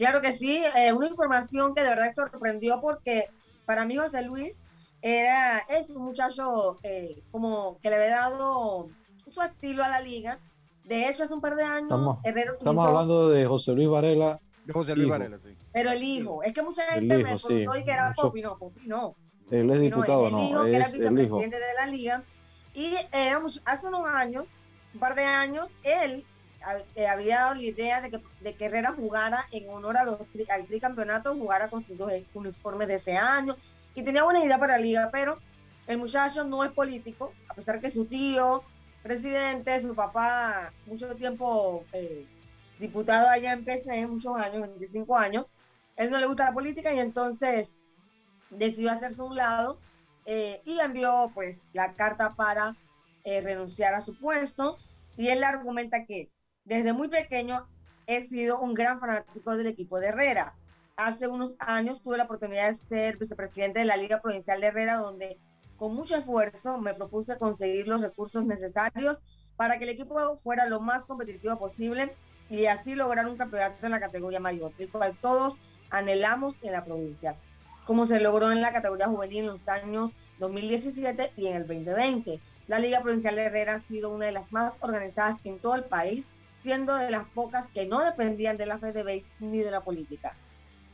Claro 0.01 0.23
que 0.23 0.33
sí, 0.33 0.63
eh, 0.79 0.95
una 0.95 1.09
información 1.09 1.75
que 1.75 1.83
de 1.83 1.91
verdad 1.91 2.15
sorprendió 2.15 2.81
porque 2.81 3.29
para 3.67 3.85
mí 3.85 3.97
José 3.97 4.23
Luis 4.23 4.57
era, 5.03 5.59
es 5.69 5.91
un 5.91 6.03
muchacho 6.03 6.79
eh, 6.83 7.23
como 7.31 7.79
que 7.83 7.91
le 7.91 7.97
había 7.97 8.17
dado 8.17 8.89
su 9.31 9.43
estilo 9.43 9.85
a 9.85 9.89
la 9.89 10.01
liga. 10.01 10.39
De 10.85 11.07
hecho, 11.07 11.25
hace 11.25 11.35
un 11.35 11.43
par 11.43 11.55
de 11.55 11.65
años, 11.65 11.83
Estamos, 11.83 12.17
Herrera 12.25 12.53
estamos 12.59 12.87
hablando 12.87 13.29
de 13.29 13.45
José 13.45 13.73
Luis 13.73 13.89
Varela. 13.91 14.41
De 14.65 14.73
José 14.73 14.95
Luis 14.95 15.03
hijo. 15.07 15.11
Varela, 15.11 15.39
sí. 15.39 15.55
pero 15.71 15.91
el 15.91 16.03
hijo, 16.03 16.43
es 16.45 16.55
que 16.55 16.63
mucha 16.63 16.83
El 16.95 17.01
gente 17.01 17.19
me 17.23 17.29
hijo, 17.29 17.39
sí. 17.39 17.47
preguntó 17.49 17.79
y 17.79 17.85
que 17.85 17.91
era 17.91 18.09
Mucho- 18.09 18.23
Popi, 18.23 18.41
no, 18.41 18.57
Popi 18.57 18.87
no. 18.87 19.15
Él 19.51 19.69
es 19.71 19.77
No, 19.77 19.83
diputado, 19.83 20.27
el 20.29 20.33
no, 20.33 20.45
hijo, 20.49 20.65
que 20.65 20.77
era 20.77 20.87
el 20.87 20.95
hijo. 20.95 21.13
vicepresidente 21.13 21.57
de 21.57 21.75
la 21.79 21.87
liga. 21.89 22.23
Y 22.73 22.95
hace 23.67 23.87
unos 23.87 24.07
años, 24.07 24.47
un 24.95 25.01
par 25.01 25.15
de 25.15 25.25
años, 25.25 25.71
él 25.83 26.25
había 27.09 27.39
dado 27.39 27.55
la 27.55 27.63
idea 27.63 28.01
de 28.01 28.11
que, 28.11 28.21
de 28.41 28.55
que 28.55 28.65
Herrera 28.67 28.93
jugara 28.93 29.47
en 29.51 29.69
honor 29.71 29.97
a 29.97 30.05
los 30.05 30.21
al 30.49 30.67
tricampeonato, 30.67 31.35
jugara 31.35 31.69
con 31.69 31.83
sus 31.83 31.97
dos 31.97 32.13
uniformes 32.35 32.89
de 32.89 32.97
ese 32.97 33.17
año. 33.17 33.57
Y 33.95 34.03
tenía 34.03 34.25
buena 34.25 34.45
idea 34.45 34.59
para 34.59 34.77
la 34.77 34.83
liga, 34.83 35.09
pero 35.11 35.39
el 35.87 35.99
muchacho 35.99 36.45
no 36.45 36.63
es 36.65 36.71
político, 36.71 37.33
a 37.49 37.55
pesar 37.55 37.81
que 37.81 37.91
su 37.91 38.05
tío, 38.05 38.63
presidente, 39.03 39.81
su 39.81 39.95
papá, 39.95 40.73
mucho 40.87 41.15
tiempo 41.17 41.85
eh, 41.93 42.27
diputado 42.79 43.29
allá 43.29 43.53
en 43.53 43.65
PC, 43.65 44.07
muchos 44.07 44.37
años, 44.37 44.63
25 44.63 45.17
años, 45.17 45.47
él 45.97 46.11
no 46.11 46.19
le 46.19 46.27
gusta 46.27 46.47
la 46.47 46.53
política 46.53 46.93
y 46.93 47.01
entonces 47.01 47.75
decidió 48.51 48.93
hacerse 48.93 49.21
a 49.21 49.25
un 49.25 49.37
lado 49.37 49.79
eh, 50.27 50.63
y 50.65 50.79
envió 50.81 51.31
pues 51.35 51.63
la 51.73 51.95
carta 51.95 52.35
para 52.35 52.77
eh, 53.25 53.41
renunciar 53.41 53.95
a 53.95 54.01
su 54.01 54.17
puesto 54.19 54.79
y 55.17 55.29
él 55.29 55.45
argumenta 55.45 56.05
que 56.07 56.31
desde 56.71 56.93
muy 56.93 57.09
pequeño 57.09 57.67
he 58.07 58.29
sido 58.29 58.61
un 58.61 58.75
gran 58.75 59.01
fanático 59.01 59.57
del 59.57 59.67
equipo 59.67 59.99
de 59.99 60.07
Herrera. 60.07 60.55
Hace 60.97 61.27
unos 61.27 61.55
años 61.59 62.01
tuve 62.01 62.17
la 62.17 62.25
oportunidad 62.25 62.69
de 62.69 62.77
ser 62.77 63.17
vicepresidente 63.17 63.81
de 63.81 63.87
la 63.87 63.97
Liga 63.97 64.23
Provincial 64.23 64.61
de 64.61 64.69
Herrera 64.69 64.99
donde 64.99 65.37
con 65.77 65.97
mucho 65.97 66.15
esfuerzo 66.15 66.79
me 66.79 66.95
propuse 66.95 67.39
conseguir 67.39 67.89
los 67.89 68.01
recursos 68.01 68.45
necesarios 68.45 69.19
para 69.57 69.79
que 69.79 69.85
el 69.85 69.91
equipo 69.91 70.39
fuera 70.45 70.67
lo 70.67 70.79
más 70.79 71.07
competitivo 71.07 71.59
posible 71.59 72.15
y 72.49 72.67
así 72.67 72.95
lograr 72.95 73.27
un 73.27 73.37
campeonato 73.37 73.85
en 73.85 73.91
la 73.91 73.99
categoría 73.99 74.39
mayor, 74.39 74.73
el 74.79 74.89
cual 74.93 75.19
todos 75.21 75.57
anhelamos 75.91 76.55
en 76.63 76.71
la 76.71 76.85
provincia 76.85 77.37
como 77.85 78.07
se 78.07 78.21
logró 78.21 78.53
en 78.53 78.61
la 78.61 78.73
categoría 78.73 79.09
juvenil 79.09 79.39
en 79.39 79.47
los 79.47 79.67
años 79.67 80.13
2017 80.39 81.33
y 81.37 81.49
en 81.49 81.57
el 81.57 81.67
2020. 81.67 82.39
La 82.69 82.79
Liga 82.79 83.01
Provincial 83.01 83.35
de 83.35 83.47
Herrera 83.47 83.75
ha 83.75 83.81
sido 83.81 84.11
una 84.11 84.27
de 84.27 84.33
las 84.33 84.53
más 84.53 84.75
organizadas 84.79 85.41
en 85.43 85.59
todo 85.59 85.75
el 85.75 85.83
país, 85.83 86.29
siendo 86.61 86.95
de 86.95 87.11
las 87.11 87.25
pocas 87.29 87.67
que 87.69 87.87
no 87.87 88.01
dependían 88.01 88.57
de 88.57 88.67
la 88.67 88.79
FedBase 88.79 89.27
ni 89.41 89.59
de 89.59 89.71
la 89.71 89.81
política. 89.81 90.35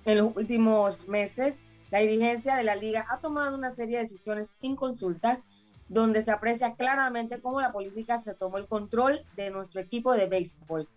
En 0.04 0.18
los 0.18 0.36
últimos 0.36 1.08
meses, 1.08 1.56
la 1.90 1.98
dirigencia 2.00 2.56
de 2.56 2.64
la 2.64 2.76
liga 2.76 3.06
ha 3.08 3.18
tomado 3.18 3.56
una 3.56 3.70
serie 3.70 3.96
de 3.96 4.04
decisiones 4.04 4.52
inconsultas 4.60 5.40
donde 5.88 6.22
se 6.22 6.30
aprecia 6.30 6.74
claramente 6.74 7.40
cómo 7.40 7.60
la 7.60 7.72
política 7.72 8.20
se 8.20 8.34
tomó 8.34 8.58
el 8.58 8.66
control 8.66 9.20
de 9.36 9.50
nuestro 9.50 9.80
equipo 9.80 10.12
de 10.12 10.26
béisbol. 10.26 10.88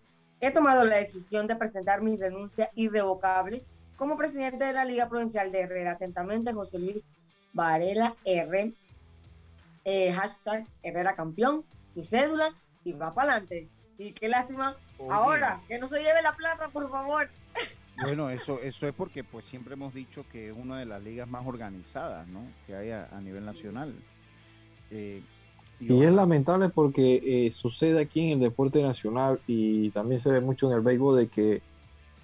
He 0.41 0.51
tomado 0.51 0.85
la 0.85 0.97
decisión 0.97 1.47
de 1.47 1.55
presentar 1.55 2.01
mi 2.01 2.17
renuncia 2.17 2.71
irrevocable 2.75 3.63
como 3.97 4.17
presidente 4.17 4.65
de 4.65 4.73
la 4.73 4.85
Liga 4.85 5.09
Provincial 5.09 5.51
de 5.51 5.61
Herrera. 5.61 5.91
Atentamente, 5.91 6.53
José 6.53 6.79
Luis 6.79 7.03
Varela 7.53 8.15
R. 8.23 8.73
eh, 9.85 10.13
hashtag 10.13 10.65
Herrera 10.81 11.15
Campeón, 11.15 11.65
su 11.89 12.03
cédula 12.03 12.55
y 12.83 12.93
va 12.93 13.13
para 13.13 13.33
adelante. 13.33 13.67
Y 13.99 14.13
qué 14.13 14.27
lástima. 14.29 14.75
Oye. 14.97 15.09
Ahora, 15.11 15.59
que 15.67 15.77
no 15.77 15.87
se 15.87 15.97
lleve 15.99 16.21
la 16.23 16.33
plata, 16.33 16.69
por 16.69 16.89
favor. 16.89 17.29
Bueno, 18.01 18.29
eso, 18.29 18.59
eso 18.61 18.87
es 18.87 18.93
porque 18.95 19.25
pues 19.25 19.43
siempre 19.45 19.73
hemos 19.73 19.93
dicho 19.93 20.23
que 20.31 20.47
es 20.49 20.55
una 20.57 20.79
de 20.79 20.85
las 20.85 21.03
ligas 21.03 21.27
más 21.27 21.45
organizadas, 21.45 22.25
¿no? 22.29 22.39
Que 22.65 22.75
hay 22.75 22.91
a, 22.91 23.09
a 23.11 23.19
nivel 23.19 23.43
nacional. 23.45 23.93
Eh, 24.89 25.21
Y 25.81 26.01
es 26.03 26.11
lamentable 26.13 26.69
porque 26.69 27.21
eh, 27.45 27.51
sucede 27.51 27.99
aquí 28.01 28.31
en 28.31 28.37
el 28.37 28.49
deporte 28.49 28.81
nacional 28.81 29.41
y 29.47 29.89
también 29.91 30.19
se 30.21 30.31
ve 30.31 30.39
mucho 30.39 30.67
en 30.71 30.77
el 30.77 30.81
béisbol 30.81 31.17
de 31.17 31.27
que 31.27 31.61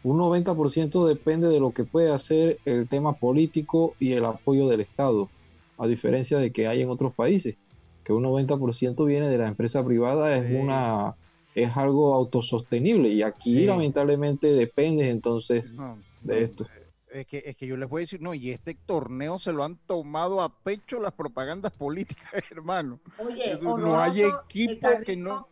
un 0.03 0.17
90% 0.17 1.05
depende 1.07 1.49
de 1.49 1.59
lo 1.59 1.71
que 1.73 1.83
puede 1.83 2.09
hacer 2.13 2.57
el 2.63 2.87
tema 2.87 3.13
político 3.13 3.95
y 3.99 4.13
el 4.13 4.23
apoyo 4.23 4.69
del 4.69 4.79
Estado, 4.81 5.29
a 5.77 5.87
diferencia 5.87 6.37
de 6.37 6.51
que 6.51 6.67
hay 6.69 6.81
en 6.83 6.89
otros 6.89 7.13
países, 7.13 7.55
que 8.05 8.13
un 8.13 8.23
90% 8.23 9.05
viene 9.05 9.27
de 9.27 9.37
la 9.39 9.47
empresa 9.47 9.83
privada, 9.83 10.37
es 10.37 10.47
Sí. 10.47 10.55
una 10.55 11.15
es 11.55 11.75
algo 11.77 12.13
autosostenible 12.13 13.09
y 13.09 13.23
aquí 13.23 13.59
Sí. 13.59 13.65
lamentablemente 13.65 14.47
depende 14.47 15.09
entonces 15.09 15.75
No, 15.75 15.97
de 16.21 16.35
no, 16.35 16.45
esto. 16.45 16.67
Es 17.11 17.25
que, 17.27 17.41
es 17.45 17.55
que 17.55 17.65
yo 17.65 17.77
les 17.77 17.87
voy 17.87 18.01
a 18.01 18.03
decir, 18.03 18.21
no, 18.21 18.33
y 18.33 18.51
este 18.51 18.75
torneo 18.75 19.39
se 19.39 19.53
lo 19.53 19.63
han 19.63 19.77
tomado 19.77 20.41
a 20.41 20.49
pecho 20.49 20.99
las 20.99 21.13
propagandas 21.13 21.71
políticas, 21.71 22.29
hermano. 22.51 22.99
Oye, 23.17 23.53
Eso 23.53 23.77
no 23.77 23.99
hay 23.99 24.21
equipo 24.23 24.81
carrito, 24.81 25.05
que 25.05 25.15
no... 25.15 25.47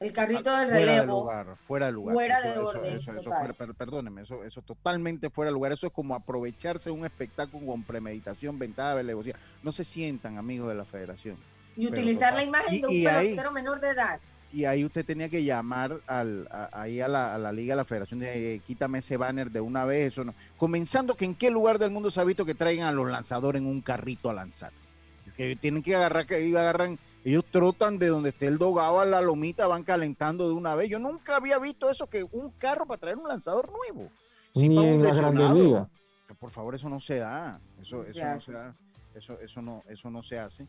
El 0.00 0.12
carrito 0.12 0.54
de 0.56 0.66
Fuera 0.66 0.76
de 0.92 1.00
relevo. 1.00 1.20
lugar, 1.20 1.56
fuera 1.66 1.86
de 1.86 1.92
lugar. 1.92 2.14
Fuera 2.14 2.38
Eso- 2.38 2.46
de 2.48 2.52
eso- 2.54 2.66
orden, 2.66 2.84
eso- 2.96 3.10
eso 3.12 3.22
total. 3.22 3.38
fuera- 3.38 3.52
per- 3.54 3.74
perdóneme, 3.74 4.22
eso, 4.22 4.44
eso 4.44 4.62
totalmente 4.62 5.28
fuera 5.30 5.48
de 5.50 5.52
lugar. 5.54 5.72
Eso 5.72 5.86
es 5.86 5.92
como 5.92 6.14
aprovecharse 6.14 6.88
de 6.90 6.96
un 6.96 7.04
espectáculo 7.04 7.66
con 7.66 7.82
premeditación, 7.82 8.58
ventaja 8.58 8.94
de 8.94 9.00
alevosía. 9.00 9.36
No 9.62 9.72
se 9.72 9.84
sientan 9.84 10.36
amigos 10.38 10.68
de 10.68 10.74
la 10.76 10.84
federación. 10.86 11.36
Y 11.76 11.88
Pero 11.88 12.00
utilizar 12.00 12.34
la 12.34 12.42
imagen 12.42 12.74
Y- 12.74 12.80
de 12.80 12.86
un 12.86 13.06
ahí- 13.14 13.24
pelotero 13.28 13.52
menor 13.52 13.80
de 13.80 13.88
edad. 13.90 14.20
Y 14.56 14.64
ahí 14.64 14.86
usted 14.86 15.04
tenía 15.04 15.28
que 15.28 15.44
llamar 15.44 16.00
al, 16.06 16.48
a- 16.50 16.70
ahí 16.72 17.02
a 17.02 17.08
la, 17.08 17.34
a 17.34 17.38
la 17.38 17.52
liga, 17.52 17.74
a 17.74 17.76
la 17.76 17.84
federación, 17.84 18.20
de 18.20 18.54
eh, 18.54 18.60
quítame 18.66 19.00
ese 19.00 19.18
banner 19.18 19.50
de 19.50 19.60
una 19.60 19.84
vez, 19.84 20.06
eso 20.14 20.24
no. 20.24 20.34
Comenzando 20.56 21.14
que 21.14 21.26
en 21.26 21.34
qué 21.34 21.50
lugar 21.50 21.78
del 21.78 21.90
mundo 21.90 22.10
se 22.10 22.22
ha 22.22 22.24
visto 22.24 22.46
que 22.46 22.54
traigan 22.54 22.88
a 22.88 22.92
los 22.92 23.06
lanzadores 23.10 23.60
en 23.60 23.68
un 23.68 23.82
carrito 23.82 24.30
a 24.30 24.32
lanzar. 24.32 24.72
Que 25.36 25.56
tienen 25.56 25.82
que 25.82 25.94
agarrar, 25.94 26.26
que 26.26 26.36
agarran 26.56 26.98
Ellos 27.22 27.44
trotan 27.50 27.98
de 27.98 28.06
donde 28.06 28.30
esté 28.30 28.46
el 28.46 28.56
dogado 28.56 28.98
a 28.98 29.04
la 29.04 29.20
lomita, 29.20 29.66
van 29.66 29.84
calentando 29.84 30.48
de 30.48 30.54
una 30.54 30.74
vez. 30.74 30.88
Yo 30.88 30.98
nunca 30.98 31.36
había 31.36 31.58
visto 31.58 31.90
eso, 31.90 32.06
que 32.06 32.22
un 32.24 32.48
carro 32.52 32.86
para 32.86 32.98
traer 32.98 33.18
un 33.18 33.28
lanzador 33.28 33.70
nuevo. 33.70 34.08
Sí, 34.54 34.70
Ni 34.70 34.78
en 34.86 35.02
la 35.02 35.12
Grande. 35.12 35.52
Liga. 35.52 35.86
Por 36.40 36.50
favor, 36.50 36.74
eso 36.74 36.88
no 36.88 36.98
se 36.98 37.18
da. 37.18 37.60
Eso, 37.82 38.04
eso 38.04 38.24
no 38.24 38.40
se 38.40 38.52
da. 38.52 38.74
Eso, 39.14 39.38
eso 39.38 39.60
no, 39.60 39.82
eso 39.86 40.10
no 40.10 40.22
se 40.22 40.38
hace. 40.38 40.66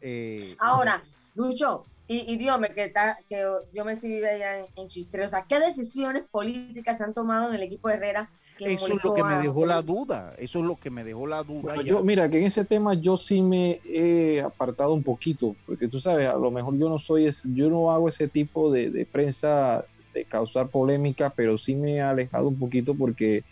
Eh, 0.00 0.56
Ahora, 0.58 1.00
Lucho, 1.36 1.84
y, 2.12 2.32
y 2.32 2.36
dígame 2.36 2.74
que, 2.74 2.84
está, 2.84 3.16
que 3.28 3.44
yo 3.72 3.84
me 3.84 3.96
sigo 3.96 4.26
allá 4.26 4.58
en, 4.60 4.66
en 4.76 4.88
Chistré, 4.88 5.24
o 5.24 5.28
sea, 5.28 5.46
¿qué 5.48 5.60
decisiones 5.60 6.24
políticas 6.30 6.98
se 6.98 7.04
han 7.04 7.14
tomado 7.14 7.48
en 7.48 7.56
el 7.56 7.62
equipo 7.62 7.88
de 7.88 7.94
Herrera? 7.94 8.30
que 8.56 8.74
eso 8.74 8.92
es 8.92 9.02
lo 9.02 9.12
que 9.14 9.24
me 9.24 9.36
dejó 9.38 9.64
la 9.66 9.82
duda. 9.82 10.34
Eso 10.38 10.58
es 10.60 10.64
lo 10.66 10.76
que 10.76 10.90
me 10.90 11.04
dejó 11.04 11.26
la 11.26 11.42
duda. 11.42 11.62
Bueno, 11.62 11.82
ya. 11.82 11.88
yo, 11.90 12.02
mira, 12.04 12.28
que 12.30 12.38
en 12.38 12.44
ese 12.44 12.64
tema 12.64 12.94
yo 12.94 13.16
sí 13.16 13.42
me 13.42 13.80
he 13.84 14.40
apartado 14.40 14.94
un 14.94 15.02
poquito, 15.02 15.56
porque 15.64 15.88
tú 15.88 16.00
sabes, 16.00 16.28
a 16.28 16.36
lo 16.36 16.50
mejor 16.50 16.78
yo 16.78 16.88
no 16.88 16.98
soy, 16.98 17.26
es- 17.26 17.42
yo 17.44 17.70
no 17.70 17.90
hago 17.90 18.08
ese 18.08 18.28
tipo 18.28 18.70
de, 18.72 18.90
de 18.90 19.06
prensa 19.06 19.84
de 20.12 20.26
causar 20.26 20.70
polémica, 20.70 21.32
pero 21.36 21.56
sí 21.58 21.74
me 21.76 21.94
he 21.96 22.00
alejado 22.00 22.48
un 22.48 22.58
poquito 22.58 22.96
porque 22.96 23.44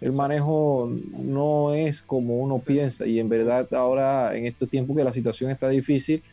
el 0.00 0.12
manejo 0.12 0.90
no 1.12 1.74
es 1.74 2.02
como 2.02 2.36
uno 2.38 2.62
piensa 2.64 3.06
y 3.06 3.18
en 3.20 3.28
verdad 3.28 3.68
ahora 3.74 4.36
en 4.36 4.46
estos 4.46 4.68
tiempos 4.70 4.96
que 4.96 5.04
la 5.04 5.12
situación 5.12 5.50
está 5.50 5.68
difícil, 5.70 6.24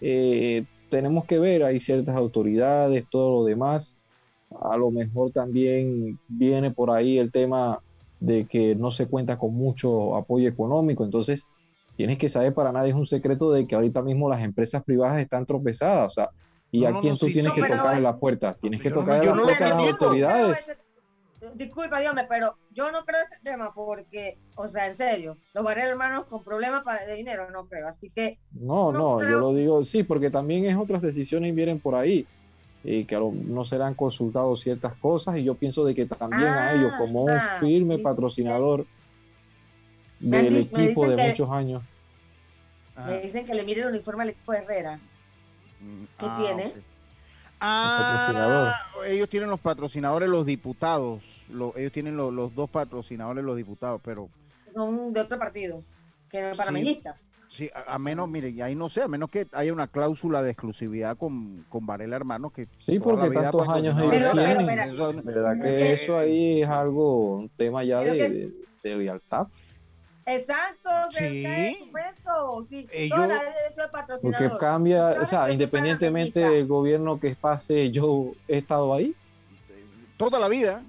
eh, 0.00 0.66
tenemos 0.92 1.24
que 1.24 1.38
ver, 1.38 1.62
hay 1.64 1.80
ciertas 1.80 2.14
autoridades, 2.14 3.04
todo 3.10 3.40
lo 3.40 3.44
demás. 3.46 3.96
A 4.60 4.76
lo 4.76 4.90
mejor 4.90 5.30
también 5.32 6.18
viene 6.28 6.70
por 6.70 6.90
ahí 6.90 7.18
el 7.18 7.32
tema 7.32 7.80
de 8.20 8.44
que 8.44 8.74
no 8.76 8.90
se 8.90 9.06
cuenta 9.06 9.38
con 9.38 9.54
mucho 9.54 10.14
apoyo 10.16 10.46
económico. 10.48 11.02
Entonces, 11.02 11.48
tienes 11.96 12.18
que 12.18 12.28
saber, 12.28 12.52
para 12.52 12.70
nadie 12.72 12.90
es 12.90 12.94
un 12.94 13.06
secreto 13.06 13.50
de 13.50 13.66
que 13.66 13.74
ahorita 13.74 14.02
mismo 14.02 14.28
las 14.28 14.42
empresas 14.42 14.84
privadas 14.84 15.18
están 15.20 15.46
tropezadas. 15.46 16.08
O 16.12 16.14
sea, 16.14 16.30
y 16.70 16.82
No, 16.82 16.88
a 16.88 17.00
quién 17.00 17.14
no, 17.14 17.18
tú 17.18 17.26
sí, 17.26 17.32
tienes 17.32 17.52
que 17.54 17.62
pero- 17.62 17.76
tocar 17.78 17.96
en 17.96 18.02
la 18.02 18.16
puerta. 18.16 18.54
Tienes 18.60 18.80
que 18.82 18.90
yo 18.90 18.94
no- 18.96 19.00
tocar 19.00 19.16
en 19.16 19.24
yo 19.30 19.34
la 19.34 19.42
puerta 19.42 19.66
a 19.66 19.68
las 19.70 19.92
autoridades. 19.92 20.70
Disculpa, 21.54 21.98
dígame, 21.98 22.24
pero 22.28 22.56
yo 22.70 22.92
no 22.92 23.04
creo 23.04 23.20
ese 23.22 23.42
tema 23.42 23.72
porque, 23.74 24.38
o 24.54 24.68
sea, 24.68 24.86
en 24.86 24.96
serio, 24.96 25.36
los 25.54 25.64
varios 25.64 25.88
hermanos 25.88 26.26
con 26.26 26.44
problemas 26.44 26.84
para, 26.84 27.04
de 27.04 27.16
dinero 27.16 27.50
no 27.50 27.66
creo. 27.66 27.88
Así 27.88 28.10
que 28.10 28.38
No, 28.52 28.92
No 28.92 28.98
no, 28.98 29.18
creo- 29.18 29.30
yo 29.30 29.40
lo 29.40 29.54
digo, 29.54 29.82
sí, 29.84 30.04
porque 30.04 30.30
también 30.30 30.64
es 30.66 30.76
otras 30.76 31.02
decisiones 31.02 31.54
vienen 31.54 31.80
por 31.80 31.94
ahí 31.96 32.26
y 32.84 33.04
que 33.04 33.16
no 33.16 33.64
serán 33.64 33.94
consultados 33.94 34.60
ciertas 34.60 34.94
cosas 34.96 35.36
y 35.38 35.44
yo 35.44 35.54
pienso 35.56 35.84
de 35.84 35.94
que 35.94 36.06
también 36.06 36.48
a 36.50 36.72
ellos 36.72 36.92
como 36.98 37.24
un 37.24 37.30
Ah, 37.30 37.56
firme 37.60 37.96
sí. 37.96 38.02
patrocinador 38.02 38.86
del 40.20 40.56
equipo 40.56 41.08
de 41.08 41.16
que- 41.16 41.28
muchos 41.28 41.50
años. 41.50 41.82
Me 43.06 43.20
dicen 43.20 43.44
que 43.46 43.54
le 43.54 43.64
mire 43.64 43.80
el 43.80 43.88
uniforme 43.88 44.22
al 44.24 44.28
equipo 44.30 44.52
de 44.52 44.58
Herrera. 44.58 45.00
Mm, 45.80 46.04
¿Qué 46.18 46.26
ah, 46.26 46.34
tiene? 46.36 46.72
Ah, 47.64 48.74
ellos 49.06 49.28
tienen 49.28 49.48
los 49.48 49.60
patrocinadores, 49.60 50.28
los 50.28 50.44
diputados. 50.44 51.22
Lo- 51.48 51.72
ellos 51.76 51.92
tienen 51.92 52.16
lo- 52.16 52.32
los 52.32 52.52
dos 52.54 52.68
patrocinadores, 52.68 53.44
los 53.44 53.56
diputados, 53.56 54.00
pero 54.04 54.28
Son 54.74 55.12
de 55.12 55.20
otro 55.20 55.38
partido, 55.38 55.84
que 56.28 56.40
no 56.42 56.48
es 56.48 56.56
Sí. 56.56 56.58
panameñista. 56.58 57.16
sí, 57.48 57.70
a, 57.74 57.94
a 57.94 57.98
menos, 58.00 58.28
mire, 58.28 58.48
y 58.48 58.62
ahí 58.62 58.74
no 58.74 58.88
sé, 58.88 59.02
a 59.02 59.08
menos 59.08 59.28
que 59.30 59.46
haya 59.52 59.72
una 59.72 59.86
cláusula 59.86 60.42
de 60.42 60.50
exclusividad 60.50 61.16
con, 61.18 61.64
con 61.68 61.84
Varela 61.86 62.16
Hermanos 62.16 62.52
que 62.52 62.66
Sí, 62.78 62.98
porque 62.98 63.28
vida 63.28 63.42
tantos 63.42 63.68
años 63.68 63.94
patrocinaba 63.94 64.14
ellos 64.16 64.32
a 64.32 64.34
Varela. 64.34 64.56
tienen. 64.64 64.66
pero, 64.66 65.10
Eso- 65.10 65.22
¿Verdad 65.22 65.52
Pero 65.60 65.62
que 65.62 65.92
eso 65.92 66.18
ahí 66.18 66.62
es 66.62 66.68
algo, 66.68 67.36
un 67.36 67.48
tema 67.50 67.84
ya 67.84 68.00
Pero 68.00 68.12
de, 68.14 68.18
que- 68.18 68.28
de, 68.30 68.52
de 68.82 68.96
lealtad? 68.96 69.46
Exacto, 70.26 70.90
Sí. 71.12 71.44
sí. 71.44 71.90
Eso, 72.24 72.66
sí. 72.68 72.88
Ellos- 72.92 73.28
la 73.28 74.18
Porque 74.20 74.50
cambia, 74.60 74.98
¿Sabes 75.14 75.22
o 75.22 75.26
sea, 75.26 75.50
independientemente 75.50 76.40
del 76.40 76.66
gobierno 76.66 77.18
que 77.18 77.34
pase, 77.34 77.90
yo 77.90 78.32
he 78.48 78.58
estado 78.58 78.94
ahí. 78.94 79.14
toda 80.16 80.38
la 80.38 80.48
vida. 80.48 80.82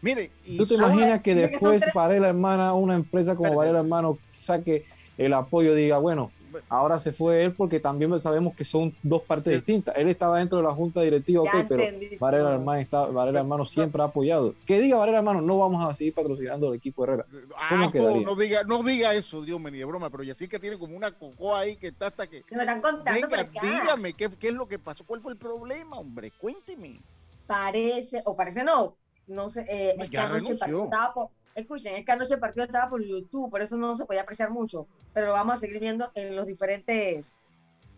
Mire, 0.00 0.30
y 0.46 0.56
¿Tú 0.56 0.66
te 0.66 0.74
imaginas 0.74 1.20
que 1.22 1.34
después 1.34 1.80
tres- 1.82 1.94
Varela 1.94 2.28
Hermana, 2.28 2.72
una 2.72 2.94
empresa 2.94 3.36
como. 3.36 3.54
Varela 3.54 3.80
Hermano, 3.80 4.18
saque 4.34 4.86
el 5.18 5.34
apoyo, 5.34 5.74
diga, 5.74 5.98
bueno, 5.98 6.32
ahora 6.68 6.98
se 6.98 7.12
fue 7.12 7.44
él 7.44 7.54
porque 7.54 7.80
también 7.80 8.18
sabemos 8.20 8.54
que 8.54 8.64
son 8.64 8.94
dos 9.02 9.22
partes 9.22 9.50
Sí. 9.52 9.56
distintas. 9.56 9.94
Él 9.96 10.08
estaba 10.08 10.38
dentro 10.38 10.58
de 10.58 10.64
la 10.64 10.74
junta 10.74 11.00
directiva, 11.02 11.44
Ya 11.44 11.60
ok, 11.60 11.66
pero 11.68 11.84
Varela. 12.18 12.52
Hermano, 12.54 12.80
está, 12.80 13.06
Varela 13.06 13.40
Hermano 13.40 13.64
siempre 13.64 14.02
ha 14.02 14.06
apoyado. 14.06 14.54
Que 14.66 14.80
diga 14.80 14.98
Varela 14.98 15.18
Hermano, 15.18 15.40
no 15.40 15.58
vamos 15.58 15.88
a 15.88 15.94
seguir 15.94 16.14
patrocinando 16.14 16.68
al 16.68 16.74
equipo 16.74 17.04
Herrera. 17.04 17.26
¿Cómo 17.30 17.44
Ah, 17.58 17.76
no, 17.86 17.92
quedaría? 17.92 18.26
no 18.26 18.36
diga, 18.36 18.64
no 18.64 18.82
diga 18.82 19.14
eso, 19.14 19.42
Dios 19.42 19.58
mío, 19.60 19.70
ni 19.70 19.78
de 19.78 19.84
broma, 19.84 20.10
pero 20.10 20.22
Yacir 20.22 20.48
que 20.48 20.58
tiene 20.58 20.78
como 20.78 20.96
una 20.96 21.10
cocoa 21.12 21.60
ahí 21.60 21.76
que 21.76 21.88
está 21.88 22.08
hasta 22.08 22.26
que. 22.26 22.44
Me 22.50 22.60
están 22.60 22.80
contando 22.80 23.28
Venga, 23.28 23.50
dígame, 23.62 24.12
¿qué, 24.14 24.28
¿qué 24.30 24.48
es 24.48 24.54
lo 24.54 24.66
que 24.66 24.78
pasó? 24.78 25.04
¿Cuál 25.04 25.20
fue 25.20 25.32
el 25.32 25.38
problema, 25.38 25.96
hombre? 25.98 26.32
Cuénteme. 26.40 27.00
Parece, 27.46 28.22
o 28.24 28.36
parece 28.36 28.64
no, 28.64 28.96
no 29.26 29.48
sé, 29.48 29.66
eh, 29.68 29.94
No, 29.96 30.04
es 30.04 30.10
que 30.10 30.16
ya 30.16 30.24
anoche 30.26 30.52
el 30.52 30.58
partido 30.58 30.78
renunció. 30.80 30.84
estaba 30.84 31.14
por, 31.14 31.28
escuchen, 31.54 31.94
es 31.94 32.04
que 32.04 32.12
anoche 32.12 32.34
el 32.34 32.40
partido 32.40 32.64
estaba 32.66 32.90
por 32.90 33.02
YouTube, 33.04 33.50
por 33.50 33.60
eso 33.62 33.76
no 33.76 33.94
se 33.96 34.04
podía 34.04 34.22
apreciar 34.22 34.50
mucho, 34.50 34.86
pero 35.12 35.28
lo 35.28 35.32
vamos 35.32 35.54
a 35.56 35.58
seguir 35.58 35.80
viendo 35.80 36.10
en 36.14 36.34
los 36.36 36.46
diferentes, 36.46 37.32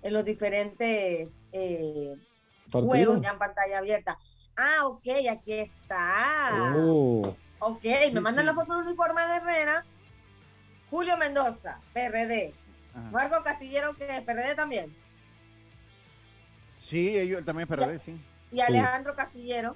en 0.03 0.13
los 0.13 0.25
diferentes 0.25 1.35
eh, 1.53 2.17
juegos 2.71 3.21
ya 3.21 3.31
en 3.31 3.39
pantalla 3.39 3.79
abierta. 3.79 4.19
Ah, 4.57 4.87
ok, 4.87 5.07
aquí 5.31 5.53
está. 5.53 6.75
Oh, 6.77 7.37
Ok, 7.61 7.81
Sí, 7.83 8.11
me 8.13 8.21
mandan 8.21 8.45
sí. 8.45 8.47
la 8.47 8.55
foto 8.55 8.77
del 8.77 8.87
uniforme 8.87 9.23
de 9.27 9.37
Herrera. 9.37 9.85
Julio 10.91 11.17
Mendoza, 11.17 11.81
PRD. 11.93 12.53
Ajá. 12.95 13.11
Marco 13.11 13.43
Castillero, 13.43 13.95
que 13.95 14.05
es 14.05 14.23
PRD 14.23 14.55
también. 14.55 14.95
Sí, 16.79 17.17
ellos 17.17 17.39
él 17.39 17.45
también 17.45 17.69
es 17.69 17.77
PRD, 17.77 17.99
sí. 17.99 18.21
Y 18.53 18.61
Alejandro 18.61 19.15
Castillero. 19.17 19.75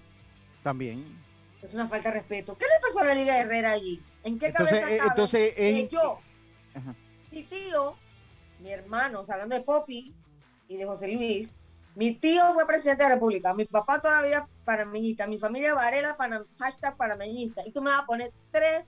También. 0.62 1.16
Es 1.62 1.74
una 1.74 1.88
falta 1.88 2.10
de 2.10 2.18
respeto. 2.20 2.56
¿Qué 2.56 2.64
le 2.66 2.80
pasó 2.80 3.00
a 3.00 3.04
la 3.04 3.14
Liga 3.14 3.34
de 3.34 3.40
Herrera 3.40 3.72
allí? 3.72 4.00
¿En 4.22 4.38
qué 4.38 4.46
Entonces, 4.46 4.78
cabeza 4.78 4.94
eh, 4.94 4.98
cabe 4.98 5.10
entonces 5.10 5.54
que 5.54 5.80
es- 5.82 5.90
yo, 5.90 6.18
Ajá. 6.74 6.94
mi 7.32 7.42
tío, 7.44 7.96
mi 8.60 8.70
hermano, 8.72 9.20
o 9.20 9.24
sea, 9.24 9.34
hablando 9.34 9.56
de 9.56 9.62
Poppy 9.62 10.14
y 10.68 10.76
de 10.76 10.84
José 10.86 11.08
Luis, 11.08 11.52
mi 11.94 12.14
tío 12.14 12.52
fue 12.54 12.66
presidente 12.66 13.02
de 13.02 13.08
la 13.08 13.14
República, 13.16 13.54
mi 13.54 13.64
papá 13.64 14.00
todavía 14.00 14.46
panameñista, 14.64 15.26
mi 15.26 15.38
familia 15.38 15.74
Varela, 15.74 16.16
panam- 16.16 16.46
hashtag 16.58 16.96
panameñista, 16.96 17.62
y 17.66 17.72
tú 17.72 17.82
me 17.82 17.90
vas 17.90 18.02
a 18.02 18.06
poner 18.06 18.32
tres 18.52 18.86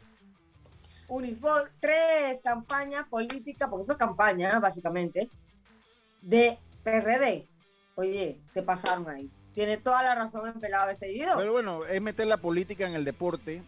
uniformes, 1.09 1.73
tres 1.81 2.39
campañas 2.43 3.07
políticas, 3.09 3.69
porque 3.69 3.83
eso 3.83 3.93
es 3.93 3.99
campaña, 3.99 4.61
básicamente, 4.61 5.29
de 6.21 6.59
PRD. 6.85 7.49
Oye, 7.97 8.41
se 8.53 8.63
pasaron 8.63 9.09
ahí. 9.09 9.29
Tiene 9.55 9.77
toda 9.79 10.03
la 10.03 10.15
razón 10.15 10.49
en 10.49 10.61
pelado 10.61 10.85
haber 10.85 10.97
seguido. 10.97 11.37
Pero 11.37 11.53
bueno, 11.53 11.85
es 11.85 12.01
meter 12.01 12.27
la 12.27 12.37
política 12.37 12.87
en 12.87 12.95
el 12.95 13.05
deporte. 13.05 13.63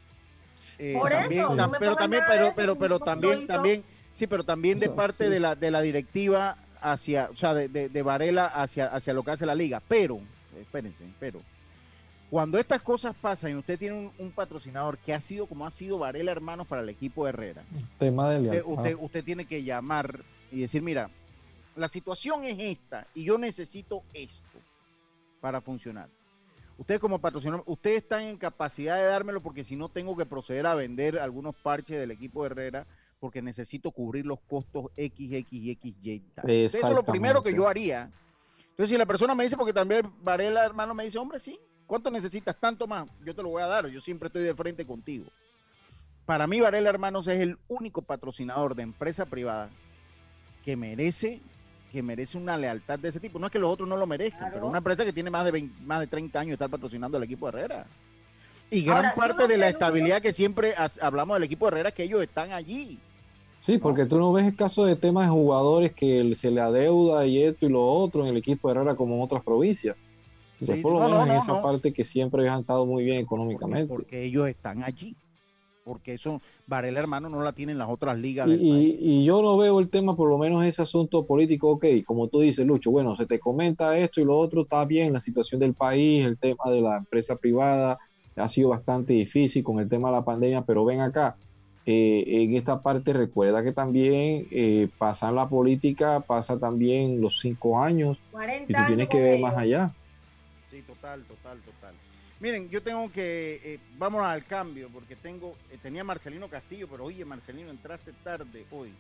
Eh, 0.79 0.97
Por 0.99 1.11
también, 1.11 1.43
eso, 1.43 1.55
no 1.55 1.65
tam- 1.65 1.71
me 1.73 1.79
pero 1.79 1.97
también, 1.97 2.23
pero, 2.27 2.47
eso, 2.47 2.55
pero, 2.57 2.77
pero 2.77 2.99
también, 3.01 3.39
hizo. 3.41 3.47
también, 3.53 3.85
sí, 4.15 4.27
pero 4.27 4.45
también 4.45 4.79
de 4.79 4.89
parte 4.89 5.25
sí. 5.25 5.31
de 5.31 5.41
la 5.41 5.55
de 5.55 5.71
la 5.71 5.81
directiva 5.83 6.57
hacia, 6.81 7.29
o 7.31 7.37
sea, 7.37 7.55
de, 7.55 7.69
de, 7.69 7.89
de 7.89 8.03
Varela 8.03 8.47
hacia, 8.47 8.87
hacia 8.87 9.13
lo 9.13 9.23
que 9.23 9.33
hace 9.33 9.47
la 9.47 9.55
liga. 9.55 9.83
Pero, 9.87 10.21
espérense, 10.61 11.05
pero 11.21 11.41
cuando 12.31 12.59
estas 12.59 12.81
cosas 12.81 13.15
pasan 13.21 13.51
y 13.51 13.55
usted 13.57 13.79
tiene 13.79 13.95
un, 13.97 14.13
un 14.19 14.33
patrocinador 14.33 14.97
que 14.99 15.13
ha 15.13 15.21
sido 15.21 15.47
como 15.47 15.67
ha 15.67 15.71
sido 15.71 15.99
Varela 15.99 16.33
Hermanos 16.33 16.67
para 16.67 16.81
el 16.81 16.89
equipo 16.89 17.25
de 17.25 17.29
Herrera, 17.31 17.63
tema 17.99 18.31
de 18.31 18.41
usted, 18.41 18.63
usted, 18.65 18.97
usted 18.99 19.25
tiene 19.25 19.45
que 19.45 19.63
llamar 19.63 20.21
y 20.51 20.61
decir, 20.61 20.81
mira, 20.81 21.11
la 21.77 21.89
situación 21.89 22.45
es 22.45 22.59
esta 22.59 23.07
y 23.15 23.25
yo 23.25 23.37
necesito 23.37 24.03
esto 24.15 24.52
para 25.43 25.61
funcionar. 25.61 26.09
Usted 26.79 27.01
como 27.01 27.21
patrocinador, 27.21 27.65
usted 27.67 27.97
está 27.97 28.23
en 28.23 28.39
capacidad 28.39 28.97
de 28.97 29.05
dármelo 29.05 29.43
porque 29.43 29.65
si 29.65 29.75
no 29.75 29.89
tengo 29.89 30.17
que 30.17 30.25
proceder 30.25 30.67
a 30.67 30.77
vender 30.77 31.19
algunos 31.19 31.55
parches 31.57 31.99
del 31.99 32.13
equipo 32.13 32.43
de 32.43 32.51
Herrera 32.51 32.87
porque 33.19 33.43
necesito 33.43 33.91
cubrir 33.91 34.25
los 34.25 34.41
costos 34.41 34.87
X, 34.97 35.33
X 35.33 35.53
y 35.53 35.71
X, 35.73 35.95
Y. 36.01 36.21
tal. 36.35 36.49
Eso 36.49 36.87
es 36.87 36.95
lo 36.95 37.03
primero 37.03 37.43
que 37.43 37.55
yo 37.55 37.69
haría. 37.69 38.11
Entonces, 38.71 38.89
si 38.89 38.97
la 38.97 39.05
persona 39.05 39.35
me 39.35 39.43
dice, 39.43 39.57
porque 39.57 39.73
también 39.73 40.11
Varela, 40.23 40.65
hermano, 40.65 40.95
me 40.95 41.05
dice, 41.05 41.19
hombre, 41.19 41.41
sí, 41.41 41.59
¿cuánto 41.87 42.11
necesitas? 42.11 42.57
Tanto 42.59 42.87
más, 42.87 43.07
yo 43.25 43.35
te 43.35 43.43
lo 43.43 43.51
voy 43.51 43.63
a 43.63 43.67
dar, 43.67 43.87
yo 43.89 44.01
siempre 44.01 44.29
estoy 44.29 44.43
de 44.45 44.55
frente 44.55 44.87
contigo. 44.87 45.27
Para 46.25 46.47
mí, 46.47 46.61
Varela 46.61 46.89
Hermanos 46.89 47.27
es 47.27 47.41
el 47.41 47.59
único 47.69 48.03
patrocinador 48.03 48.77
de 48.77 48.85
empresa 48.85 49.27
privada 49.27 49.71
que 50.65 50.77
merece 50.77 51.41
que 51.93 52.03
merece 52.03 52.39
una 52.39 52.57
lealtad 52.57 52.99
de 52.99 53.11
ese 53.11 53.21
tipo. 53.21 53.39
No 53.39 53.47
es 53.47 53.53
que 53.53 53.59
los 53.59 53.71
otros 53.71 53.89
no 53.89 53.97
lo 53.97 54.07
merezcan, 54.07 54.41
Claro. 54.41 54.55
pero 54.55 54.67
una 54.67 54.79
empresa 54.79 55.05
que 55.05 55.13
tiene 55.13 55.31
más 55.31 55.45
de 55.45 55.51
20 55.53 55.83
más 55.85 56.01
de 56.01 56.07
30 56.07 56.41
años 56.41 56.49
de 56.49 56.55
estar 56.55 56.71
patrocinando 56.71 57.19
al 57.19 57.23
equipo 57.25 57.51
de 57.51 57.59
Herrera. 57.59 57.87
Y 58.71 58.83
gran 58.83 58.97
Ahora, 58.99 59.15
parte 59.15 59.43
no 59.43 59.49
de 59.49 59.59
la 59.59 59.69
estabilidad 59.69 60.23
que 60.23 60.33
siempre 60.33 60.75
has- 60.77 61.01
hablamos 61.03 61.37
del 61.37 61.43
equipo 61.45 61.69
Herrera 61.69 61.91
es 61.91 61.95
que 61.95 62.05
ellos 62.05 62.23
están 62.23 62.53
allí. 62.53 62.99
Sí, 63.59 63.79
porque 63.79 64.07
tú 64.07 64.19
no 64.19 64.33
ves 64.33 64.47
el 64.47 64.57
caso 64.57 64.85
de 64.87 64.97
temas 64.97 65.27
de 65.27 65.31
jugadores 65.33 65.93
que 65.93 66.35
se 66.35 66.51
le 66.51 66.61
adeuda 66.63 67.27
y 67.27 67.43
esto 67.43 67.67
y 67.67 67.69
lo 67.69 67.85
otro 67.85 68.23
en 68.23 68.29
el 68.29 68.37
equipo 68.39 68.69
de 68.69 68.75
Herrera 68.75 68.95
como 68.97 69.15
en 69.17 69.23
otras 69.23 69.43
provincias. 69.45 69.95
Entonces, 70.55 70.77
Sí, 70.77 70.83
por 70.83 70.93
lo 70.95 71.01
no, 71.01 71.05
menos 71.05 71.19
no, 71.19 71.27
en 71.27 71.37
no, 71.37 71.43
esa 71.43 71.53
no. 71.53 71.63
parte 71.63 71.93
que 71.93 72.03
siempre 72.05 72.49
han 72.49 72.61
estado 72.61 72.87
muy 72.87 73.05
bien 73.05 73.19
económicamente. 73.19 73.87
Porque 73.87 74.23
ellos 74.25 74.49
están 74.49 74.83
allí. 74.83 75.15
Porque 75.85 76.15
eso 76.15 76.41
Varela 76.67 77.01
hermano 77.01 77.29
no 77.29 77.43
la 77.43 77.53
tienen 77.53 77.79
las 77.79 77.89
otras 77.89 78.19
ligas. 78.19 78.49
Y, 78.49 78.51
del 78.51 78.61
y- 78.61 78.69
país. 78.69 79.01
y 79.01 79.25
yo 79.25 79.43
no 79.43 79.57
veo 79.57 79.79
el 79.81 79.89
tema, 79.91 80.17
por 80.17 80.29
lo 80.29 80.39
menos 80.39 80.65
ese 80.65 80.83
asunto 80.83 81.27
político, 81.27 81.71
ok, 81.73 81.85
como 82.05 82.29
tú 82.29 82.41
dices, 82.41 82.67
Lucho, 82.67 82.91
bueno, 82.91 83.17
se 83.17 83.27
te 83.27 83.39
comenta 83.39 83.97
esto 83.99 84.21
y 84.21 84.25
lo 84.25 84.37
otro, 84.37 84.63
está 84.63 84.85
bien, 84.85 85.13
la 85.13 85.21
situación 85.21 85.61
del 85.61 85.75
país, 85.75 86.25
el 86.27 86.39
tema 86.39 86.65
de 86.71 86.81
la 86.81 86.97
empresa 86.99 87.37
privada 87.37 87.99
ha 88.37 88.49
sido 88.49 88.71
bastante 88.71 89.13
difícil 89.13 89.63
con 89.63 89.79
el 89.79 89.89
tema 89.89 90.09
de 90.11 90.17
la 90.17 90.25
pandemia, 90.25 90.63
pero 90.65 90.85
ven 90.85 91.01
acá, 91.01 91.39
eh, 91.85 92.25
en 92.27 92.55
esta 92.57 92.83
parte 92.83 93.13
recuerda 93.13 93.63
que 93.63 93.73
también 93.73 94.47
eh, 94.51 94.89
pasa 94.99 95.31
la 95.33 95.49
política, 95.49 96.25
pasa 96.27 96.59
también 96.59 97.21
los 97.21 97.39
cinco 97.41 97.79
años, 97.81 98.23
40 98.31 98.73
y 98.73 98.75
tú 98.75 98.87
tienes 98.87 99.07
años 99.07 99.09
que 99.09 99.21
ver 99.21 99.39
ellos. 99.39 99.41
más 99.41 99.57
allá. 99.57 99.95
Sí, 100.67 100.83
total, 100.83 101.25
total, 101.27 101.63
total. 101.63 101.95
Miren, 102.43 102.69
yo 102.71 102.83
tengo 102.83 103.09
que, 103.13 103.61
eh, 103.63 103.79
vamos 103.97 104.21
al 104.27 104.45
cambio, 104.45 104.89
porque 104.93 105.15
tengo, 105.15 105.55
eh, 105.71 105.79
tenía 105.81 106.03
Marcelino 106.03 106.49
Castillo, 106.49 106.89
pero 106.91 107.05
oye, 107.05 107.25
Marcelino, 107.25 107.71
entraste 107.71 108.13
tarde 108.25 108.67
hoy. 108.73 108.93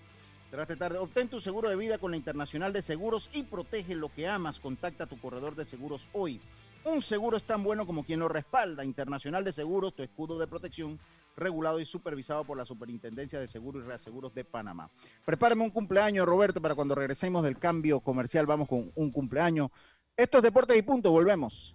Entraste 0.44 0.76
tarde. 0.76 0.98
Obtén 0.98 1.26
tu 1.26 1.40
seguro 1.40 1.68
de 1.68 1.74
vida 1.74 1.98
con 1.98 2.12
la 2.12 2.16
Internacional 2.16 2.72
de 2.72 2.82
Seguros 2.82 3.28
y 3.32 3.42
protege 3.42 3.96
lo 3.96 4.10
que 4.10 4.28
amas. 4.28 4.60
Contacta 4.60 5.04
a 5.04 5.06
tu 5.08 5.18
corredor 5.18 5.56
de 5.56 5.64
seguros 5.64 6.06
hoy. 6.12 6.40
Un 6.84 7.02
seguro 7.02 7.36
es 7.36 7.42
tan 7.42 7.64
bueno 7.64 7.84
como 7.84 8.04
quien 8.04 8.20
lo 8.20 8.28
respalda. 8.28 8.84
Internacional 8.84 9.42
de 9.42 9.52
Seguros, 9.52 9.92
tu 9.92 10.04
escudo 10.04 10.38
de 10.38 10.46
protección, 10.46 11.00
regulado 11.36 11.80
y 11.80 11.84
supervisado 11.84 12.44
por 12.44 12.56
la 12.56 12.64
Superintendencia 12.64 13.40
de 13.40 13.48
Seguros 13.48 13.82
y 13.82 13.88
Reaseguros 13.88 14.32
de 14.32 14.44
Panamá. 14.44 14.88
Prepárame 15.24 15.64
un 15.64 15.70
cumpleaños, 15.70 16.26
Roberto, 16.26 16.62
para 16.62 16.76
cuando 16.76 16.94
regresemos 16.94 17.42
del 17.42 17.58
cambio 17.58 17.98
comercial. 17.98 18.46
Vamos 18.46 18.68
con 18.68 18.92
un 18.94 19.10
cumpleaños. 19.10 19.68
Esto 20.16 20.36
es 20.36 20.44
Deportes 20.44 20.76
y 20.76 20.82
Punto. 20.82 21.10
Volvemos. 21.10 21.74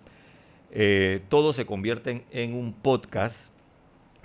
eh, 0.71 1.21
todo 1.29 1.53
se 1.53 1.65
convierte 1.65 2.25
en 2.31 2.53
un 2.53 2.73
podcast 2.73 3.35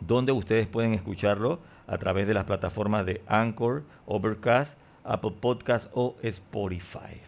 donde 0.01 0.33
ustedes 0.33 0.67
pueden 0.67 0.95
escucharlo 0.95 1.61
a 1.87 1.99
través 1.99 2.27
de 2.27 2.35
las 2.35 2.45
plataformas 2.45 3.07
de 3.07 3.23
Anchor, 3.27 3.85
Overcast, 4.07 4.73
Apple 5.05 5.35
Podcast 5.41 5.91
o 5.93 6.17
Spotify. 6.23 7.21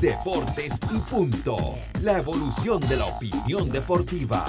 Deportes 0.00 0.78
y 0.92 0.98
punto. 1.10 1.56
La 2.02 2.18
evolución 2.18 2.78
de 2.80 2.96
la 2.96 3.06
opinión 3.06 3.68
deportiva. 3.70 4.46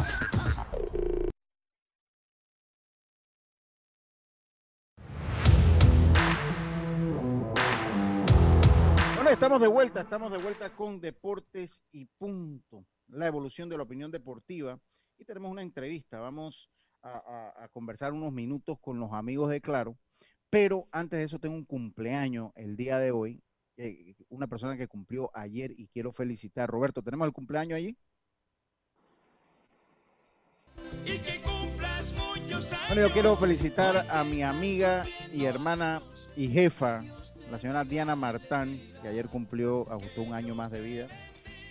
Bueno, 9.15 9.29
estamos 9.29 9.61
de 9.61 9.67
vuelta, 9.67 10.01
estamos 10.01 10.31
de 10.31 10.37
vuelta 10.37 10.69
con 10.75 10.99
Deportes 10.99 11.81
y 11.91 12.05
Punto, 12.05 12.85
la 13.09 13.27
evolución 13.27 13.69
de 13.69 13.77
la 13.77 13.83
opinión 13.83 14.11
deportiva. 14.11 14.79
Y 15.17 15.25
tenemos 15.25 15.51
una 15.51 15.61
entrevista, 15.61 16.19
vamos 16.19 16.69
a, 17.01 17.09
a- 17.11 17.63
a 17.63 17.67
conversar 17.69 18.13
unos 18.13 18.31
minutos 18.31 18.77
con 18.79 18.99
los 18.99 19.11
amigos 19.13 19.49
de 19.49 19.61
Claro, 19.61 19.97
pero 20.49 20.87
antes 20.91 21.19
de 21.19 21.25
eso 21.25 21.39
tengo 21.39 21.55
un 21.55 21.65
cumpleaños 21.65 22.51
el 22.55 22.75
día 22.75 22.97
de 22.99 23.11
hoy, 23.11 23.41
eh, 23.77 24.15
una 24.29 24.47
persona 24.47 24.75
que 24.77 24.87
cumplió 24.87 25.29
ayer 25.33 25.71
y 25.77 25.87
quiero 25.87 26.11
felicitar. 26.11 26.69
Roberto, 26.69 27.01
¿tenemos 27.01 27.25
el 27.27 27.33
cumpleaños 27.33 27.77
allí? 27.77 27.95
Bueno, 32.87 33.01
yo 33.07 33.13
quiero 33.13 33.35
felicitar 33.35 34.05
a 34.09 34.23
mi 34.23 34.41
amiga 34.41 35.05
y 35.33 35.45
hermana 35.45 36.01
y 36.35 36.47
jefa, 36.49 37.03
la 37.51 37.59
señora 37.59 37.83
Diana 37.83 38.15
Martans, 38.15 38.99
que 39.01 39.07
ayer 39.07 39.27
cumplió 39.27 39.85
justo 39.85 40.21
un 40.23 40.33
año 40.33 40.55
más 40.55 40.71
de 40.71 40.81
vida. 40.81 41.07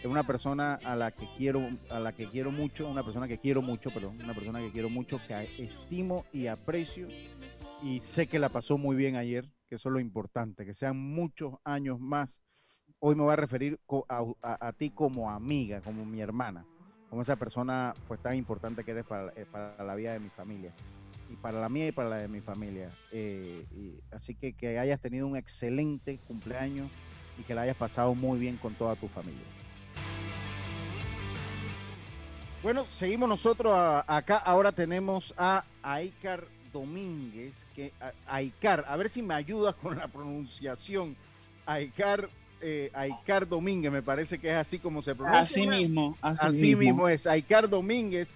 Es 0.00 0.06
una 0.06 0.24
persona 0.24 0.74
a 0.84 0.94
la 0.94 1.10
que 1.10 1.28
quiero, 1.36 1.68
a 1.90 1.98
la 1.98 2.12
que 2.12 2.28
quiero 2.28 2.52
mucho, 2.52 2.88
una 2.88 3.02
persona 3.02 3.26
que 3.26 3.38
quiero 3.38 3.62
mucho, 3.62 3.90
perdón, 3.90 4.20
una 4.22 4.32
persona 4.32 4.60
que 4.60 4.70
quiero 4.70 4.88
mucho, 4.88 5.20
que 5.26 5.48
estimo 5.58 6.24
y 6.32 6.46
aprecio. 6.46 7.08
Y 7.82 8.00
sé 8.00 8.28
que 8.28 8.38
la 8.38 8.48
pasó 8.48 8.78
muy 8.78 8.94
bien 8.94 9.16
ayer, 9.16 9.48
que 9.68 9.74
eso 9.74 9.88
es 9.88 9.92
lo 9.92 9.98
importante, 9.98 10.64
que 10.64 10.72
sean 10.72 10.96
muchos 10.96 11.54
años 11.64 11.98
más. 11.98 12.40
Hoy 13.00 13.16
me 13.16 13.24
voy 13.24 13.32
a 13.32 13.36
referir 13.36 13.80
a, 14.08 14.72
ti 14.72 14.90
como 14.90 15.30
amiga, 15.30 15.80
como 15.80 16.04
mi 16.04 16.20
hermana, 16.20 16.64
como 17.10 17.22
esa 17.22 17.34
persona 17.34 17.92
pues 18.06 18.20
tan 18.20 18.36
importante 18.36 18.84
que 18.84 18.92
eres 18.92 19.04
para, 19.04 19.32
eh, 19.34 19.46
la 19.84 19.94
vida 19.96 20.12
de 20.12 20.20
mi 20.20 20.30
familia 20.30 20.72
y 21.28 21.36
para 21.36 21.60
la 21.60 21.68
mía 21.68 21.88
y 21.88 21.92
para 21.92 22.08
la 22.08 22.16
de 22.18 22.28
mi 22.28 22.40
familia. 22.40 22.90
Eh, 23.10 23.66
así 24.12 24.36
que 24.36 24.52
que 24.52 24.78
hayas 24.78 25.00
tenido 25.00 25.26
un 25.26 25.36
excelente 25.36 26.18
cumpleaños 26.28 26.88
y 27.36 27.42
que 27.42 27.54
la 27.54 27.62
hayas 27.62 27.76
pasado 27.76 28.14
muy 28.14 28.38
bien 28.38 28.56
con 28.56 28.74
toda 28.74 28.94
tu 28.94 29.08
familia. 29.08 29.44
Bueno, 32.62 32.86
seguimos 32.90 33.28
nosotros 33.28 33.72
a- 33.74 34.04
acá. 34.06 34.36
Ahora 34.38 34.72
tenemos 34.72 35.32
a 35.36 35.64
Aikar 35.82 36.44
Domínguez, 36.72 37.64
que 37.74 37.92
a- 38.00 38.12
Aikar, 38.26 38.84
a 38.88 38.96
ver 38.96 39.08
si 39.08 39.22
me 39.22 39.34
ayudas 39.34 39.74
con 39.76 39.96
la 39.96 40.08
pronunciación. 40.08 41.16
Aikar, 41.66 42.28
eh, 42.60 42.90
Aikar 42.94 43.48
Domínguez, 43.48 43.92
me 43.92 44.02
parece 44.02 44.38
que 44.38 44.48
es 44.50 44.56
así 44.56 44.78
como 44.78 45.02
se 45.02 45.14
pronuncia. 45.14 45.40
Así 45.42 45.66
mismo, 45.68 46.16
así 46.20 46.46
Así 46.46 46.60
mismo. 46.60 46.78
mismo 46.80 47.08
es, 47.08 47.26
Aikar 47.26 47.68
Domínguez. 47.68 48.34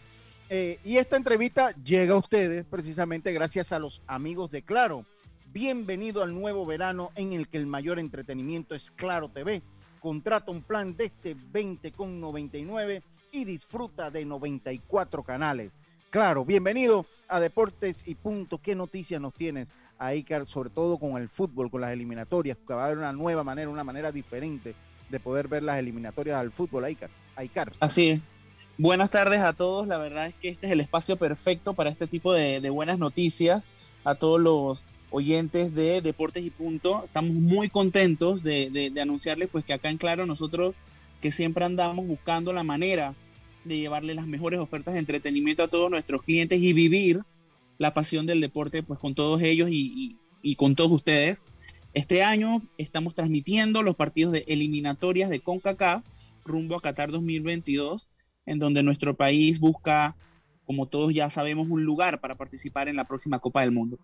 Eh, 0.49 0.79
y 0.85 0.99
esta 0.99 1.17
entrevista 1.17 1.71
llega 1.83 2.15
a 2.15 2.19
ustedes 2.19 2.65
precisamente 2.67 3.33
gracias 3.33 3.73
a 3.73 3.79
los 3.79 4.03
amigos 4.07 4.51
de 4.51 4.63
Claro. 4.63 5.05
Bienvenido 5.53 6.23
al 6.23 6.33
nuevo 6.35 6.65
verano 6.65 7.11
en 7.15 7.33
el 7.33 7.49
que 7.49 7.59
el 7.59 7.67
mayor 7.67 7.99
entretenimiento 7.99 8.75
es 8.75 8.91
Claro 8.91 9.29
TV. 9.29 9.63
Contrata 10.01 10.51
un 10.51 10.63
plan 10.63 10.97
de 10.97 11.07
este 11.07 11.35
20,99 11.35 13.03
y 13.33 13.47
disfruta 13.47 14.11
de 14.11 14.25
94 14.27 15.23
canales. 15.23 15.73
Claro, 16.11 16.45
bienvenido 16.45 17.07
a 17.27 17.41
Deportes 17.41 18.03
y 18.07 18.15
Punto. 18.15 18.59
¿Qué 18.59 18.75
noticias 18.75 19.21
nos 19.21 19.33
tienes, 19.33 19.71
Aikar, 19.99 20.47
sobre 20.47 20.69
todo 20.69 20.99
con 20.99 21.17
el 21.17 21.31
fútbol, 21.31 21.71
con 21.71 21.81
las 21.81 21.93
eliminatorias? 21.93 22.59
Que 22.67 22.75
va 22.75 22.83
a 22.83 22.87
haber 22.87 22.99
una 22.99 23.13
nueva 23.13 23.43
manera, 23.43 23.71
una 23.71 23.85
manera 23.85 24.13
diferente 24.13 24.75
de 25.09 25.19
poder 25.19 25.49
ver 25.49 25.63
las 25.63 25.79
eliminatorias 25.79 26.39
al 26.39 26.53
fútbol, 26.53 26.85
Aikar. 26.85 27.09
Aikar. 27.35 27.73
Así 27.81 28.11
es. 28.11 28.21
Buenas 28.77 29.11
tardes 29.11 29.41
a 29.41 29.55
todos. 29.55 29.87
La 29.87 29.97
verdad 29.97 30.27
es 30.27 30.35
que 30.35 30.51
este 30.51 30.67
es 30.67 30.73
el 30.73 30.81
espacio 30.81 31.17
perfecto 31.17 31.73
para 31.73 31.89
este 31.89 32.07
tipo 32.07 32.35
de, 32.35 32.69
buenas 32.69 32.99
noticias. 32.99 33.67
A 34.05 34.15
todos 34.15 34.41
los 34.41 34.87
oyentes 35.11 35.75
de 35.75 36.03
Deportes 36.03 36.45
y 36.45 36.51
Punto. 36.51 37.05
Estamos 37.07 37.33
muy 37.33 37.71
contentos 37.71 38.43
de, 38.43 38.93
anunciarles 39.01 39.49
pues 39.51 39.65
que 39.65 39.73
acá 39.73 39.89
en 39.89 39.97
Claro 39.97 40.27
nosotros 40.27 40.75
que 41.23 41.31
siempre 41.31 41.65
andamos 41.65 42.07
buscando 42.07 42.53
la 42.53 42.65
manera 42.65 43.15
de 43.65 43.79
llevarle 43.79 44.15
las 44.15 44.27
mejores 44.27 44.61
ofertas 44.61 44.95
de 44.95 45.01
entretenimiento 45.01 45.63
a 45.63 45.69
todos 45.69 45.91
nuestros 45.91 46.23
clientes 46.23 46.61
y 46.61 46.73
vivir 46.73 47.21
la 47.79 47.95
pasión 47.95 48.27
del 48.27 48.41
deporte 48.41 48.83
pues 48.83 48.99
con 48.99 49.15
todos 49.15 49.41
ellos 49.43 49.69
y, 49.71 49.93
y, 49.95 50.19
y 50.43 50.57
con 50.57 50.75
todos 50.75 50.93
ustedes. 50.93 51.45
Este 51.95 52.23
año 52.23 52.59
estamos 52.79 53.15
transmitiendo 53.15 53.83
los 53.83 53.97
partidos 53.97 54.33
de 54.33 54.45
eliminatorias 54.49 55.29
de 55.29 55.41
CONCACAF 55.41 56.05
rumbo 56.45 56.77
a 56.77 56.81
Qatar 56.81 57.11
2022, 57.11 58.09
en 58.47 58.59
donde 58.59 58.83
nuestro 58.83 59.15
país 59.15 59.61
busca, 59.61 60.17
como 60.65 60.87
todos 60.87 61.13
ya 61.13 61.31
sabemos, 61.31 61.69
un 61.69 61.85
lugar 61.85 62.21
para 62.21 62.37
participar 62.37 62.89
en 62.89 62.97
la 62.97 63.07
próxima 63.07 63.39
Copa 63.39 63.61
del 63.61 63.73
Mundo. 63.73 63.99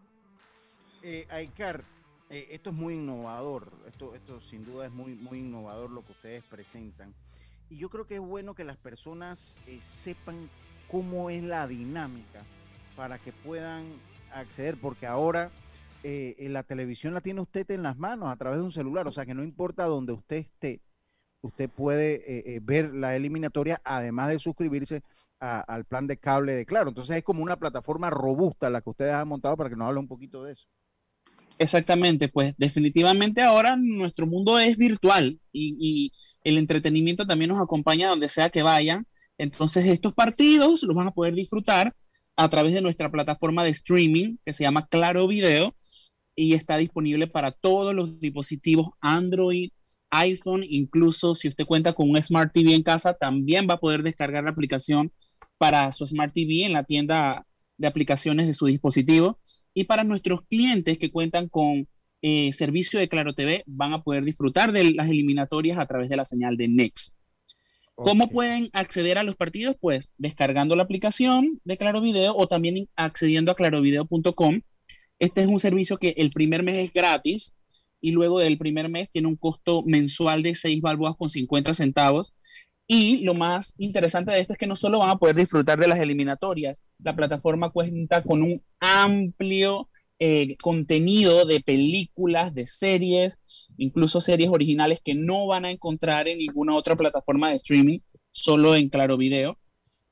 Eh, 1.03 1.27
Aikar, 1.31 1.85
eh, 2.31 2.49
esto 2.51 2.71
es 2.71 2.77
muy 2.77 2.95
innovador, 2.95 3.73
esto, 3.87 4.15
esto 4.15 4.41
sin 4.43 4.65
duda 4.65 4.87
es 4.87 4.93
muy, 4.93 5.15
muy 5.15 5.39
innovador 5.39 5.91
lo 5.91 6.05
que 6.05 6.13
ustedes 6.13 6.45
presentan. 6.45 7.15
Y 7.71 7.77
yo 7.77 7.91
creo 7.91 8.07
que 8.07 8.15
es 8.15 8.21
bueno 8.21 8.55
que 8.55 8.65
las 8.65 8.77
personas 8.77 9.55
eh, 9.67 9.81
sepan 9.83 10.49
cómo 10.91 11.31
es 11.31 11.43
la 11.43 11.67
dinámica 11.67 12.43
para 12.97 13.19
que 13.19 13.33
puedan 13.33 13.85
acceder, 14.33 14.77
porque 14.81 15.07
ahora 15.07 15.51
eh, 16.03 16.37
la 16.51 16.63
televisión 16.63 17.15
la 17.15 17.21
tiene 17.21 17.41
usted 17.41 17.69
en 17.71 17.83
las 17.83 17.97
manos 17.97 18.31
a 18.31 18.37
través 18.37 18.59
de 18.59 18.65
un 18.65 18.73
celular, 18.73 19.07
o 19.09 19.13
sea 19.13 19.27
que 19.27 19.35
no 19.35 19.43
importa 19.43 19.85
donde 19.85 20.13
usted 20.13 20.37
esté, 20.37 20.81
usted 21.43 21.69
puede 21.69 22.15
eh, 22.17 22.57
eh, 22.57 22.61
ver 22.63 22.95
la 22.95 23.17
eliminatoria, 23.17 23.81
además 23.85 24.29
de 24.29 24.39
suscribirse 24.39 25.03
al 25.41 25.85
plan 25.85 26.09
de 26.09 26.17
cable 26.17 26.55
de 26.57 26.67
Claro. 26.67 26.89
Entonces 26.89 27.17
es 27.17 27.23
como 27.23 27.43
una 27.45 27.57
plataforma 27.57 28.11
robusta 28.11 28.69
la 28.71 28.81
que 28.81 28.91
ustedes 28.91 29.15
han 29.15 29.29
montado 29.29 29.57
para 29.57 29.71
que 29.71 29.77
nos 29.77 29.87
hable 29.87 30.01
un 30.01 30.09
poquito 30.09 30.43
de 30.43 30.55
eso. 30.55 30.67
Exactamente, 31.59 32.29
pues 32.29 32.55
definitivamente 32.57 33.43
ahora 33.43 33.77
nuestro 33.77 34.27
mundo 34.27 34.59
es 34.61 34.77
virtual 34.77 35.41
y, 35.53 36.13
el 36.45 36.57
entretenimiento 36.57 37.27
también 37.27 37.51
nos 37.51 37.61
acompaña 37.61 38.09
donde 38.09 38.29
sea 38.29 38.49
que 38.49 38.63
vayan. 38.63 39.07
Entonces 39.39 39.87
estos 39.87 40.15
partidos 40.15 40.83
los 40.85 40.97
van 40.97 41.09
a 41.09 41.11
poder 41.13 41.35
disfrutar 41.35 41.95
a 42.37 42.49
través 42.49 42.73
de 42.73 42.81
nuestra 42.81 43.11
plataforma 43.11 43.65
de 43.65 43.71
streaming 43.71 44.37
que 44.47 44.53
se 44.53 44.63
llama 44.63 44.87
Claro 44.87 45.27
Video 45.27 45.75
y 46.37 46.55
está 46.55 46.79
disponible 46.79 47.27
para 47.27 47.51
todos 47.51 47.95
los 47.95 48.21
dispositivos 48.21 48.91
Android, 49.01 49.71
iPhone, 50.11 50.63
incluso 50.67 51.35
si 51.35 51.49
usted 51.49 51.67
cuenta 51.67 51.93
con 51.93 52.09
un 52.09 52.23
Smart 52.23 52.53
TV 52.53 52.75
en 52.75 52.83
casa, 52.83 53.15
también 53.15 53.67
va 53.69 53.75
a 53.75 53.81
poder 53.81 54.03
descargar 54.03 54.45
la 54.45 54.51
aplicación 54.51 55.13
para 55.59 55.93
su 55.93 56.07
Smart 56.07 56.33
TV 56.33 56.65
en 56.65 56.73
la 56.73 56.85
tienda 56.85 57.45
de 57.79 57.87
aplicaciones 57.87 58.47
de 58.47 58.55
su 58.55 58.67
dispositivo. 58.67 59.39
Y 59.73 59.85
para 59.85 60.05
nuestros 60.05 60.43
clientes 60.49 60.99
que 60.99 61.11
cuentan 61.11 61.49
con 61.49 61.89
eh, 62.21 62.53
servicio 62.53 62.99
de 62.99 63.09
Claro 63.09 63.35
TV, 63.35 63.63
van 63.67 63.93
a 63.93 64.03
poder 64.03 64.25
disfrutar 64.25 64.73
de 64.73 64.93
las 64.93 65.09
eliminatorias 65.09 65.79
a 65.79 65.87
través 65.87 66.09
de 66.09 66.17
la 66.17 66.25
señal 66.25 66.57
de 66.57 66.69
Next. 66.69 67.15
Okay. 67.95 68.11
¿Cómo 68.11 68.29
pueden 68.29 68.69
acceder 68.73 69.19
a 69.19 69.23
los 69.23 69.37
partidos? 69.37 69.77
Pues 69.81 70.13
descargando 70.19 70.77
la 70.77 70.83
aplicación 70.83 71.61
de 71.65 71.77
Claro 71.77 72.01
Video 72.01 72.37
o 72.37 72.49
también 72.49 72.89
accediendo 72.97 73.53
a 73.53 73.55
clarovideo.com. 73.55 74.61
Este 75.21 75.41
es 75.43 75.47
un 75.49 75.59
servicio 75.59 75.97
que 75.97 76.15
el 76.17 76.31
primer 76.31 76.63
mes 76.63 76.77
es 76.79 76.93
gratis 76.93 77.55
y 78.01 78.13
luego 78.13 78.39
del 78.39 78.59
primer 78.59 78.89
mes 78.89 79.09
tiene 79.09 79.29
un 79.29 79.37
costo 79.37 79.83
mensual 79.85 80.43
de 80.43 80.55
6 80.55 80.81
balboas 80.81 81.17
con 81.17 81.31
50 81.31 81.75
centavos. 81.75 82.35
Y 82.91 83.23
lo 83.23 83.35
más 83.35 83.75
interesante 83.77 84.33
de 84.33 84.41
esto 84.41 84.55
es 84.55 84.59
que 84.59 84.67
no 84.67 84.75
solo 84.75 85.01
van 85.01 85.11
a 85.11 85.19
poder 85.19 85.37
disfrutar 85.37 85.79
de 85.79 85.87
las 85.87 86.01
eliminatorias, 86.01 86.83
la 86.99 87.15
plataforma 87.15 87.69
cuenta 87.71 88.23
con 88.23 88.43
un 88.43 88.63
amplio 88.81 89.91
eh, 90.19 90.57
contenido 90.57 91.45
de 91.45 91.61
películas, 91.61 92.55
de 92.55 92.67
series, 92.67 93.39
incluso 93.77 94.23
series 94.23 94.49
originales 94.49 95.01
que 95.05 95.15
no 95.15 95.47
van 95.47 95.67
a 95.67 95.71
encontrar 95.71 96.29
en 96.29 96.39
ninguna 96.39 96.75
otra 96.77 96.97
plataforma 96.97 97.51
de 97.51 97.57
streaming, 97.57 97.99
solo 98.31 98.75
en 98.75 98.89
Claro 98.89 99.19
Video. 99.19 99.59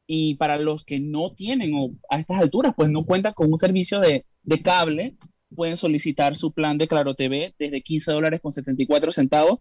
Y 0.06 0.34
para 0.34 0.58
los 0.58 0.84
que 0.84 1.00
no 1.00 1.32
tienen 1.34 1.72
o 1.74 1.92
a 2.10 2.20
estas 2.20 2.40
alturas, 2.40 2.74
pues 2.76 2.90
no 2.90 3.06
cuentan 3.06 3.32
con 3.32 3.50
un 3.50 3.58
servicio 3.58 4.00
de, 4.00 4.26
de 4.42 4.62
cable, 4.62 5.16
pueden 5.54 5.78
solicitar 5.78 6.36
su 6.36 6.52
plan 6.52 6.76
de 6.76 6.88
Claro 6.88 7.14
TV 7.14 7.54
desde 7.58 7.80
15 7.80 8.12
dólares 8.12 8.40
con 8.42 8.52
74 8.52 9.12
centavos 9.12 9.60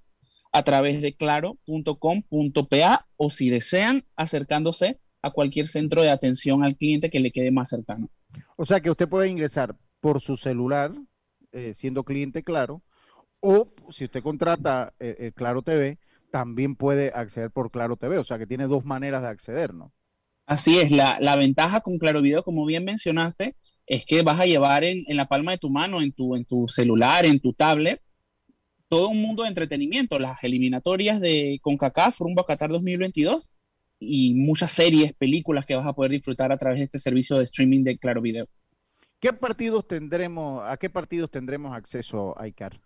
a 0.55 0.63
través 0.63 1.01
de 1.01 1.13
claro.com.pa 1.13 3.07
o 3.17 3.29
si 3.29 3.49
desean 3.49 4.05
acercándose 4.15 5.01
a 5.21 5.31
cualquier 5.31 5.67
centro 5.67 6.01
de 6.01 6.09
atención 6.09 6.63
al 6.63 6.77
cliente 6.77 7.09
que 7.09 7.19
le 7.19 7.31
quede 7.31 7.51
más 7.51 7.67
cercano. 7.67 8.09
O 8.55 8.65
sea 8.65 8.79
que 8.79 8.89
usted 8.89 9.09
puede 9.09 9.27
ingresar 9.27 9.75
por 9.99 10.21
su 10.21 10.37
celular, 10.37 10.93
eh, 11.51 11.73
siendo 11.73 12.05
cliente 12.05 12.41
Claro, 12.41 12.81
o 13.41 13.67
si 13.89 14.05
usted 14.05 14.23
contrata 14.23 14.93
eh, 14.99 15.17
el 15.19 15.33
Claro 15.33 15.61
TV, 15.61 15.99
también 16.31 16.75
puede 16.77 17.11
acceder 17.13 17.51
por 17.51 17.69
Claro 17.69 17.97
TV, 17.97 18.17
o 18.17 18.23
sea 18.23 18.37
que 18.37 18.47
tiene 18.47 18.67
dos 18.67 18.85
maneras 18.85 19.23
de 19.23 19.27
acceder, 19.27 19.73
¿no? 19.73 19.91
Así 20.45 20.77
es, 20.77 20.91
la, 20.91 21.17
la 21.19 21.35
ventaja 21.35 21.81
con 21.81 21.97
Claro 21.97 22.21
Video, 22.21 22.43
como 22.43 22.65
bien 22.65 22.85
mencionaste, 22.85 23.57
es 23.87 24.05
que 24.05 24.21
vas 24.21 24.39
a 24.39 24.45
llevar 24.45 24.85
en, 24.85 25.03
en, 25.07 25.17
la 25.17 25.27
palma 25.27 25.51
de 25.51 25.57
tu 25.57 25.69
mano, 25.69 26.01
en 26.01 26.13
tu, 26.13 26.35
en 26.35 26.45
tu 26.45 26.67
celular, 26.69 27.25
en 27.25 27.41
tu 27.41 27.51
tablet, 27.51 28.01
todo 28.88 29.09
un 29.09 29.21
mundo 29.21 29.43
de 29.43 29.49
entretenimiento, 29.49 30.19
las 30.19 30.43
eliminatorias 30.43 31.19
de 31.19 31.59
CONCACAF 31.61 32.19
rumbo 32.19 32.41
a 32.41 32.45
Qatar 32.45 32.69
2022 32.69 33.51
y 33.99 34.36
muchas 34.36 34.71
series, 34.71 35.13
películas 35.13 35.65
que 35.65 35.75
vas 35.75 35.86
a 35.86 35.93
poder 35.93 36.11
disfrutar 36.11 36.51
a 36.51 36.57
través 36.57 36.79
de 36.79 36.86
este 36.86 36.99
servicio 36.99 37.38
de 37.38 37.45
streaming 37.45 37.83
de 37.83 37.97
Claro 37.97 38.21
Video. 38.21 38.47
¿Qué 39.19 39.33
partidos 39.33 39.88
tendremos, 39.88 40.63
a 40.65 40.77
qué 40.77 40.89
partidos 40.89 41.31
tendremos 41.31 41.75
acceso, 41.75 42.39
Aicar? 42.39 42.79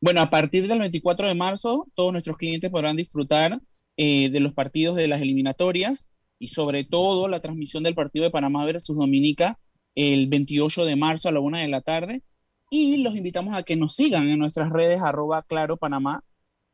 Bueno, 0.00 0.20
a 0.20 0.30
partir 0.30 0.68
del 0.68 0.78
24 0.78 1.26
de 1.26 1.34
marzo, 1.34 1.86
todos 1.94 2.12
nuestros 2.12 2.36
clientes 2.36 2.70
podrán 2.70 2.96
disfrutar 2.96 3.60
eh, 3.96 4.28
de 4.28 4.40
los 4.40 4.52
partidos 4.52 4.96
de 4.96 5.08
las 5.08 5.22
eliminatorias 5.22 6.10
y 6.38 6.48
sobre 6.48 6.84
todo 6.84 7.28
la 7.28 7.40
transmisión 7.40 7.82
del 7.82 7.94
partido 7.94 8.24
de 8.24 8.30
Panamá 8.30 8.64
versus 8.66 8.96
Dominica 8.96 9.58
el 9.94 10.28
28 10.28 10.84
de 10.84 10.96
marzo 10.96 11.28
a 11.28 11.32
la 11.32 11.40
una 11.40 11.60
de 11.60 11.68
la 11.68 11.80
tarde. 11.80 12.22
Y 12.70 13.02
los 13.02 13.14
invitamos 13.14 13.56
a 13.56 13.62
que 13.62 13.76
nos 13.76 13.94
sigan 13.94 14.28
en 14.28 14.38
nuestras 14.38 14.70
redes 14.70 15.00
arroba 15.00 15.42
claro 15.42 15.76
Panamá. 15.76 16.24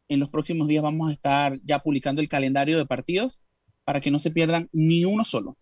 En 0.09 0.21
los 0.21 0.31
próximos 0.31 0.67
días 0.69 0.83
vamos 0.83 1.11
a 1.11 1.13
estar 1.13 1.59
ya 1.65 1.79
publicando 1.81 2.23
el 2.23 2.29
calendario 2.29 2.79
de 2.79 2.87
partidos 2.87 3.43
para 3.85 4.01
que 4.01 4.11
no 4.11 4.19
se 4.19 4.31
pierdan 4.31 4.69
ni 4.73 5.05
uno 5.05 5.25
solo. 5.25 5.57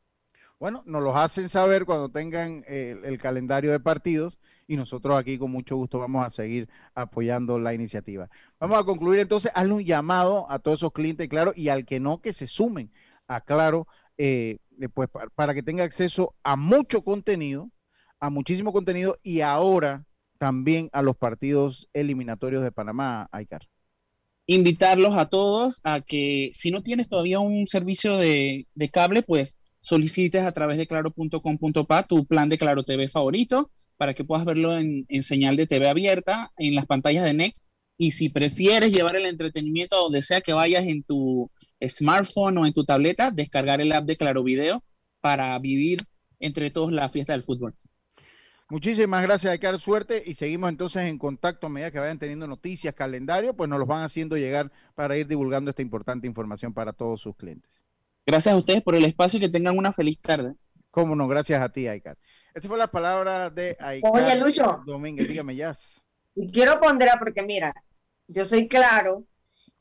Bueno, 0.60 0.82
nos 0.86 1.02
los 1.02 1.16
hacen 1.16 1.48
saber 1.48 1.86
cuando 1.86 2.10
tengan 2.10 2.64
el, 2.68 3.04
el, 3.04 3.18
calendario 3.18 3.72
de 3.72 3.80
partidos 3.80 4.38
y 4.68 4.76
nosotros 4.76 5.18
aquí 5.18 5.38
con 5.38 5.50
mucho 5.50 5.74
gusto 5.74 5.98
vamos 5.98 6.24
a 6.24 6.30
seguir 6.30 6.68
apoyando 6.94 7.58
la 7.58 7.72
iniciativa. 7.72 8.28
Vamos 8.58 8.78
a 8.78 8.84
concluir 8.84 9.20
entonces, 9.20 9.50
hazle 9.54 9.72
un 9.72 9.84
llamado 9.84 10.50
a 10.50 10.58
todos 10.58 10.80
esos 10.80 10.92
clientes, 10.92 11.28
claro, 11.30 11.54
y 11.56 11.70
al 11.70 11.86
que 11.86 11.98
no, 11.98 12.20
que 12.20 12.34
se 12.34 12.46
sumen 12.46 12.92
a 13.26 13.40
Claro, 13.40 13.88
eh, 14.18 14.58
pues 14.92 15.08
para, 15.08 15.30
para 15.30 15.54
que 15.54 15.62
tenga 15.62 15.82
acceso 15.82 16.34
a 16.42 16.56
mucho 16.56 17.02
contenido, 17.02 17.70
a 18.18 18.28
muchísimo 18.28 18.70
contenido 18.70 19.18
y 19.22 19.40
ahora 19.40 20.04
también 20.40 20.88
a 20.92 21.02
los 21.02 21.18
partidos 21.18 21.88
eliminatorios 21.92 22.64
de 22.64 22.72
Panamá, 22.72 23.28
Aicar. 23.30 23.68
Invitarlos 24.46 25.16
a 25.16 25.28
todos 25.28 25.80
a 25.84 26.00
que 26.00 26.50
si 26.54 26.70
no 26.70 26.82
tienes 26.82 27.08
todavía 27.10 27.40
un 27.40 27.66
servicio 27.66 28.16
de, 28.16 28.66
de 28.74 28.88
cable, 28.88 29.22
pues 29.22 29.56
solicites 29.80 30.42
a 30.42 30.52
través 30.52 30.78
de 30.78 30.86
claro.com.pa 30.86 32.02
tu 32.04 32.26
plan 32.26 32.48
de 32.48 32.56
Claro 32.58 32.84
TV 32.84 33.08
favorito 33.08 33.70
para 33.98 34.14
que 34.14 34.24
puedas 34.24 34.46
verlo 34.46 34.74
en, 34.76 35.04
en, 35.08 35.22
señal 35.22 35.56
de 35.56 35.66
TV 35.66 35.88
abierta 35.88 36.52
en 36.56 36.74
las 36.74 36.86
pantallas 36.86 37.24
de 37.24 37.34
Next. 37.34 37.64
Y 37.98 38.12
si 38.12 38.30
prefieres 38.30 38.94
llevar 38.94 39.16
el 39.16 39.26
entretenimiento 39.26 39.94
a 39.96 40.00
donde 40.00 40.22
sea 40.22 40.40
que 40.40 40.54
vayas 40.54 40.86
en 40.86 41.02
tu 41.02 41.50
smartphone 41.86 42.56
o 42.58 42.66
en 42.66 42.72
tu 42.72 42.84
tableta, 42.84 43.30
descargar 43.30 43.82
el 43.82 43.92
app 43.92 44.06
de 44.06 44.16
Claro 44.16 44.42
Video 44.42 44.82
para 45.20 45.58
vivir 45.58 46.00
entre 46.38 46.70
todos 46.70 46.92
la 46.92 47.10
fiesta 47.10 47.34
del 47.34 47.42
fútbol. 47.42 47.74
Muchísimas 48.70 49.22
gracias, 49.22 49.50
Aikar. 49.50 49.80
Suerte 49.80 50.22
y 50.24 50.34
seguimos 50.34 50.70
entonces 50.70 51.04
en 51.04 51.18
contacto 51.18 51.66
a 51.66 51.70
medida 51.70 51.90
que 51.90 51.98
vayan 51.98 52.20
teniendo 52.20 52.46
noticias, 52.46 52.94
calendario, 52.94 53.54
pues 53.54 53.68
nos 53.68 53.80
los 53.80 53.88
van 53.88 54.04
haciendo 54.04 54.36
llegar 54.36 54.70
para 54.94 55.16
ir 55.16 55.26
divulgando 55.26 55.70
esta 55.70 55.82
importante 55.82 56.28
información 56.28 56.72
para 56.72 56.92
todos 56.92 57.20
sus 57.20 57.34
clientes. 57.36 57.84
Gracias 58.24 58.54
a 58.54 58.58
ustedes 58.58 58.82
por 58.82 58.94
el 58.94 59.04
espacio 59.04 59.38
y 59.38 59.40
que 59.40 59.48
tengan 59.48 59.76
una 59.76 59.92
feliz 59.92 60.20
tarde. 60.20 60.54
Cómo 60.92 61.16
no, 61.16 61.26
gracias 61.26 61.60
a 61.60 61.68
ti, 61.68 61.88
Aikar. 61.88 62.16
Esta 62.54 62.68
fue 62.68 62.78
la 62.78 62.88
palabra 62.88 63.50
de 63.50 63.76
Aikar 63.80 64.12
Oye, 64.12 64.36
Lucho. 64.36 64.82
Domínguez. 64.86 65.26
Dígame, 65.26 65.56
ya. 65.56 65.72
Y 66.36 66.52
quiero 66.52 66.80
ponderar 66.80 67.18
porque 67.18 67.42
mira, 67.42 67.74
yo 68.28 68.46
soy 68.46 68.68
claro 68.68 69.24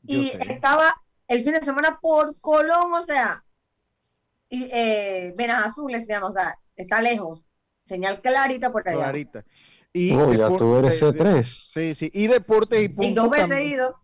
yo 0.02 0.18
y 0.18 0.28
sé. 0.30 0.52
estaba 0.52 0.92
el 1.28 1.44
fin 1.44 1.52
de 1.52 1.64
semana 1.64 2.00
por 2.02 2.40
Colón, 2.40 2.92
o 2.92 3.04
sea, 3.04 3.44
y, 4.48 4.64
eh, 4.72 5.32
Venas 5.36 5.66
Azules 5.66 6.06
se 6.06 6.12
llama, 6.12 6.28
o 6.28 6.32
sea, 6.32 6.58
está 6.74 7.00
lejos. 7.00 7.44
Señal 7.90 8.20
clarita 8.20 8.70
por 8.70 8.88
allá. 8.88 8.98
Clarita. 8.98 9.44
Y 9.92 10.12
oh, 10.12 10.32
ya 10.32 10.56
tú 10.56 10.76
eres 10.76 11.02
C3. 11.02 11.42
Sí, 11.42 11.96
sí. 11.96 12.08
Y 12.14 12.28
deporte 12.28 12.80
y 12.80 12.88
punto. 12.88 13.10
Y 13.10 13.14
dos 13.14 13.30
veces 13.30 13.64
ido. 13.64 13.98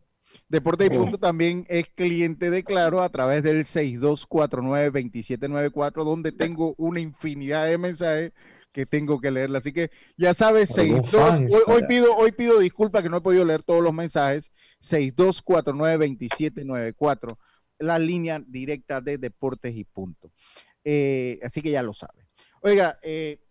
Deporte 0.48 0.86
y 0.86 0.90
Punto 0.90 1.18
también 1.18 1.64
es 1.68 1.86
cliente 1.94 2.50
de 2.50 2.64
Claro 2.64 3.00
a 3.00 3.10
través 3.10 3.44
del 3.44 3.62
6249-2794, 3.64 6.04
donde 6.04 6.32
tengo 6.32 6.74
una 6.78 6.98
infinidad 6.98 7.66
de 7.66 7.78
mensajes 7.78 8.32
que 8.72 8.86
tengo 8.86 9.20
que 9.20 9.30
leerla. 9.30 9.58
Así 9.58 9.72
que 9.72 9.92
ya 10.16 10.34
sabes, 10.34 10.70
62, 10.70 11.14
hoy, 11.14 11.46
hoy 11.66 11.84
pido, 11.88 12.16
hoy 12.16 12.32
pido 12.32 12.58
disculpas 12.58 13.04
que 13.04 13.08
no 13.08 13.18
he 13.18 13.22
podido 13.22 13.44
leer 13.44 13.62
todos 13.62 13.82
los 13.82 13.94
mensajes. 13.94 14.50
6249-2794, 14.80 17.38
la 17.78 18.00
línea 18.00 18.42
directa 18.44 19.00
de 19.00 19.18
Deportes 19.18 19.76
y 19.76 19.84
Punto. 19.84 20.32
Eh, 20.84 21.38
así 21.42 21.62
que 21.62 21.70
ya 21.70 21.84
lo 21.84 21.92
sabes. 21.92 22.26
Oiga, 22.60 22.98
eh, 23.02 23.45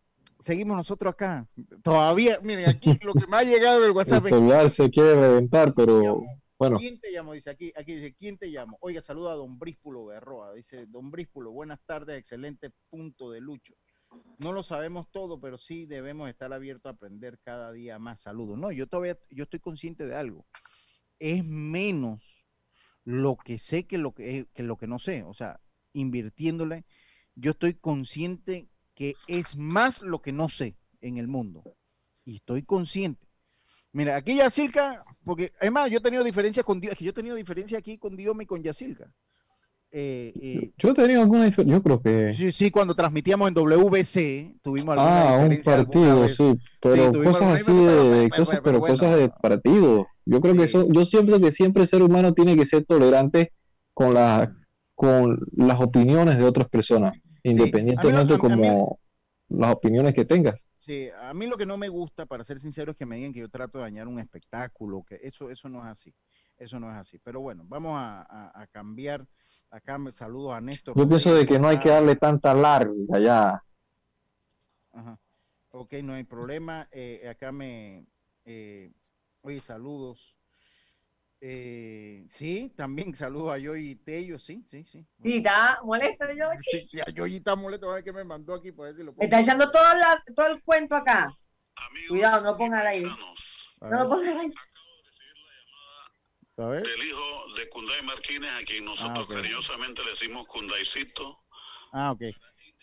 seguimos 0.46 0.78
nosotros 0.78 1.14
acá. 1.14 1.48
Todavía, 1.84 2.40
miren, 2.44 2.70
aquí 2.70 2.98
lo 3.02 3.14
que 3.14 3.26
me 3.28 3.38
ha 3.38 3.44
llegado 3.44 3.84
el 3.84 3.92
WhatsApp. 3.92 4.24
El 4.24 4.30
celular 4.30 4.70
se 4.70 4.92
quiere 4.92 5.16
reventar, 5.16 5.74
pero 5.74 6.22
bueno. 6.60 6.78
¿Quién 6.78 7.00
te 7.00 7.12
llamo? 7.12 7.34
Dice 7.34 7.50
aquí, 7.50 7.74
aquí 7.76 7.96
dice, 7.96 8.14
¿quién 8.14 8.38
te 8.38 8.48
llamo? 8.48 8.78
Oiga, 8.80 9.02
saluda 9.02 9.32
a 9.32 9.36
don 9.36 9.58
Bríspulo 9.58 10.06
Berroa. 10.06 10.54
Dice, 10.54 10.86
don 10.86 11.10
Bríspulo, 11.10 11.52
buenas 11.52 11.80
tardes, 11.86 12.20
excelente 12.20 12.70
punto 12.92 13.32
de 13.32 13.42
lucho. 13.42 13.74
No 14.38 14.54
lo 14.54 14.62
sabemos 14.62 15.12
todo, 15.12 15.42
pero 15.42 15.58
sí 15.58 15.88
debemos 15.88 16.30
estar 16.30 16.54
abiertos 16.54 16.92
a 16.92 16.96
aprender 16.96 17.40
cada 17.44 17.72
día 17.72 17.98
más. 17.98 18.22
Saludos. 18.22 18.58
No, 18.58 18.72
yo 18.72 18.86
todavía, 18.86 19.18
yo 19.32 19.46
estoy 19.46 19.60
consciente 19.60 20.06
de 20.06 20.16
algo. 20.16 20.46
Es 21.18 21.44
menos 21.44 22.46
lo 23.04 23.36
que 23.36 23.58
sé 23.58 23.88
que 23.88 23.98
lo 23.98 24.14
que, 24.14 24.48
que 24.54 24.64
lo 24.64 24.78
que 24.78 24.88
no 24.88 25.00
sé. 25.00 25.24
O 25.24 25.34
sea, 25.34 25.60
invirtiéndole, 25.94 26.86
yo 27.34 27.52
estoy 27.52 27.74
consciente 27.74 28.70
que 28.96 29.16
es 29.28 29.56
más 29.56 30.02
lo 30.02 30.20
que 30.22 30.32
no 30.32 30.50
sé 30.50 30.76
en 31.02 31.18
el 31.18 31.28
mundo. 31.28 31.64
Y 32.24 32.38
estoy 32.38 32.64
consciente. 32.64 33.28
Mira, 33.92 34.16
aquí 34.16 34.38
Yacilca, 34.38 35.06
porque 35.24 35.52
además 35.62 35.90
yo 35.92 36.00
he 36.00 36.02
tenido 36.02 36.24
diferencias 36.24 36.66
con 36.66 36.82
Dios, 36.82 36.94
es 36.94 36.98
que 36.98 37.06
yo 37.06 37.12
he 37.12 37.14
tenido 37.14 37.36
diferencias 37.36 37.78
aquí 37.78 37.98
con 37.98 38.16
Dios 38.16 38.36
y 38.40 38.46
con 38.46 38.64
Yacilca. 38.64 39.10
Eh, 39.92 40.34
eh, 40.42 40.72
yo 40.78 40.90
he 40.90 40.94
tenido 40.94 41.22
alguna 41.22 41.46
diferencia, 41.46 41.78
yo 41.78 41.82
creo 41.82 42.02
que... 42.02 42.34
Sí, 42.34 42.52
sí, 42.52 42.72
cuando 42.72 42.96
transmitíamos 42.96 43.48
en 43.48 43.54
WBC 43.54 44.62
tuvimos 44.62 44.98
alguna 44.98 45.30
ah, 45.30 45.48
diferencia. 45.48 45.72
un 45.72 45.86
partido, 45.86 46.28
sí, 46.28 46.60
pero 46.82 47.14
sí, 47.14 47.20
cosas 47.24 47.62
así 47.62 47.74
de, 47.74 48.10
de 48.10 48.30
cosas, 48.30 48.60
pero, 48.62 48.80
bueno, 48.80 48.94
cosas 48.94 49.18
de 49.18 49.30
partido. 49.30 50.08
Yo 50.26 50.42
creo 50.42 50.54
sí. 50.54 50.58
que 50.58 50.64
eso, 50.66 50.88
yo 50.92 51.06
siempre 51.06 51.40
que 51.40 51.52
siempre 51.54 51.84
el 51.84 51.88
ser 51.88 52.02
humano 52.02 52.34
tiene 52.34 52.58
que 52.58 52.66
ser 52.66 52.84
tolerante 52.84 53.54
con, 53.94 54.14
la, 54.14 54.54
con 54.96 55.40
las 55.54 55.80
opiniones 55.80 56.38
de 56.38 56.44
otras 56.44 56.68
personas 56.68 57.14
independientemente 57.52 58.38
sí, 58.38 58.38
como 58.38 58.56
mí, 58.58 58.70
las 59.50 59.74
opiniones 59.74 60.14
que 60.14 60.26
tengas. 60.26 60.66
Sí, 60.78 61.10
a 61.20 61.34
mí 61.34 61.48
lo 61.48 61.58
que 61.58 61.66
no 61.66 61.78
me 61.78 61.90
gusta, 61.90 62.26
para 62.26 62.44
ser 62.44 62.60
sincero, 62.60 62.92
es 62.92 62.98
que 62.98 63.06
me 63.06 63.16
digan 63.16 63.34
que 63.34 63.40
yo 63.40 63.50
trato 63.50 63.80
de 63.80 63.86
dañar 63.86 64.08
un 64.08 64.20
espectáculo, 64.20 65.04
que 65.04 65.20
eso, 65.24 65.50
eso 65.50 65.68
no 65.68 65.80
es 65.80 65.86
así, 65.86 66.14
eso 66.58 66.80
no 66.80 66.92
es 66.92 66.98
así. 66.98 67.18
Pero 67.24 67.42
bueno, 67.42 67.64
vamos 67.68 67.94
a, 67.96 68.22
a, 68.22 68.62
a 68.62 68.68
cambiar, 68.68 69.26
acá 69.72 69.98
saludos 70.12 70.54
a 70.54 70.62
Néstor. 70.62 70.96
Yo 70.96 71.08
pienso 71.08 71.34
de 71.34 71.46
que 71.46 71.58
no 71.60 71.68
hay 71.68 71.80
que 71.80 71.90
darle 71.90 72.16
tanta 72.16 72.54
larga 72.54 73.20
ya. 73.20 73.64
Ajá. 74.94 75.20
Ok, 75.72 75.94
no 76.04 76.14
hay 76.14 76.24
problema. 76.24 76.88
Eh, 76.92 77.28
acá 77.30 77.52
me, 77.52 78.06
eh, 78.46 78.92
oye, 79.42 79.60
saludos. 79.60 80.35
Eh, 81.42 82.26
sí, 82.28 82.74
también 82.76 83.16
saludo 83.16 83.52
a 83.52 83.58
Yoyi 83.58 83.96
Tello, 83.96 84.40
sí, 84.40 84.64
sí, 84.68 84.84
sí. 84.86 85.06
Sí, 85.22 85.38
está 85.38 85.80
molesto 85.84 86.26
Yoyi. 86.26 86.88
Sí, 86.90 87.00
a 87.00 87.12
Yoyi 87.12 87.38
está 87.38 87.56
molesto, 87.56 87.92
a 87.92 87.96
ver 87.96 88.04
qué 88.04 88.14
me 88.14 88.24
mandó 88.24 88.54
aquí 88.54 88.72
para 88.72 88.90
ver 88.90 88.98
si 88.98 89.04
lo 89.04 89.12
pongo. 89.12 89.24
Está 89.24 89.42
echando 89.42 89.70
todo, 89.70 89.84
la, 89.84 90.24
todo 90.36 90.48
el 90.48 90.62
cuento 90.64 90.96
acá. 90.96 91.32
Amigos, 91.76 92.10
Cuidado, 92.10 92.44
no 92.44 92.58
ponga 92.58 92.80
al 92.80 92.88
aire. 92.88 93.10
No 93.82 94.04
lo 94.04 94.10
ponga 94.10 94.32
al 94.32 94.40
aire. 94.40 94.54
A 96.58 96.68
ver. 96.68 96.84
Del 96.84 97.04
hijo 97.04 97.54
de 97.58 97.70
Kunday 97.70 98.02
Martínez, 98.04 98.50
a 98.60 98.64
quien 98.64 98.86
nosotros 98.86 99.20
ah, 99.20 99.24
okay. 99.24 99.36
cariñosamente 99.36 100.04
le 100.04 100.12
decimos 100.12 100.48
Kundaycito. 100.48 101.44
Ah, 101.92 102.12
ok. 102.12 102.22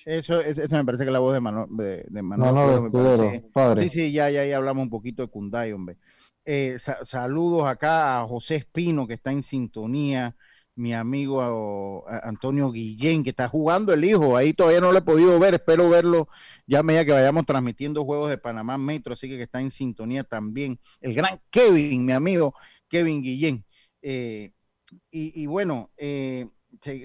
Eso, 0.04 0.40
eso, 0.40 0.76
me 0.76 0.84
parece 0.84 1.04
que 1.04 1.08
es 1.08 1.12
la 1.12 1.18
voz 1.18 1.32
de 1.32 1.40
Manuel. 1.40 1.66
De, 1.70 2.04
de 2.08 2.22
Manuel 2.22 2.54
no, 2.54 2.80
no, 2.80 2.90
Cudero, 2.90 3.32
padre. 3.52 3.82
Sí, 3.84 3.88
sí, 3.88 4.12
ya, 4.12 4.30
ya, 4.30 4.44
ya 4.44 4.56
hablamos 4.56 4.84
un 4.84 4.90
poquito 4.90 5.22
de 5.22 5.28
Kunday, 5.28 5.72
hombre. 5.72 5.96
Eh, 6.44 6.76
sa 6.78 7.04
saludos 7.04 7.66
acá 7.68 8.20
a 8.20 8.26
José 8.26 8.56
Espino, 8.56 9.06
que 9.06 9.14
está 9.14 9.30
en 9.32 9.42
sintonía, 9.42 10.36
mi 10.74 10.92
amigo 10.94 11.40
a, 12.08 12.16
a 12.16 12.28
Antonio 12.28 12.70
Guillén, 12.72 13.22
que 13.22 13.30
está 13.30 13.48
jugando 13.48 13.92
el 13.92 14.04
hijo, 14.04 14.36
ahí 14.36 14.52
todavía 14.52 14.80
no 14.80 14.90
lo 14.92 14.98
he 14.98 15.02
podido 15.02 15.38
ver, 15.38 15.54
espero 15.54 15.88
verlo 15.88 16.28
ya 16.66 16.82
medida 16.82 17.04
que 17.04 17.12
vayamos 17.12 17.46
transmitiendo 17.46 18.04
juegos 18.04 18.30
de 18.30 18.38
Panamá 18.38 18.78
Metro, 18.78 19.12
así 19.12 19.28
que, 19.28 19.36
que 19.36 19.44
está 19.44 19.60
en 19.60 19.70
sintonía 19.70 20.24
también. 20.24 20.80
El 21.00 21.14
gran 21.14 21.40
Kevin, 21.50 22.04
mi 22.04 22.12
amigo 22.12 22.54
Kevin 22.88 23.22
Guillén. 23.22 23.64
Eh, 24.02 24.52
y, 25.10 25.42
y, 25.42 25.46
bueno, 25.46 25.90
eh, 25.96 26.48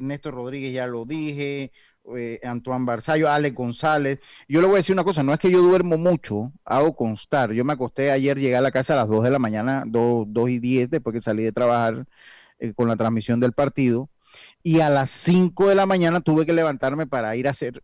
Néstor 0.02 0.34
Rodríguez 0.36 0.74
ya 0.74 0.88
lo 0.88 1.06
dije, 1.06 1.72
eh, 2.16 2.40
Antoine 2.44 2.86
Barzallo, 2.86 3.30
Alex 3.30 3.56
González. 3.56 4.20
Yo 4.48 4.62
le 4.62 4.68
voy 4.68 4.76
a 4.76 4.78
decir 4.78 4.94
una 4.94 5.04
cosa, 5.04 5.24
no 5.24 5.34
es 5.34 5.40
que 5.40 5.52
yo 5.52 5.62
duermo 5.62 5.98
mucho, 5.98 6.52
hago 6.64 6.96
constar. 6.96 7.52
Yo 7.52 7.66
me 7.66 7.74
acosté 7.74 8.12
ayer, 8.12 8.38
llegué 8.40 8.56
a 8.56 8.62
la 8.62 8.72
casa 8.72 8.94
a 8.94 8.98
las 8.98 9.08
2 9.08 9.24
de 9.24 9.32
la 9.32 9.40
mañana, 9.40 9.84
2, 9.88 10.28
2 10.30 10.50
y 10.50 10.60
10, 10.60 10.90
después 10.90 11.14
que 11.14 11.22
salí 11.22 11.44
de 11.44 11.52
trabajar 11.52 12.06
eh, 12.60 12.74
con 12.74 12.88
la 12.88 12.96
transmisión 12.96 13.40
del 13.40 13.54
partido. 13.54 14.10
Y 14.64 14.82
a 14.82 14.90
las 14.90 15.10
5 15.12 15.68
de 15.70 15.76
la 15.76 15.86
mañana 15.86 16.22
tuve 16.22 16.46
que 16.46 16.54
levantarme 16.54 17.08
para 17.08 17.36
ir 17.36 17.48
a 17.48 17.52
hacer 17.52 17.84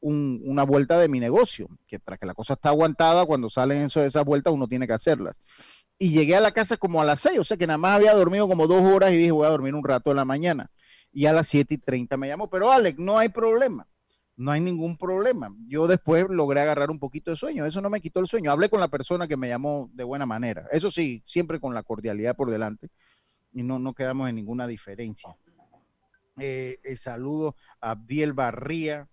un, 0.00 0.42
una 0.44 0.64
vuelta 0.64 0.98
de 0.98 1.08
mi 1.08 1.20
negocio, 1.20 1.68
que 1.86 1.98
tras 1.98 2.18
que 2.18 2.26
la 2.26 2.34
cosa 2.34 2.54
está 2.54 2.68
aguantada, 2.70 3.24
cuando 3.26 3.50
salen 3.50 3.82
eso, 3.82 4.02
esas 4.04 4.24
vueltas 4.24 4.52
uno 4.52 4.68
tiene 4.68 4.86
que 4.86 4.92
hacerlas. 4.92 5.40
Y 5.98 6.10
llegué 6.10 6.36
a 6.36 6.40
la 6.40 6.52
casa 6.52 6.76
como 6.76 7.00
a 7.00 7.04
las 7.04 7.20
6, 7.20 7.38
o 7.38 7.44
sea 7.44 7.56
que 7.56 7.66
nada 7.66 7.78
más 7.78 7.96
había 7.96 8.14
dormido 8.14 8.48
como 8.48 8.66
dos 8.66 8.82
horas 8.82 9.12
y 9.12 9.16
dije 9.16 9.30
voy 9.30 9.46
a 9.46 9.50
dormir 9.50 9.74
un 9.74 9.84
rato 9.84 10.10
en 10.10 10.16
la 10.16 10.24
mañana 10.24 10.70
y 11.14 11.26
a 11.26 11.32
las 11.32 11.46
7 11.48 11.74
y 11.74 11.78
30 11.78 12.16
me 12.16 12.28
llamó. 12.28 12.50
Pero 12.50 12.70
Alex, 12.70 12.98
no 12.98 13.16
hay 13.16 13.28
problema. 13.28 13.86
No 14.36 14.50
hay 14.50 14.60
ningún 14.60 14.96
problema. 14.98 15.54
Yo 15.68 15.86
después 15.86 16.26
logré 16.28 16.60
agarrar 16.60 16.90
un 16.90 16.98
poquito 16.98 17.30
de 17.30 17.36
sueño. 17.36 17.64
Eso 17.64 17.80
no 17.80 17.88
me 17.88 18.00
quitó 18.00 18.18
el 18.18 18.26
sueño. 18.26 18.50
Hablé 18.50 18.68
con 18.68 18.80
la 18.80 18.88
persona 18.88 19.28
que 19.28 19.36
me 19.36 19.48
llamó 19.48 19.88
de 19.94 20.02
buena 20.02 20.26
manera. 20.26 20.66
Eso 20.72 20.90
sí, 20.90 21.22
siempre 21.24 21.60
con 21.60 21.72
la 21.72 21.84
cordialidad 21.84 22.36
por 22.36 22.50
delante. 22.50 22.88
Y 23.52 23.62
no, 23.62 23.78
no 23.78 23.94
quedamos 23.94 24.28
en 24.28 24.34
ninguna 24.34 24.66
diferencia. 24.66 25.36
Eh, 26.40 26.80
el 26.82 26.98
saludo 26.98 27.54
a 27.80 27.92
Abdiel 27.92 28.32
Barría. 28.32 29.08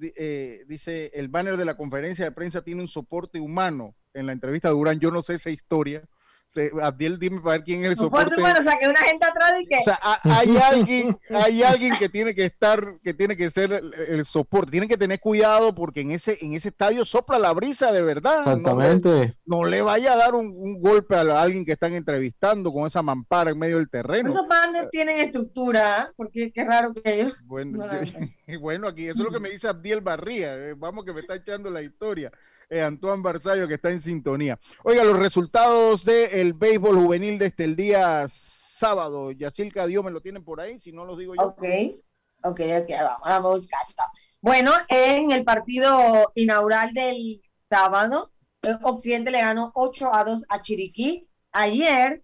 Eh, 0.00 0.64
dice, 0.68 1.10
el 1.14 1.26
banner 1.26 1.56
de 1.56 1.64
la 1.64 1.76
conferencia 1.76 2.24
de 2.24 2.32
prensa 2.32 2.62
tiene 2.62 2.80
un 2.80 2.88
soporte 2.88 3.40
humano. 3.40 3.96
En 4.14 4.26
la 4.26 4.32
entrevista 4.32 4.68
de 4.68 4.74
Durán, 4.74 5.00
yo 5.00 5.10
no 5.10 5.22
sé 5.22 5.34
esa 5.34 5.50
historia 5.50 6.08
Abdiel, 6.82 7.18
dime 7.18 7.40
para 7.40 7.58
ver 7.58 7.64
quién 7.64 7.84
es 7.84 7.90
el 7.90 7.96
soporte. 7.96 8.40
Bueno, 8.40 8.58
o 8.58 8.62
sea, 8.62 8.78
que 8.78 8.88
una 8.88 9.00
gente 9.00 9.24
atrás 9.24 9.52
y 9.60 9.66
que... 9.66 9.76
O 9.76 9.82
sea, 9.82 9.98
hay 10.22 10.56
alguien, 10.56 11.18
hay 11.30 11.62
alguien 11.62 11.94
que 11.96 12.08
tiene 12.08 12.34
que 12.34 12.46
estar, 12.46 12.98
que 13.02 13.14
tiene 13.14 13.36
que 13.36 13.50
ser 13.50 13.72
el, 13.72 13.94
el, 13.94 14.24
soporte. 14.24 14.72
Tienen 14.72 14.88
que 14.88 14.96
tener 14.96 15.20
cuidado 15.20 15.74
porque 15.74 16.00
en 16.00 16.10
ese, 16.10 16.38
en 16.40 16.54
ese 16.54 16.68
estadio 16.68 17.04
sopla 17.04 17.38
la 17.38 17.52
brisa 17.52 17.92
de 17.92 18.02
verdad. 18.02 18.40
Exactamente. 18.40 19.08
No 19.08 19.22
le, 19.22 19.36
no 19.46 19.64
le 19.64 19.82
vaya 19.82 20.14
a 20.14 20.16
dar 20.16 20.34
un, 20.34 20.46
un, 20.56 20.80
golpe 20.80 21.14
a 21.14 21.20
alguien 21.20 21.64
que 21.64 21.72
están 21.72 21.94
entrevistando 21.94 22.72
con 22.72 22.86
esa 22.86 23.02
mampara 23.02 23.50
en 23.50 23.58
medio 23.58 23.76
del 23.76 23.88
terreno. 23.88 24.30
Esos 24.30 24.48
bandes 24.48 24.90
tienen 24.90 25.18
estructura, 25.18 26.12
porque 26.16 26.50
qué 26.52 26.64
raro 26.64 26.92
que 26.94 27.20
ellos... 27.20 27.40
Bueno, 27.44 27.86
no 27.86 28.02
yo, 28.02 28.12
bueno, 28.60 28.88
aquí 28.88 29.06
eso 29.06 29.18
es 29.18 29.24
lo 29.24 29.30
que 29.30 29.40
me 29.40 29.50
dice 29.50 29.68
Abdiel 29.68 30.00
Barría. 30.00 30.56
Eh, 30.56 30.74
vamos 30.76 31.04
que 31.04 31.12
me 31.12 31.20
está 31.20 31.36
echando 31.36 31.70
la 31.70 31.82
historia 31.82 32.32
eh, 32.70 32.82
Antoine 32.82 33.22
Barzallo, 33.22 33.66
que 33.66 33.74
está 33.74 33.90
en 33.90 34.00
sintonía. 34.00 34.58
Oiga, 34.84 35.02
los 35.02 35.18
resultados 35.18 36.04
del 36.04 36.54
béisbol 36.54 36.96
juvenil 36.96 37.38
desde 37.38 37.64
el 37.64 37.74
día 37.76 38.26
sábado. 38.28 39.32
Yacilca 39.32 39.86
Dios 39.86 40.04
me 40.04 40.12
lo 40.12 40.20
tienen 40.20 40.44
por 40.44 40.60
ahí, 40.60 40.78
si 40.78 40.92
no 40.92 41.04
los 41.04 41.18
digo 41.18 41.34
yo. 41.34 41.42
Ok, 41.42 41.64
ok, 42.42 42.60
ok, 42.82 42.90
vamos 43.00 43.20
a 43.24 43.38
buscar. 43.40 43.80
Bueno, 44.40 44.72
en 44.88 45.32
el 45.32 45.44
partido 45.44 46.30
inaugural 46.36 46.92
del 46.92 47.42
sábado, 47.68 48.32
Occidente 48.82 49.32
le 49.32 49.40
ganó 49.40 49.72
8 49.74 50.14
a 50.14 50.24
2 50.24 50.44
a 50.48 50.62
Chiriquí. 50.62 51.28
Ayer, 51.52 52.22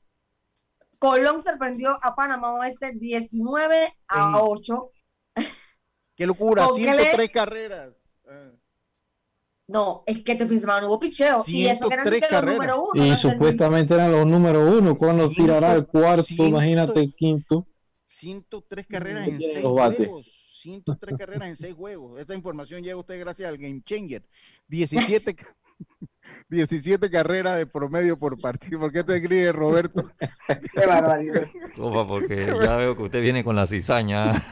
Colón 0.99 1.43
sorprendió 1.43 1.99
a 2.01 2.15
Panamá 2.15 2.55
Oeste 2.55 2.93
19 2.93 3.93
a 4.09 4.41
8. 4.41 4.93
Qué 6.15 6.25
locura, 6.25 6.69
103 6.73 7.31
carreras. 7.31 7.93
No, 9.69 10.05
es 10.07 10.23
que 10.23 10.33
este 10.33 10.47
fin 10.47 10.57
de 10.57 10.61
semana 10.61 10.87
hubo 10.87 10.99
picheo. 11.01 11.43
Y 11.47 11.67
eso 11.67 11.91
eran 11.91 12.09
los 12.09 12.45
número 12.45 12.83
uno. 12.83 13.05
Y 13.05 13.11
no 13.11 13.17
supuestamente 13.17 13.95
eran 13.95 14.13
los 14.13 14.27
número 14.27 14.65
uno. 14.65 14.97
¿Cuándo 14.97 15.29
tirará 15.29 15.73
el 15.75 15.87
cuarto? 15.87 16.23
Ciento, 16.23 16.47
imagínate 16.47 17.01
el 17.01 17.15
quinto. 17.15 17.67
103 18.07 18.87
carreras 18.87 19.29
en 19.29 19.41
6 19.41 19.65
juegos. 19.65 20.27
103 20.63 21.19
carreras 21.19 21.49
en 21.49 21.57
6 21.57 21.75
juegos. 21.75 22.21
Esta 22.21 22.35
información 22.35 22.83
llega 22.83 22.95
a 22.95 22.99
usted 22.99 23.19
gracias 23.19 23.49
al 23.49 23.59
Game 23.59 23.83
Changer. 23.85 24.25
17, 24.69 25.37
17 26.49 27.11
carreras 27.11 27.59
de 27.59 27.67
promedio 27.67 28.17
por 28.19 28.41
partido. 28.41 28.79
¿Por 28.79 28.93
qué 28.93 29.03
te 29.03 29.19
ríes, 29.19 29.53
Roberto? 29.53 30.09
Qué 30.75 30.87
barbaridad. 30.87 31.49
Opa, 31.77 32.07
porque 32.07 32.47
ya 32.63 32.77
veo 32.77 32.97
que 32.97 33.03
usted 33.03 33.21
viene 33.21 33.43
con 33.43 33.57
la 33.57 33.67
cizaña. 33.67 34.45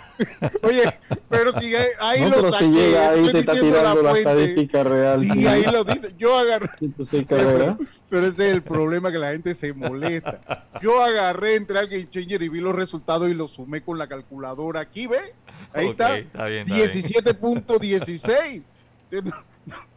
Oye, 0.63 0.83
pero 1.29 1.53
si 1.61 1.75
ahí, 1.75 1.87
ahí 2.01 2.21
No, 2.23 2.29
lo 2.29 2.35
pero 2.37 2.53
si 2.53 2.65
saqué, 2.65 2.73
llega 2.73 3.11
ahí, 3.11 3.29
te 3.31 3.39
está 3.39 3.53
tirando 3.53 4.03
la 4.03 4.19
estadística 4.19 4.83
real. 4.83 5.21
Sí, 5.21 5.47
ahí 5.47 5.63
lo 5.65 5.85
dice. 5.85 6.15
Yo 6.19 6.37
agarré. 6.37 6.69
106 6.79 7.27
carreras. 7.27 7.77
Pero 8.11 8.27
ese 8.29 8.49
es 8.49 8.55
el 8.55 8.63
problema 8.63 9.11
que 9.11 9.19
la 9.19 9.33
gente 9.33 9.55
se 9.55 9.73
molesta. 9.73 10.69
Yo 10.81 11.03
agarré, 11.03 11.57
entré 11.57 11.79
al 11.79 11.89
Game 11.89 12.09
Changer 12.11 12.43
y 12.43 12.49
vi 12.49 12.61
los 12.61 12.75
resultados 12.75 13.29
y 13.29 13.35
los 13.35 13.51
sumé 13.53 13.83
con 13.83 13.99
la 13.99 14.07
calculadora. 14.07 14.81
Aquí, 14.81 15.07
¿ve? 15.09 15.35
Ahí 15.73 15.89
está. 15.89 16.19
está 16.19 16.45
está 16.45 16.47
bien. 16.47 16.69
17.16. 16.69 18.63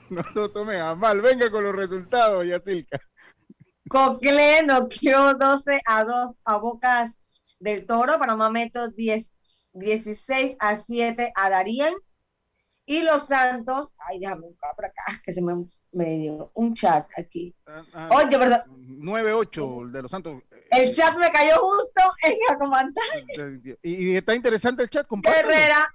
No, 0.10 0.24
lo 0.34 0.52
tomen 0.52 0.80
a 0.80 0.96
mal. 0.96 1.22
Venga 1.22 1.52
con 1.52 1.64
los 1.64 1.76
resultados, 1.76 2.46
Yacilca. 2.46 3.00
Cocle 3.90 4.64
noqueó 4.64 5.36
12 5.36 5.82
a 5.86 6.04
2 6.04 6.36
a 6.46 6.58
Bocas 6.58 7.12
del 7.60 7.86
Toro. 7.86 8.20
Panamá 8.20 8.50
Metro 8.50 8.90
10, 8.90 9.30
16 9.74 10.58
a 10.60 10.78
7 10.78 11.32
a 11.36 11.50
Darien. 11.50 11.94
Y 12.86 13.02
Los 13.02 13.28
Santos, 13.28 13.90
ay, 14.08 14.20
déjame 14.20 14.48
buscar 14.48 14.74
por 14.76 14.86
acá, 14.86 15.22
que 15.22 15.34
se 15.34 15.42
me, 15.42 15.66
me 15.92 16.18
dio 16.20 16.52
un 16.54 16.74
chat 16.74 17.06
aquí. 17.18 17.54
Ah, 17.66 18.10
Oye, 18.12 18.38
¿verdad? 18.38 18.66
9-8, 18.66 19.88
el 19.88 19.92
de 19.92 20.02
los 20.04 20.12
Santos. 20.12 20.42
El 20.72 20.96
chat 20.96 21.18
me 21.18 21.30
cayó 21.30 21.58
justo 21.58 22.02
en 22.24 22.38
la 22.48 22.58
comandante. 22.58 23.78
Y, 23.84 24.12
y 24.12 24.16
está 24.16 24.36
interesante 24.36 24.84
el 24.84 24.90
chat, 24.90 25.06
compártelo. 25.06 25.50
Herrera. 25.50 25.94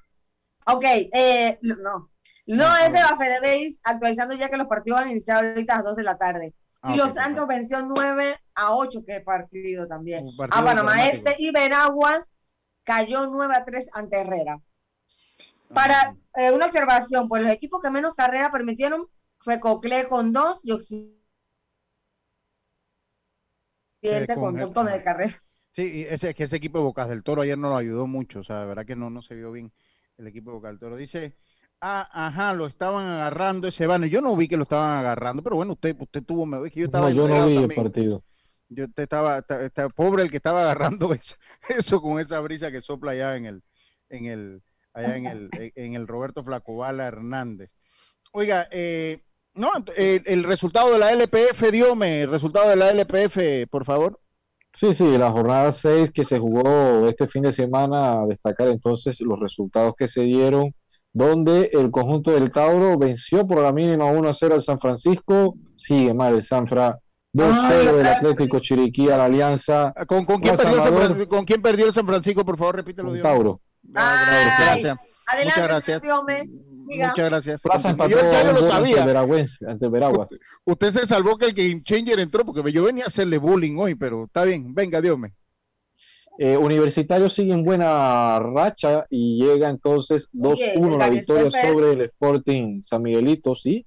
Ok, 0.67 0.85
eh, 0.85 1.59
no. 1.63 2.12
No 2.47 2.77
es 2.77 2.93
de 2.93 3.01
la 3.01 3.17
Fedebase, 3.17 3.77
actualizando 3.85 4.35
ya 4.35 4.49
que 4.49 4.57
los 4.57 4.67
partidos 4.67 5.01
van 5.01 5.09
a 5.09 5.13
iniciar 5.13 5.45
ahorita 5.45 5.75
a 5.75 5.77
las 5.77 5.85
2 5.85 5.97
de 5.97 6.03
la 6.03 6.19
tarde. 6.19 6.55
Ah, 6.83 6.93
y 6.93 6.97
Los 6.97 7.13
Santos 7.13 7.47
venció 7.47 7.83
9 7.83 8.37
a 8.55 8.75
8, 8.75 9.05
que 9.07 9.21
partido 9.21 9.87
también. 9.87 10.27
Un 10.27 10.37
partido 10.37 10.61
A 10.61 10.65
Panamá. 10.65 11.09
Este 11.09 11.37
y 11.39 11.53
Veraguas 11.53 12.35
cayó 12.83 13.27
9 13.27 13.55
a 13.57 13.65
3 13.65 13.89
ante 13.93 14.21
Herrera. 14.21 14.61
Para 15.73 16.17
eh, 16.37 16.51
una 16.51 16.67
observación, 16.67 17.29
pues 17.29 17.43
los 17.43 17.51
equipos 17.53 17.81
que 17.81 17.91
menos 17.91 18.15
carrera 18.15 18.51
permitieron 18.51 19.07
fue 19.39 19.61
Cocle 19.61 20.07
con 20.09 20.33
2 20.33 20.61
y 20.65 20.73
Occidente 20.73 21.15
con 24.35 24.37
con 24.43 24.59
el- 24.59 24.65
montones 24.67 24.95
de 24.95 25.03
carrera. 25.03 25.43
Sí, 25.71 25.91
y 26.01 26.03
ese, 26.03 26.35
que 26.35 26.45
ese 26.45 26.57
equipo 26.57 26.79
de 26.79 26.85
Bocas 26.85 27.09
del 27.09 27.23
Toro 27.23 27.43
ayer 27.43 27.57
no 27.57 27.71
lo 27.71 27.77
ayudó 27.77 28.07
mucho, 28.07 28.41
o 28.41 28.45
sea, 28.45 28.61
de 28.61 28.67
verdad 28.67 28.85
que 28.85 28.97
no, 28.97 29.09
no 29.09 29.23
se 29.23 29.35
vio 29.35 29.53
bien 29.53 29.73
el 30.19 30.27
equipo 30.27 30.51
de 30.51 30.57
Bocas 30.57 30.73
del 30.73 30.79
Toro. 30.81 30.97
Dice, 30.97 31.39
ah, 31.83 32.09
ajá, 32.11 32.55
lo 32.55 32.67
estaban 32.67 33.07
agarrando 33.07 33.69
ese 33.69 33.87
banner. 33.87 34.09
Yo 34.09 34.23
no 34.23 34.35
vi 34.37 34.49
que 34.49 34.57
lo 34.57 34.63
estaban 34.63 34.99
agarrando, 34.99 35.43
pero 35.43 35.57
bueno, 35.57 35.73
usted, 35.73 35.95
usted 35.99 36.23
tuvo, 36.23 36.47
me 36.47 36.71
que 36.71 36.81
yo 36.81 36.87
estaba 36.87 37.11
No, 37.11 37.15
yo 37.15 37.29
no 37.29 37.47
vi 37.47 37.57
el 37.57 37.75
partido. 37.75 38.23
Yo 38.71 38.91
te 38.91 39.03
estaba, 39.03 39.39
esta- 39.39 39.63
esta- 39.63 39.89
pobre 39.91 40.23
el 40.23 40.31
que 40.31 40.39
estaba 40.39 40.63
agarrando 40.63 41.13
eso, 41.21 41.35
eso 41.69 42.01
con 42.01 42.19
esa 42.19 42.41
brisa 42.41 42.71
que 42.73 42.81
sopla 42.81 43.13
allá 43.13 43.37
en 43.37 43.45
el, 43.45 43.63
en 44.09 44.25
el, 44.27 44.63
allá 44.95 45.17
en 45.17 45.27
el, 45.27 45.51
en 45.75 45.95
el 45.95 46.07
Roberto 46.09 46.43
Flacobala 46.43 47.05
Hernández. 47.07 47.75
Oiga, 48.33 48.69
eh, 48.71 49.21
no, 49.55 49.71
el, 49.97 50.23
el 50.25 50.45
resultado 50.45 50.91
de 50.93 50.99
la 50.99 51.13
LPF, 51.13 51.71
Diome, 51.71 52.23
el 52.23 52.31
resultado 52.31 52.71
de 52.71 52.77
la 52.77 52.89
LPF, 52.91 53.69
por 53.71 53.85
favor. 53.85 54.19
Sí, 54.73 54.95
sí, 54.95 55.19
la 55.19 55.31
jornada 55.31 55.71
6 55.71 56.11
que 56.13 56.25
se 56.25 56.39
jugó 56.39 57.07
este 57.07 57.27
fin 57.27 57.43
de 57.43 57.53
semana, 57.53 58.23
a 58.23 58.27
destacar 58.27 58.69
entonces 58.69 59.21
los 59.21 59.39
resultados 59.39 59.95
que 59.95 60.09
se 60.09 60.23
dieron, 60.23 60.75
donde 61.13 61.71
el 61.73 61.91
conjunto 61.91 62.31
del 62.31 62.51
Tauro 62.51 62.97
venció 62.99 63.47
por 63.47 63.63
la 63.63 63.73
mínima 63.73 64.07
1 64.07 64.29
a 64.29 64.33
0 64.33 64.55
al 64.55 64.63
San 64.63 64.79
Francisco, 64.79 65.55
sigue 65.77 66.15
mal 66.15 66.35
el 66.35 66.43
Sanfra, 66.43 66.99
2 67.33 67.57
a 67.57 67.69
0 67.69 68.01
el 68.01 68.07
Atlético 68.07 68.59
Chiriquí 68.61 69.11
a 69.11 69.19
la 69.19 69.27
Alianza, 69.27 69.93
¿Con, 70.07 70.25
con 70.25 70.41
quién 70.41 70.57
perdió 70.57 70.77
el 70.77 70.83
San? 70.83 71.27
¿Con 71.27 71.45
quién 71.45 71.63
perdió 71.63 71.87
el 71.87 71.93
San 71.93 72.07
Francisco? 72.07 72.45
Por 72.45 72.57
favor, 72.57 72.77
repítelo, 72.77 73.09
con 73.09 73.15
Dios. 73.15 73.23
Tauro. 73.23 73.61
Gracias. 73.83 74.97
Adelante, 75.27 75.61
Muchas 75.61 75.65
gracias. 75.65 76.03
Muchas 76.85 77.31
gracias. 77.31 77.63
Plaza 77.63 77.91
empató 77.91 78.11
Yo, 78.11 78.33
ya 78.33 78.45
yo 78.45 78.53
lo 78.53 78.69
sabía. 78.69 79.03
Ante 79.67 79.89
Veraguas. 79.89 80.39
Usted 80.65 80.91
se 80.91 81.07
salvó 81.07 81.37
que 81.37 81.47
el 81.47 81.55
Game 81.55 81.83
Changer 81.83 82.21
entró 82.21 82.45
porque 82.45 82.71
yo 82.73 82.85
venía 82.85 83.05
a 83.05 83.07
hacerle 83.07 83.39
bullying 83.39 83.77
hoy, 83.79 83.95
pero 83.95 84.25
está 84.25 84.45
bien. 84.45 84.75
Venga, 84.75 85.01
Diosme. 85.01 85.33
Eh, 86.45 86.57
Universitario 86.57 87.31
sigue 87.31 87.53
en 87.53 87.63
buena 87.63 88.41
racha 88.41 89.07
y 89.09 89.41
llega 89.41 89.69
entonces 89.69 90.29
2-1 90.33 90.99
la 90.99 91.09
victoria 91.09 91.49
sobre 91.53 91.93
el 91.93 92.01
Sporting 92.01 92.83
San 92.83 93.03
Miguelito, 93.03 93.55
sí. 93.55 93.87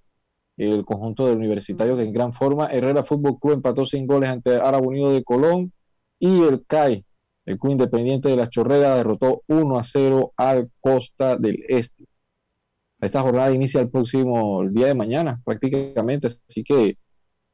El 0.55 0.85
conjunto 0.85 1.27
del 1.27 1.39
Universitario 1.39 1.97
que 1.97 2.03
en 2.03 2.13
gran 2.13 2.31
forma. 2.31 2.67
Herrera 2.67 3.03
Fútbol 3.03 3.37
Club 3.41 3.55
empató 3.55 3.85
sin 3.85 4.07
goles 4.07 4.29
ante 4.29 4.55
Árabe 4.55 4.87
Unido 4.87 5.11
de 5.11 5.25
Colón 5.25 5.73
y 6.17 6.43
el 6.43 6.65
CAI, 6.65 7.03
el 7.45 7.59
Club 7.59 7.73
Independiente 7.73 8.29
de 8.29 8.37
la 8.37 8.47
Chorrera, 8.47 8.95
derrotó 8.95 9.41
1 9.47 9.77
a 9.77 9.83
0 9.83 10.31
al 10.37 10.71
Costa 10.79 11.35
del 11.35 11.61
Este. 11.67 12.05
Esta 13.01 13.19
jornada 13.19 13.51
inicia 13.51 13.81
el 13.81 13.89
próximo 13.89 14.61
el 14.61 14.73
día 14.73 14.87
de 14.87 14.95
mañana, 14.95 15.41
prácticamente. 15.43 16.27
Así 16.27 16.63
que 16.63 16.97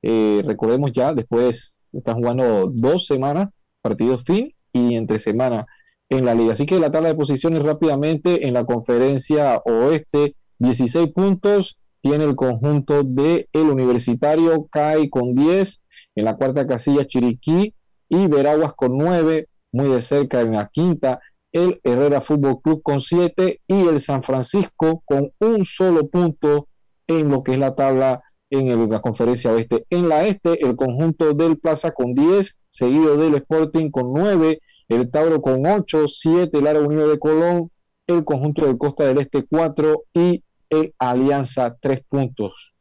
eh, 0.03 0.43
recordemos 0.45 0.91
ya, 0.91 1.15
después 1.15 1.83
están 1.91 2.17
jugando 2.17 2.67
dos 2.71 3.07
semanas, 3.07 3.49
partidos 3.81 4.23
fin 4.23 4.53
y 4.73 4.95
entre 4.95 5.19
semana 5.19 5.65
en 6.09 6.25
la 6.25 6.35
liga. 6.35 6.53
Así 6.53 6.65
que 6.65 6.79
la 6.79 6.91
tabla 6.91 7.09
de 7.09 7.15
posiciones 7.15 7.63
rápidamente 7.63 8.47
en 8.47 8.53
la 8.53 8.65
conferencia 8.65 9.61
oeste, 9.65 10.35
16 10.59 11.11
puntos 11.13 11.79
tiene 12.01 12.25
el 12.25 12.35
conjunto 12.35 13.03
de 13.03 13.47
el 13.53 13.69
universitario, 13.69 14.67
CAI 14.71 15.09
con 15.09 15.35
10, 15.35 15.81
en 16.15 16.25
la 16.25 16.35
cuarta 16.35 16.67
casilla 16.67 17.05
Chiriquí 17.05 17.73
y 18.09 18.27
Veraguas 18.27 18.73
con 18.73 18.97
9, 18.97 19.47
muy 19.71 19.89
de 19.89 20.01
cerca 20.01 20.41
en 20.41 20.53
la 20.53 20.69
quinta, 20.71 21.19
el 21.51 21.79
Herrera 21.83 22.21
Fútbol 22.21 22.61
Club 22.61 22.81
con 22.81 23.01
7 23.01 23.61
y 23.67 23.87
el 23.87 23.99
San 23.99 24.23
Francisco 24.23 25.01
con 25.05 25.31
un 25.39 25.65
solo 25.65 26.07
punto 26.07 26.67
en 27.07 27.29
lo 27.29 27.43
que 27.43 27.53
es 27.53 27.59
la 27.59 27.75
tabla 27.75 28.21
en 28.49 28.89
la 28.89 29.01
conferencia 29.01 29.51
oeste. 29.51 29.85
En 29.89 30.09
la 30.09 30.25
este, 30.25 30.65
el 30.65 30.75
conjunto 30.75 31.33
del 31.33 31.57
Plaza 31.57 31.91
con 31.91 32.13
10, 32.13 32.57
seguido 32.71 33.17
del 33.17 33.35
Sporting 33.35 33.91
con 33.91 34.11
9, 34.13 34.59
el 34.87 35.11
Tauro 35.11 35.41
con 35.41 35.63
8, 35.65 36.07
7 36.07 36.57
el 36.57 36.67
Ara 36.67 36.79
Unido 36.79 37.07
de 37.07 37.19
Colón, 37.19 37.69
el 38.07 38.25
conjunto 38.25 38.65
del 38.65 38.79
Costa 38.79 39.03
del 39.03 39.19
Este 39.19 39.45
4 39.45 40.05
y 40.13 40.43
el 40.69 40.95
Alianza 40.97 41.77
3 41.79 42.01
puntos. 42.09 42.73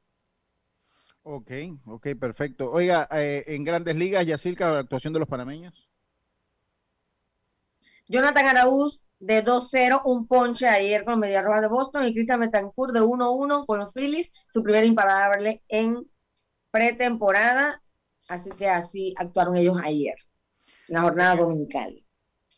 Ok, 1.23 1.51
ok, 1.87 2.09
perfecto. 2.19 2.71
Oiga, 2.73 3.07
eh, 3.13 3.45
en 3.47 3.65
grandes 3.65 3.95
ligas, 3.95 4.27
Yacirca, 4.27 4.71
la 4.71 4.79
actuación 4.79 5.13
de 5.13 5.19
los 5.19 5.29
panameños. 5.29 5.87
Jonathan 8.09 8.47
Araúz 8.47 9.05
de 9.21 9.45
2-0, 9.45 10.01
un 10.05 10.27
ponche 10.27 10.67
ayer 10.67 11.05
con 11.05 11.21
Media 11.21 11.43
Roja 11.43 11.61
de 11.61 11.69
Boston 11.69 12.07
y 12.07 12.15
Cristian 12.15 12.41
Betancourt 12.41 12.95
de 12.95 13.01
1-1 13.01 13.67
con 13.67 13.79
los 13.79 13.93
Phillies, 13.93 14.33
su 14.49 14.63
primer 14.63 14.85
imparable 14.85 15.63
en 15.69 16.11
pretemporada. 16.71 17.83
Así 18.31 18.49
que 18.51 18.69
así 18.69 19.13
actuaron 19.17 19.57
ellos 19.57 19.77
ayer, 19.83 20.15
en 20.87 20.95
la 20.95 21.01
jornada 21.03 21.35
dominical. 21.35 21.93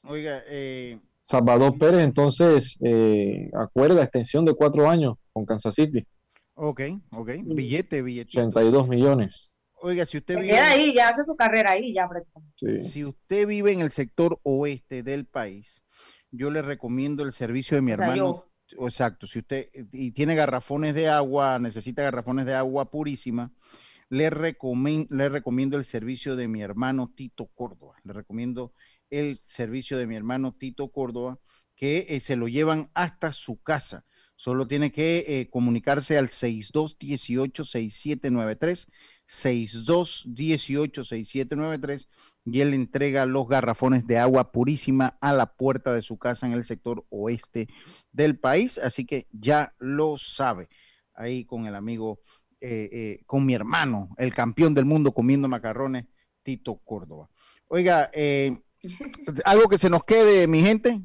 Oiga, 0.05 0.43
eh, 0.47 1.01
Salvador 1.23 1.79
Pérez 1.79 2.03
entonces 2.03 2.77
eh, 2.81 3.51
acuerda 3.55 4.03
extensión 4.03 4.45
de 4.45 4.55
4 4.55 4.91
años 4.91 5.16
con 5.33 5.47
Kansas 5.47 5.75
City, 5.75 6.07
ok, 6.55 6.81
ok, 7.16 7.31
billete, 7.47 8.03
billete. 8.03 8.39
82 8.39 8.87
millones. 8.87 9.59
Oiga, 9.81 10.05
si 10.05 10.18
usted 10.18 10.37
vive, 10.37 10.49
queda 10.49 10.70
ahí, 10.73 10.93
ya 10.93 11.09
hace 11.09 11.25
su 11.25 11.35
carrera 11.37 11.70
ahí, 11.70 11.95
ya 11.95 12.07
prácticamente. 12.07 12.85
si 12.85 13.07
usted 13.07 13.47
vive 13.47 13.73
en 13.73 13.81
el 13.81 13.91
sector 13.91 14.41
oeste 14.43 15.03
del 15.03 15.25
país, 15.25 15.83
yo 16.31 16.51
le 16.51 16.61
recomiendo 16.61 17.23
el 17.23 17.33
servicio 17.33 17.77
de 17.79 17.81
mi 17.81 17.93
O 17.93 17.97
sea, 17.97 18.05
hermano. 18.05 18.45
Exacto, 18.79 19.27
si 19.27 19.39
usted 19.39 19.68
y 19.93 20.12
tiene 20.12 20.35
garrafones 20.35 20.95
de 20.95 21.09
agua, 21.09 21.59
necesita 21.59 22.03
garrafones 22.03 22.45
de 22.45 22.55
agua 22.55 22.91
purísima, 22.91 23.51
le, 24.13 24.31
le 25.09 25.29
recomiendo 25.31 25.79
el 25.79 25.85
servicio 25.85 26.37
de 26.37 26.47
mi 26.47 26.61
hermano 26.61 27.11
Tito 27.17 27.47
Córdoba. 27.55 27.97
Le 28.05 28.13
recomiendo 28.13 28.75
el 29.09 29.41
servicio 29.47 29.97
de 29.97 30.07
mi 30.07 30.17
hermano 30.17 30.53
Tito 30.53 30.93
Córdoba, 30.93 31.39
que 31.75 32.05
eh, 32.11 32.21
se 32.21 32.37
lo 32.37 32.47
llevan 32.47 32.91
hasta 32.93 33.33
su 33.33 33.63
casa. 33.63 34.05
Solo 34.37 34.67
tiene 34.67 34.93
que 34.93 35.25
eh, 35.27 35.49
comunicarse 35.49 36.19
al 36.19 36.29
6218-6793, 36.29 38.87
6218-6793, 39.27 42.07
y 42.45 42.61
él 42.61 42.75
entrega 42.75 43.25
los 43.25 43.49
garrafones 43.49 44.07
de 44.07 44.19
agua 44.19 44.53
purísima 44.53 45.17
a 45.23 45.33
la 45.33 45.55
puerta 45.55 45.95
de 45.95 46.03
su 46.03 46.19
casa 46.19 46.47
en 46.47 46.53
el 46.53 46.67
sector 46.67 47.07
oeste 47.09 47.67
del 48.11 48.39
país. 48.39 48.77
Así 48.77 49.07
que 49.07 49.27
ya 49.33 49.75
lo 49.79 50.19
sabe. 50.19 50.69
Ahí 51.15 51.47
con 51.47 51.67
el 51.67 51.75
amigo, 51.75 52.21
eh, 52.65 52.89
eh, 52.93 53.23
con 53.27 53.45
mi 53.45 53.55
hermano, 53.55 54.11
el 54.19 54.33
campeón 54.33 54.73
del 54.73 54.85
mundo 54.85 55.11
comiendo 55.11 55.49
macarrones, 55.49 56.07
Tito 56.45 56.77
Córdoba. 56.85 57.29
Oiga, 57.67 58.09
eh, 58.13 58.57
algo 59.45 59.69
que 59.69 59.79
se 59.79 59.91
nos 59.91 60.05
quede, 60.05 60.47
mi 60.47 60.61
gente. 60.61 61.01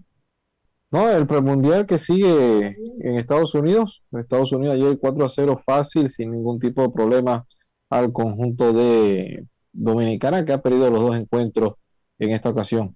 No, 0.92 1.10
el 1.10 1.26
premundial 1.26 1.88
que 1.88 1.98
sigue 1.98 2.78
en 3.00 3.16
Estados 3.16 3.56
Unidos. 3.56 4.04
En 4.12 4.20
Estados 4.20 4.52
Unidos 4.52 4.76
ayer 4.76 5.00
4 5.00 5.26
a 5.26 5.30
0 5.30 5.62
fácil, 5.66 6.08
sin 6.10 6.32
ningún 6.32 6.60
tipo 6.60 6.84
de 6.84 6.90
problema 6.90 7.48
al 7.90 8.14
conjunto 8.14 8.72
de 8.72 9.44
Dominicana 9.74 10.46
que 10.46 10.54
ha 10.54 10.62
perdido 10.62 10.92
los 10.92 11.02
dos 11.02 11.18
encuentros 11.18 11.74
en 12.20 12.34
esta 12.34 12.50
ocasión. 12.50 12.96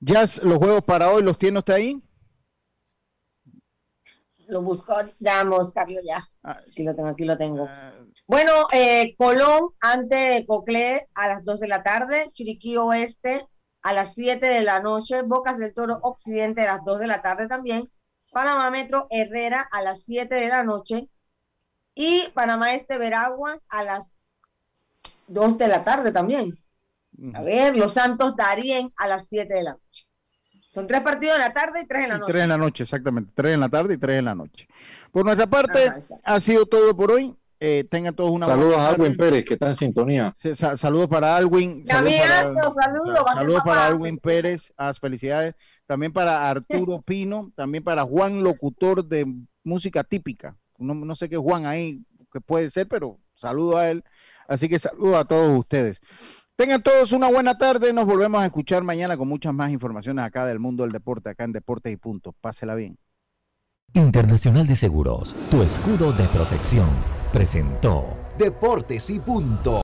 Ya 0.00 0.20
los 0.20 0.58
juegos 0.58 0.84
para 0.84 1.10
hoy 1.10 1.22
los 1.22 1.38
tiene 1.38 1.60
usted 1.60 1.74
ahí. 1.74 2.02
Lo 4.50 4.62
busco, 4.62 4.94
damos, 5.18 5.72
Carlos, 5.72 6.02
ya. 6.04 6.28
Aquí 6.42 6.82
lo 6.82 6.94
tengo, 6.94 7.08
aquí 7.08 7.24
lo 7.24 7.38
tengo. 7.38 7.68
Bueno, 8.26 8.52
eh, 8.72 9.14
Colón 9.16 9.70
ante 9.80 10.44
Coclé 10.46 11.08
a 11.14 11.28
las 11.28 11.44
2 11.44 11.60
de 11.60 11.68
la 11.68 11.82
tarde, 11.82 12.30
Chiriquí 12.32 12.76
Oeste 12.76 13.46
a 13.82 13.92
las 13.92 14.14
7 14.14 14.44
de 14.46 14.62
la 14.62 14.80
noche, 14.80 15.22
Bocas 15.22 15.58
del 15.58 15.72
Toro 15.72 15.98
Occidente 16.02 16.62
a 16.62 16.76
las 16.76 16.84
2 16.84 16.98
de 16.98 17.06
la 17.06 17.22
tarde 17.22 17.48
también, 17.48 17.90
Panamá 18.32 18.70
Metro 18.70 19.06
Herrera 19.10 19.66
a 19.70 19.82
las 19.82 20.04
7 20.04 20.34
de 20.34 20.48
la 20.48 20.64
noche 20.64 21.08
y 21.94 22.28
Panamá 22.34 22.74
Este 22.74 22.98
Veraguas 22.98 23.64
a 23.68 23.84
las 23.84 24.18
2 25.28 25.58
de 25.58 25.68
la 25.68 25.84
tarde 25.84 26.12
también. 26.12 26.58
A 27.34 27.42
ver, 27.42 27.76
Los 27.76 27.94
Santos 27.94 28.34
Darien 28.34 28.92
a 28.96 29.06
las 29.06 29.28
7 29.28 29.52
de 29.52 29.62
la 29.62 29.72
noche. 29.72 30.09
Son 30.72 30.86
tres 30.86 31.00
partidos 31.00 31.34
en 31.34 31.40
la 31.40 31.52
tarde 31.52 31.80
y 31.82 31.86
tres 31.86 32.04
en 32.04 32.08
la 32.10 32.18
noche. 32.18 32.32
Tres 32.32 32.42
en 32.44 32.48
la 32.48 32.56
noche, 32.56 32.82
exactamente. 32.84 33.32
Tres 33.34 33.54
en 33.54 33.60
la 33.60 33.68
tarde 33.68 33.94
y 33.94 33.98
tres 33.98 34.18
en 34.20 34.24
la 34.26 34.34
noche. 34.34 34.68
Por 35.10 35.24
nuestra 35.24 35.46
parte, 35.46 35.92
ha 36.22 36.40
sido 36.40 36.66
todo 36.66 36.96
por 36.96 37.10
hoy. 37.12 37.34
Eh, 37.62 37.84
tengan 37.90 38.14
todos 38.14 38.30
una 38.30 38.46
Saludos 38.46 38.78
a 38.78 38.88
Alwin 38.88 39.16
Pérez, 39.18 39.44
que 39.44 39.52
está 39.54 39.68
en 39.68 39.76
sintonía. 39.76 40.32
saludos 40.34 41.08
para 41.08 41.36
Alwin. 41.36 41.84
Saludos 41.84 42.14
para, 42.20 42.54
saludos, 42.72 43.24
saludos 43.34 43.62
para 43.62 43.86
Alwin 43.86 44.16
Pérez. 44.16 44.72
Ah, 44.78 44.94
felicidades. 44.94 45.54
También 45.86 46.10
para 46.12 46.48
Arturo 46.48 47.02
Pino. 47.06 47.52
También 47.54 47.84
para 47.84 48.02
Juan, 48.04 48.42
locutor 48.42 49.04
de 49.04 49.26
música 49.62 50.04
típica. 50.04 50.56
No, 50.78 50.94
no 50.94 51.16
sé 51.16 51.28
qué 51.28 51.36
Juan 51.36 51.66
ahí, 51.66 52.02
que 52.32 52.40
puede 52.40 52.70
ser, 52.70 52.88
pero 52.88 53.18
saludo 53.34 53.76
a 53.76 53.90
él. 53.90 54.04
Así 54.48 54.68
que 54.68 54.78
saludo 54.78 55.18
a 55.18 55.24
todos 55.26 55.58
ustedes. 55.58 56.00
Tengan 56.60 56.82
todos 56.82 57.12
una 57.12 57.30
buena 57.30 57.56
tarde. 57.56 57.90
Nos 57.90 58.04
volvemos 58.04 58.38
a 58.38 58.44
escuchar 58.44 58.82
mañana 58.82 59.16
con 59.16 59.26
muchas 59.26 59.54
más 59.54 59.70
informaciones 59.70 60.22
acá 60.22 60.44
del 60.44 60.58
mundo 60.58 60.82
del 60.82 60.92
deporte, 60.92 61.30
acá 61.30 61.44
en 61.44 61.52
Deportes 61.52 61.90
y 61.90 61.96
Punto. 61.96 62.34
Pásela 62.38 62.74
bien. 62.74 62.98
Internacional 63.94 64.66
de 64.66 64.76
Seguros, 64.76 65.34
tu 65.50 65.62
escudo 65.62 66.12
de 66.12 66.24
protección, 66.24 66.86
presentó 67.32 68.14
Deportes 68.36 69.08
y 69.08 69.18
Punto. 69.20 69.78